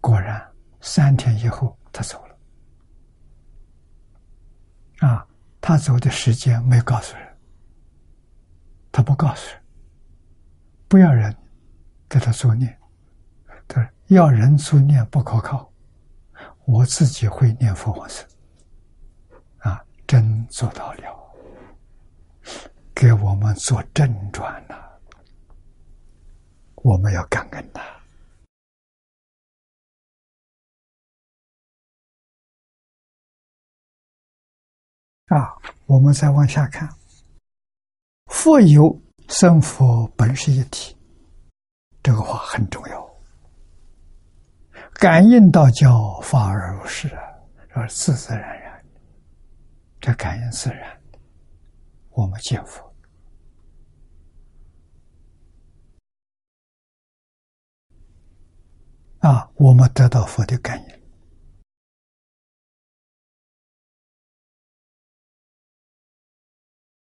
[0.00, 0.46] 果然
[0.80, 2.38] 三天以后他走了。
[5.08, 5.26] 啊，
[5.60, 7.36] 他走的时间没告诉人，
[8.90, 9.62] 他不告诉人，
[10.88, 11.34] 不要人
[12.08, 12.76] 给他做念，
[13.68, 15.72] 他说要人做念不可靠，
[16.64, 18.26] 我自己会念佛往生。
[20.08, 21.34] 真做到了，
[22.94, 25.00] 给我们做正转了，
[26.76, 27.82] 我们要感恩他。
[35.36, 35.54] 啊！
[35.84, 36.88] 我们再往下看，
[38.28, 38.98] 佛有
[39.28, 40.96] 生佛本是一体，
[42.02, 43.06] 这个话很重要。
[44.94, 47.22] 感应道教法而如是啊，
[47.74, 48.67] 而自自然然。
[50.00, 51.02] 这感应自然，
[52.10, 52.94] 我们见佛
[59.18, 60.98] 啊，我们得到佛的感应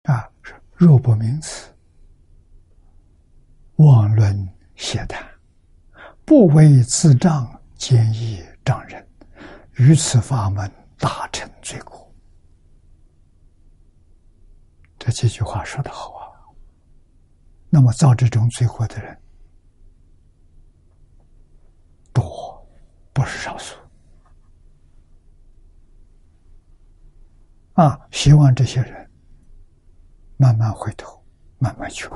[0.04, 0.32] 啊，
[0.74, 1.76] 若不明此，
[3.76, 5.30] 妄论邪谈，
[6.26, 9.06] 不为自障，坚毅障人，
[9.74, 12.09] 于此法门大成罪过。
[15.00, 16.28] 这几句话说的好啊！
[17.70, 19.18] 那么造这种罪过的人
[22.12, 22.68] 多，
[23.14, 23.76] 不是少数。
[27.74, 29.10] 啊，希望这些人
[30.36, 31.24] 慢慢回头，
[31.60, 32.16] 慢慢去悟。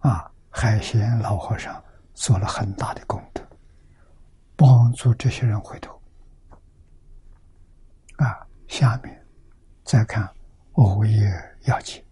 [0.00, 1.82] 啊，海贤老和尚
[2.12, 3.42] 做了很大的功德，
[4.54, 5.98] 帮助这些人回头。
[8.16, 9.26] 啊，下面
[9.82, 10.30] 再看
[10.80, 11.30] 欧耶
[11.66, 12.02] 要解。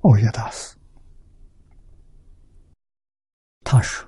[0.00, 0.76] 欧耶大师
[3.62, 4.06] 他说：“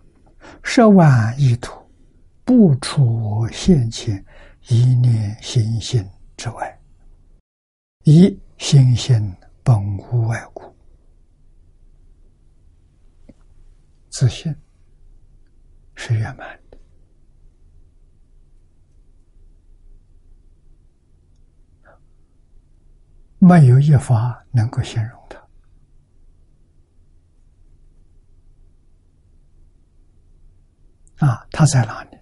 [0.63, 1.73] 十万亿土，
[2.45, 4.23] 不出我现前
[4.69, 6.07] 一念心性
[6.37, 6.79] 之外，
[8.05, 9.35] 一心性
[9.65, 10.77] 本无外故，
[14.11, 14.55] 自信
[15.95, 16.61] 是圆满
[23.47, 25.39] 没有一法能够形容它。”
[31.25, 32.19] 啊，他在哪里？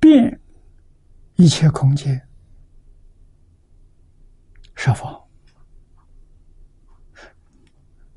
[0.00, 0.40] 变
[1.36, 2.20] 一切空间
[4.74, 5.24] 设法，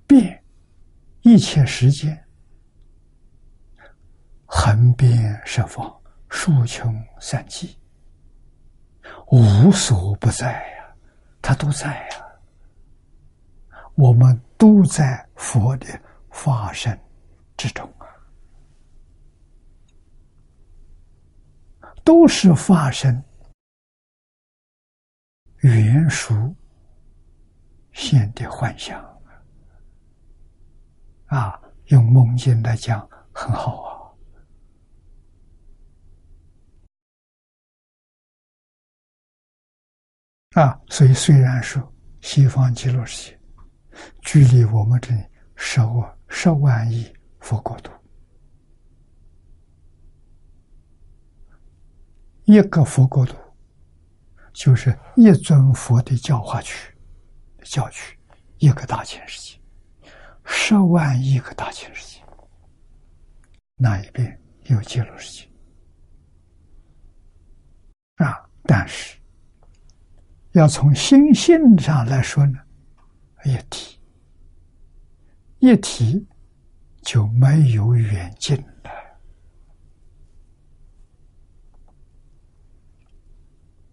[0.07, 0.44] 变
[1.22, 2.26] 一切时间
[4.59, 5.95] 横变设法，
[6.29, 7.77] 数穷三际，
[9.27, 10.95] 无所不在呀。
[11.43, 12.25] 他都在呀，
[13.93, 15.85] 我们都在佛的
[16.27, 16.99] 化身
[17.55, 18.09] 之中啊，
[22.03, 23.23] 都是化身
[25.57, 26.34] 原熟
[27.93, 28.99] 现的幻象
[31.27, 33.96] 啊，用梦境来讲很好啊。
[40.57, 43.39] 啊，所以虽然说西方极乐世界
[44.23, 45.23] 距离我们这里
[45.55, 47.05] 十万十万亿
[47.39, 47.91] 佛国土，
[52.45, 53.38] 一个佛国土
[54.51, 56.91] 就是一尊佛的教化区、
[57.61, 58.17] 教区，
[58.57, 59.61] 一个大千世界，
[60.43, 62.23] 十万亿个大千世界，
[63.75, 65.47] 那一边有极乐世界
[68.25, 69.19] 啊，但是。
[70.57, 72.57] 要从心性上来说呢，
[73.45, 73.99] 一体，
[75.59, 76.25] 一体
[77.03, 78.91] 就没有远近了。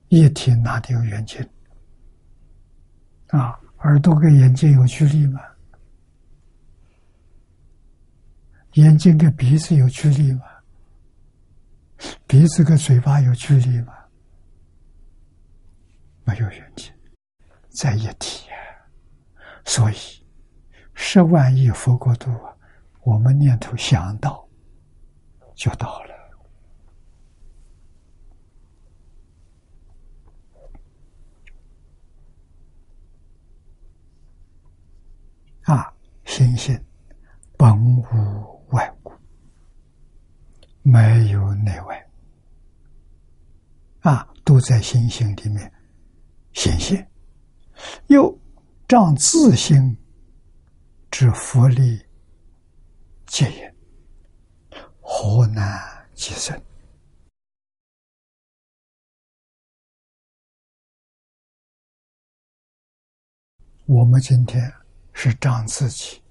[0.08, 1.46] 一体哪里有远近？
[3.28, 5.40] 啊，耳朵跟眼睛有距离吗？
[8.72, 10.42] 眼睛跟鼻子有距离吗？
[12.26, 13.92] 鼻子跟嘴巴有距离吗？
[16.24, 16.92] 没有远近，
[17.68, 18.48] 在一体！
[19.64, 19.96] 所以
[20.94, 22.30] 十万亿佛国度，
[23.02, 24.48] 我们念头想到
[25.54, 26.14] 就到了
[35.64, 35.94] 啊！
[36.24, 36.78] 心性
[37.56, 39.12] 本无外物，
[40.82, 42.10] 没有内外
[44.00, 45.73] 啊，都在心性里面。
[46.54, 47.10] 显现，
[48.06, 48.36] 又
[48.88, 49.96] 仗自心
[51.10, 52.00] 之福利
[53.26, 53.76] 戒言，
[55.00, 56.58] 何难即生？
[63.86, 64.72] 我们今天
[65.12, 66.22] 是仗自己，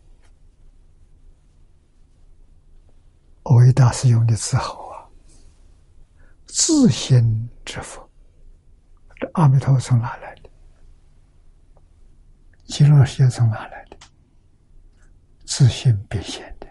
[3.44, 5.08] 欧维大师用的字好啊，
[6.48, 7.80] 自心之
[9.26, 9.32] 佛。
[9.34, 10.50] 阿弥陀从哪来的？
[12.66, 13.98] 极乐世界从哪来的？
[15.46, 16.68] 自信变现的。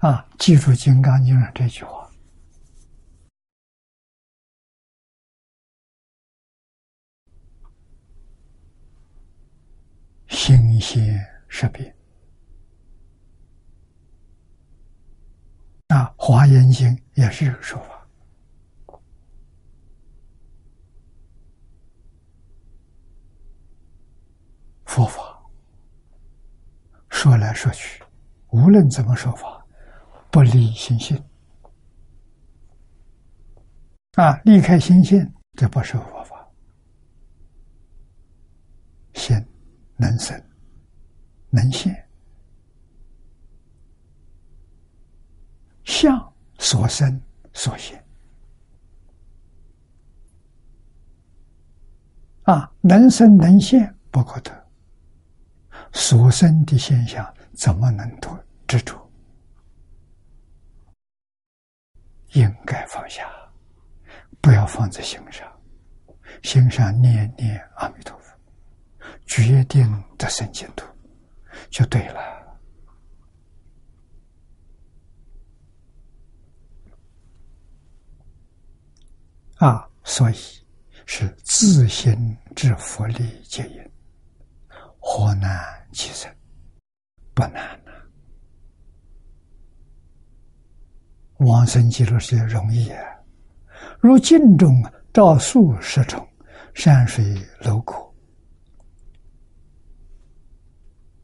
[0.00, 2.10] 啊，记住《金刚经》上这句话
[10.28, 11.94] ：“心现识变。”
[15.88, 18.01] 啊，《华严经》也是这个说法。
[24.92, 25.42] 佛法
[27.08, 28.04] 说来说去，
[28.50, 29.66] 无论怎么说法，
[30.30, 31.16] 不离心性
[34.16, 36.46] 啊，离开心性，这不是佛法。
[39.14, 39.34] 心
[39.96, 40.38] 能生，
[41.48, 42.06] 能现，
[45.84, 47.18] 相所生
[47.54, 48.04] 所现。
[52.42, 54.61] 啊，能生能现不可得，
[55.92, 58.36] 所生的现象怎么能脱
[58.66, 58.98] 执着？
[62.32, 63.30] 应该放下，
[64.40, 65.46] 不要放在心上，
[66.42, 68.34] 心上念念阿弥陀佛，
[69.26, 69.86] 决定
[70.16, 70.86] 得生净土，
[71.68, 72.58] 就对了。
[79.56, 80.34] 啊，所以
[81.04, 83.91] 是自心之佛力皆因，
[85.04, 85.60] 何难
[85.92, 86.28] 其实？
[87.34, 87.92] 不难呐。
[91.38, 93.04] 往生极乐世界容易啊！
[93.98, 94.72] 如镜中
[95.12, 96.26] 照数十重，
[96.72, 97.24] 山水
[97.62, 97.94] 楼阁，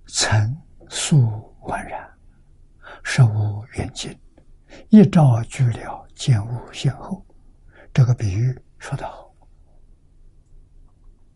[0.08, 0.54] 尘
[0.88, 1.16] 素
[1.62, 2.10] 宛然，
[3.04, 4.18] 实无远近，
[4.88, 7.24] 一照俱了，见无先后。
[7.94, 9.32] 这个比喻说得好。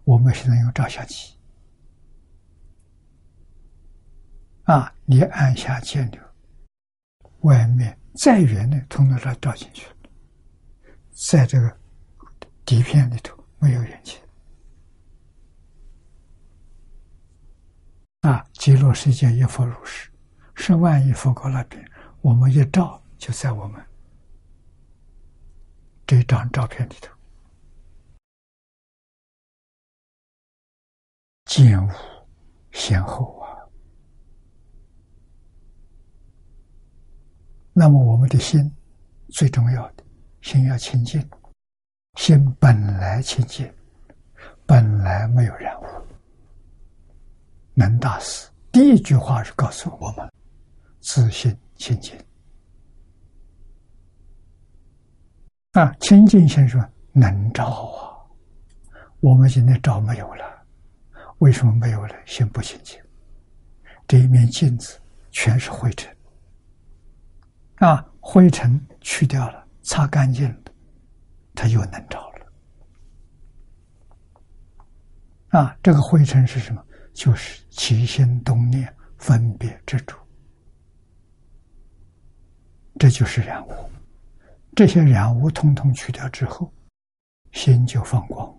[0.03, 1.39] 我们现在用照相机
[4.65, 6.23] 啊，你按下键钮，
[7.41, 9.97] 外面再远的，通通都照进去了。
[11.11, 11.79] 在这个
[12.65, 14.19] 底片里头没有远近
[18.21, 18.45] 啊。
[18.53, 20.09] 极乐世界一佛如是，
[20.55, 21.85] 十万亿佛国那边，
[22.21, 23.85] 我们一照就在我们。
[26.07, 27.13] 这张照片里头，
[31.47, 31.91] 见无
[32.71, 33.49] 先后啊。
[37.73, 38.71] 那么我们的心
[39.31, 40.05] 最重要的，
[40.43, 41.27] 心要清净，
[42.19, 43.73] 心本来清净，
[44.67, 45.85] 本来没有染污，
[47.75, 48.49] 能大师。
[48.71, 50.31] 第一句话是告诉我们：
[51.01, 52.15] 自心清净。
[55.73, 58.21] 啊，清净心说能照啊，
[59.21, 60.45] 我们现在照没有了，
[61.39, 62.15] 为什么没有了？
[62.27, 63.01] 心不清净，
[64.07, 65.01] 这一面镜子
[65.31, 66.15] 全是灰尘，
[67.83, 70.73] 啊，灰尘去掉了，擦干净了，
[71.53, 72.47] 它又能照了。
[75.59, 76.81] 啊，这个灰尘是什么？
[77.13, 80.17] 就是起心动念、分别执着，
[83.01, 83.73] 这就是染污。
[84.77, 86.73] 这些染污通通去掉之后，
[87.51, 88.57] 心就放光，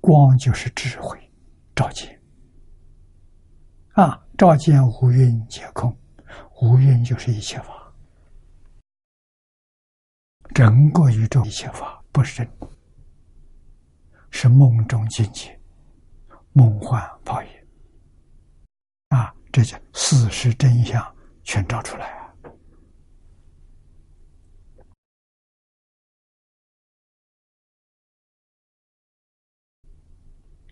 [0.00, 1.16] 光就是智慧，
[1.76, 2.20] 照见。
[3.92, 5.96] 啊，照见五蕴皆空，
[6.60, 7.92] 无蕴就是一切法，
[10.54, 12.58] 整个宇宙一切法不是真，
[14.30, 15.60] 是梦中境界，
[16.52, 17.48] 梦幻泡影。
[19.08, 22.34] 啊，这叫事实真相全照出来啊。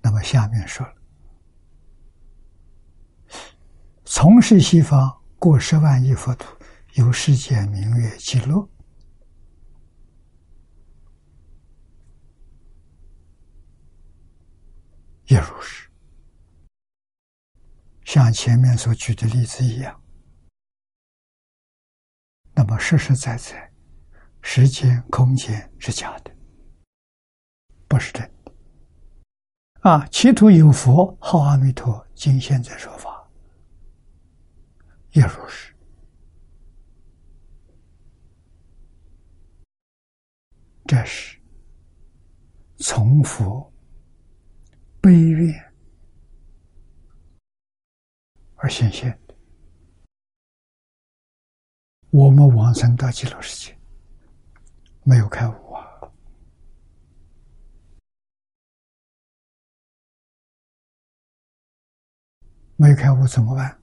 [0.01, 0.95] 那么下面说了，
[4.05, 6.57] 从事西方过十万亿佛土，
[6.93, 8.71] 有世界明月极乐，
[15.27, 15.91] 也如是。
[18.05, 20.01] 像前面所举的例子一样，
[22.55, 23.69] 那么实实在在，
[24.43, 26.33] 时间、空间是假的，
[27.89, 28.53] 不是真的。
[29.81, 33.12] 啊，其土有佛号阿弥陀，今现在说法
[35.13, 35.75] 也如是。
[40.87, 41.41] 这是
[42.79, 43.73] 从佛
[45.01, 45.73] 悲怨
[48.57, 49.35] 而显现的。
[52.11, 53.79] 我们往生到极乐世界，
[55.03, 55.55] 没有开悟。
[62.77, 63.82] 没有开悟怎么办？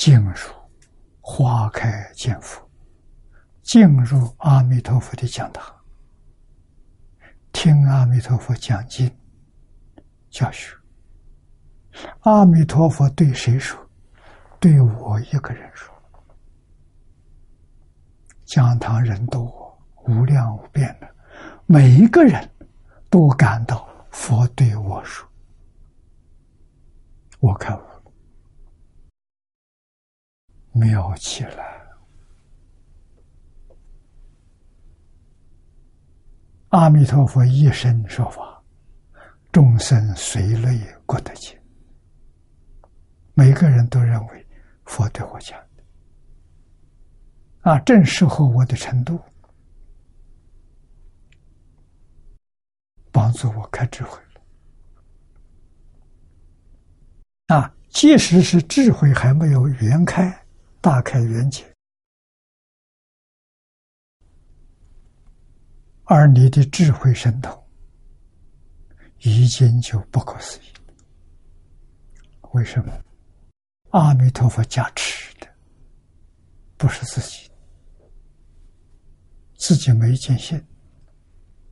[0.00, 0.34] 进入
[1.20, 2.66] 花开见佛，
[3.62, 5.62] 进入阿弥陀佛的讲堂，
[7.52, 9.14] 听阿弥陀佛讲经
[10.30, 10.74] 教学。
[12.20, 13.78] 阿弥陀佛对谁说？
[14.58, 15.94] 对我一个人说。
[18.46, 21.14] 讲堂人多，无量无边的，
[21.66, 22.50] 每一个人
[23.10, 25.28] 都感到佛对我说。
[27.40, 27.78] 我看，
[30.72, 31.62] 妙极了！
[36.68, 38.62] 阿弥陀佛一生说法，
[39.50, 41.60] 众生随类过得去。
[43.34, 44.46] 每个人都认为
[44.84, 45.82] 佛对我讲的，
[47.62, 49.20] 啊，正适合我的程度。
[53.10, 54.22] 帮助我开智慧。
[57.48, 60.39] 啊，即使是智慧还没有圆开、
[60.82, 61.64] 大开圆解，
[66.04, 67.62] 而你的智慧神通
[69.18, 70.72] 已经就不可思议。
[72.52, 72.90] 为什么？
[73.90, 75.46] 阿弥陀佛加持的，
[76.78, 77.50] 不是自己，
[79.58, 80.64] 自己没见性。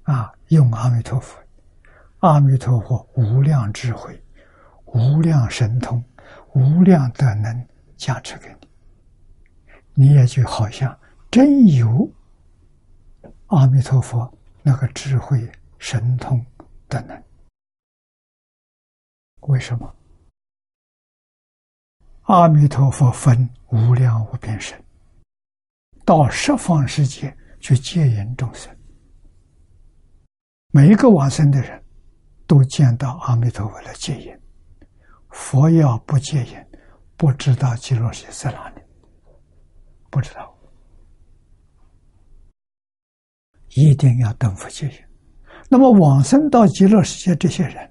[0.02, 1.42] 啊，用阿弥陀佛，
[2.18, 4.22] 阿弥陀佛无量智慧、
[4.84, 6.04] 无量神通、
[6.54, 8.67] 无量德能加持给你，
[10.00, 10.96] 你也就好像
[11.28, 12.08] 真有
[13.48, 15.50] 阿弥陀佛那个智慧、
[15.80, 16.40] 神通、
[16.88, 17.20] 的能。
[19.40, 19.92] 为什么？
[22.26, 24.80] 阿弥陀佛分无量无边身，
[26.04, 28.72] 到十方世界去接引众生。
[30.70, 31.84] 每一个往生的人，
[32.46, 34.32] 都见到阿弥陀佛的戒引。
[35.30, 36.64] 佛要不戒引，
[37.16, 38.80] 不知道极乐世界在哪里，
[40.18, 40.52] 不知道。
[43.76, 44.92] 一定要等佛戒引。
[45.68, 47.88] 那么往生到极乐世界这些人，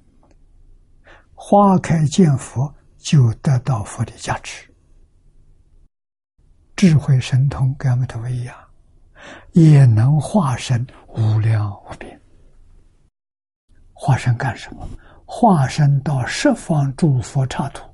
[1.33, 4.69] 花开见佛，就得到佛的加持，
[6.75, 8.53] 智慧神通跟阿弥陀佛一样，
[9.53, 12.19] 也能化身无量无边。
[13.93, 14.85] 化身干什么？
[15.23, 17.89] 化身到十方诸佛刹土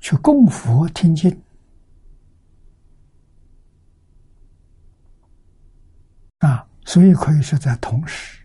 [0.00, 1.30] 去供佛听经
[6.42, 6.66] 啊！
[6.84, 8.44] 所以可以说，在同时，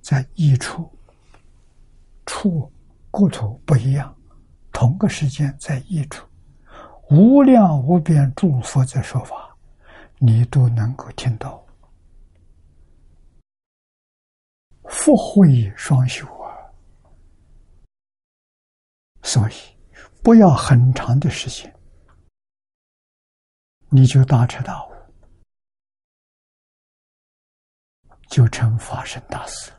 [0.00, 0.90] 在一处
[2.24, 2.72] 处
[3.10, 4.16] 故土不一样，
[4.72, 6.26] 同个时间在一处，
[7.10, 9.54] 无量无边诸佛在说法，
[10.18, 11.62] 你都能够听到。
[14.88, 16.56] 福慧双修啊，
[19.22, 19.54] 所以
[20.22, 21.70] 不要很长的时间，
[23.90, 24.92] 你就大彻大悟，
[28.32, 29.70] 就成法身大事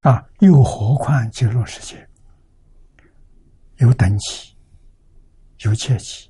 [0.00, 0.26] 啊！
[0.40, 2.04] 又何况极乐世界
[3.76, 4.56] 有等级、
[5.60, 6.28] 有阶级、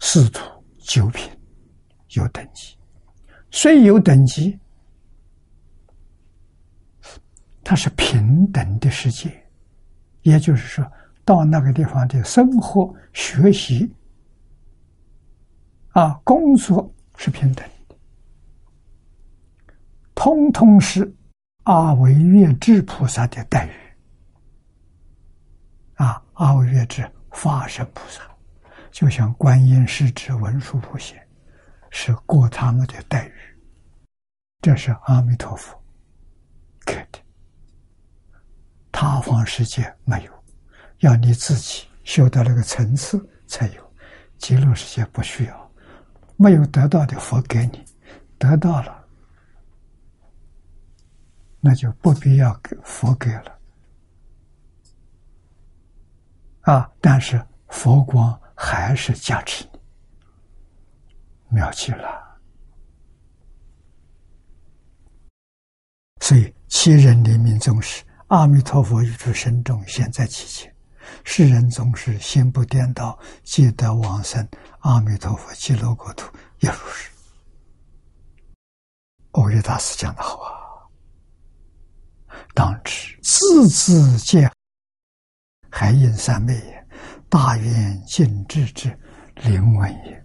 [0.00, 0.40] 四土
[0.80, 1.30] 九品
[2.16, 2.76] 有等级。
[3.52, 4.58] 虽有等级，
[7.62, 9.48] 它是平等的世界，
[10.22, 10.92] 也就是说，
[11.24, 13.88] 到那个地方的生活、学习、
[15.98, 17.96] 啊工作是平等的，
[20.14, 21.12] 通通是
[21.64, 23.72] 阿维月智菩萨的待遇。
[25.94, 28.22] 啊，阿维月智法身菩萨，
[28.92, 31.16] 就像观音是指文殊菩萨。
[31.90, 33.32] 是过他们的待遇，
[34.60, 35.76] 这是阿弥陀佛
[36.86, 37.18] 给的。
[38.92, 40.44] 他方世界没有，
[40.98, 43.94] 要你自己修到那个层次才有。
[44.36, 45.67] 极乐世界不需要，
[46.38, 47.84] 没有得到的佛给你，
[48.38, 49.04] 得到了，
[51.60, 53.58] 那就不必要给佛给了。
[56.60, 59.80] 啊，但是佛光还是加持你。
[61.48, 62.40] 妙极了，
[66.20, 70.72] 所以七人临命终时，阿弥陀佛语出声中，现，在其前，
[71.24, 74.46] 世人总是心不颠倒，即得往生
[74.80, 76.30] 阿弥陀佛极乐国土，
[76.60, 77.10] 也如是。
[79.32, 80.50] 欧耶大师讲的好啊，
[82.54, 84.50] 当知字字皆
[85.70, 86.86] 海印三昧也，
[87.28, 88.98] 大愿尽智之
[89.36, 90.24] 灵文也。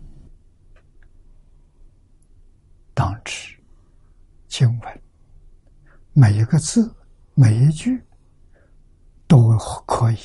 [2.93, 3.55] 当知
[4.47, 5.01] 经文
[6.13, 6.95] 每一个字、
[7.33, 8.01] 每一句
[9.27, 10.17] 都可以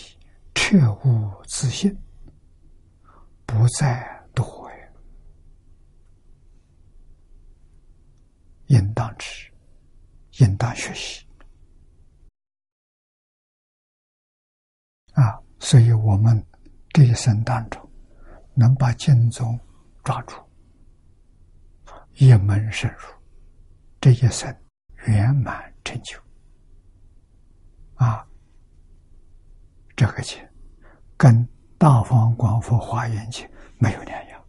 [0.69, 1.99] 却无自信，
[3.47, 4.71] 不再多悔，
[8.67, 9.51] 应当知，
[10.45, 11.27] 应当学习
[15.15, 15.41] 啊！
[15.59, 16.47] 所以我们
[16.93, 17.91] 这一生当中，
[18.53, 19.59] 能把经宗
[20.05, 20.37] 抓住。
[22.17, 23.07] 一门深入，
[24.03, 24.55] 这一生
[25.07, 26.21] 圆满成就
[27.95, 28.29] 啊！
[29.97, 30.39] 这个经
[31.19, 31.35] 跟
[31.77, 33.45] 《大方广佛华严经》
[33.77, 34.41] 没有两样，《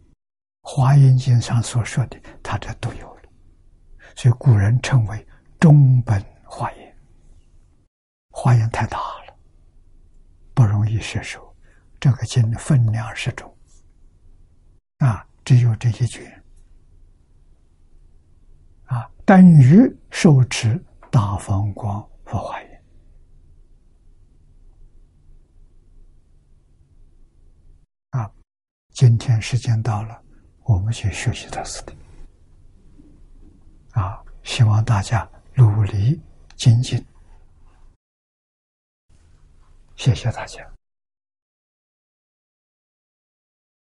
[0.62, 3.22] 华严经》上所说的，他这都有了，
[4.14, 5.26] 所以古人称为
[5.58, 6.96] 中本华严。
[8.30, 9.36] 华严太大了，
[10.54, 11.54] 不容易摄受。
[11.98, 13.52] 这个经分量适中
[14.98, 16.36] 啊，只有这一卷。
[19.26, 22.84] 等于受持大方光佛华严。
[28.10, 28.28] 啊，
[29.00, 30.22] 今天时间到了，
[30.64, 31.92] 我们去学习到此的。
[33.92, 36.20] 啊，希望大家努力
[36.54, 37.02] 精进。
[39.96, 40.70] 谢谢大家。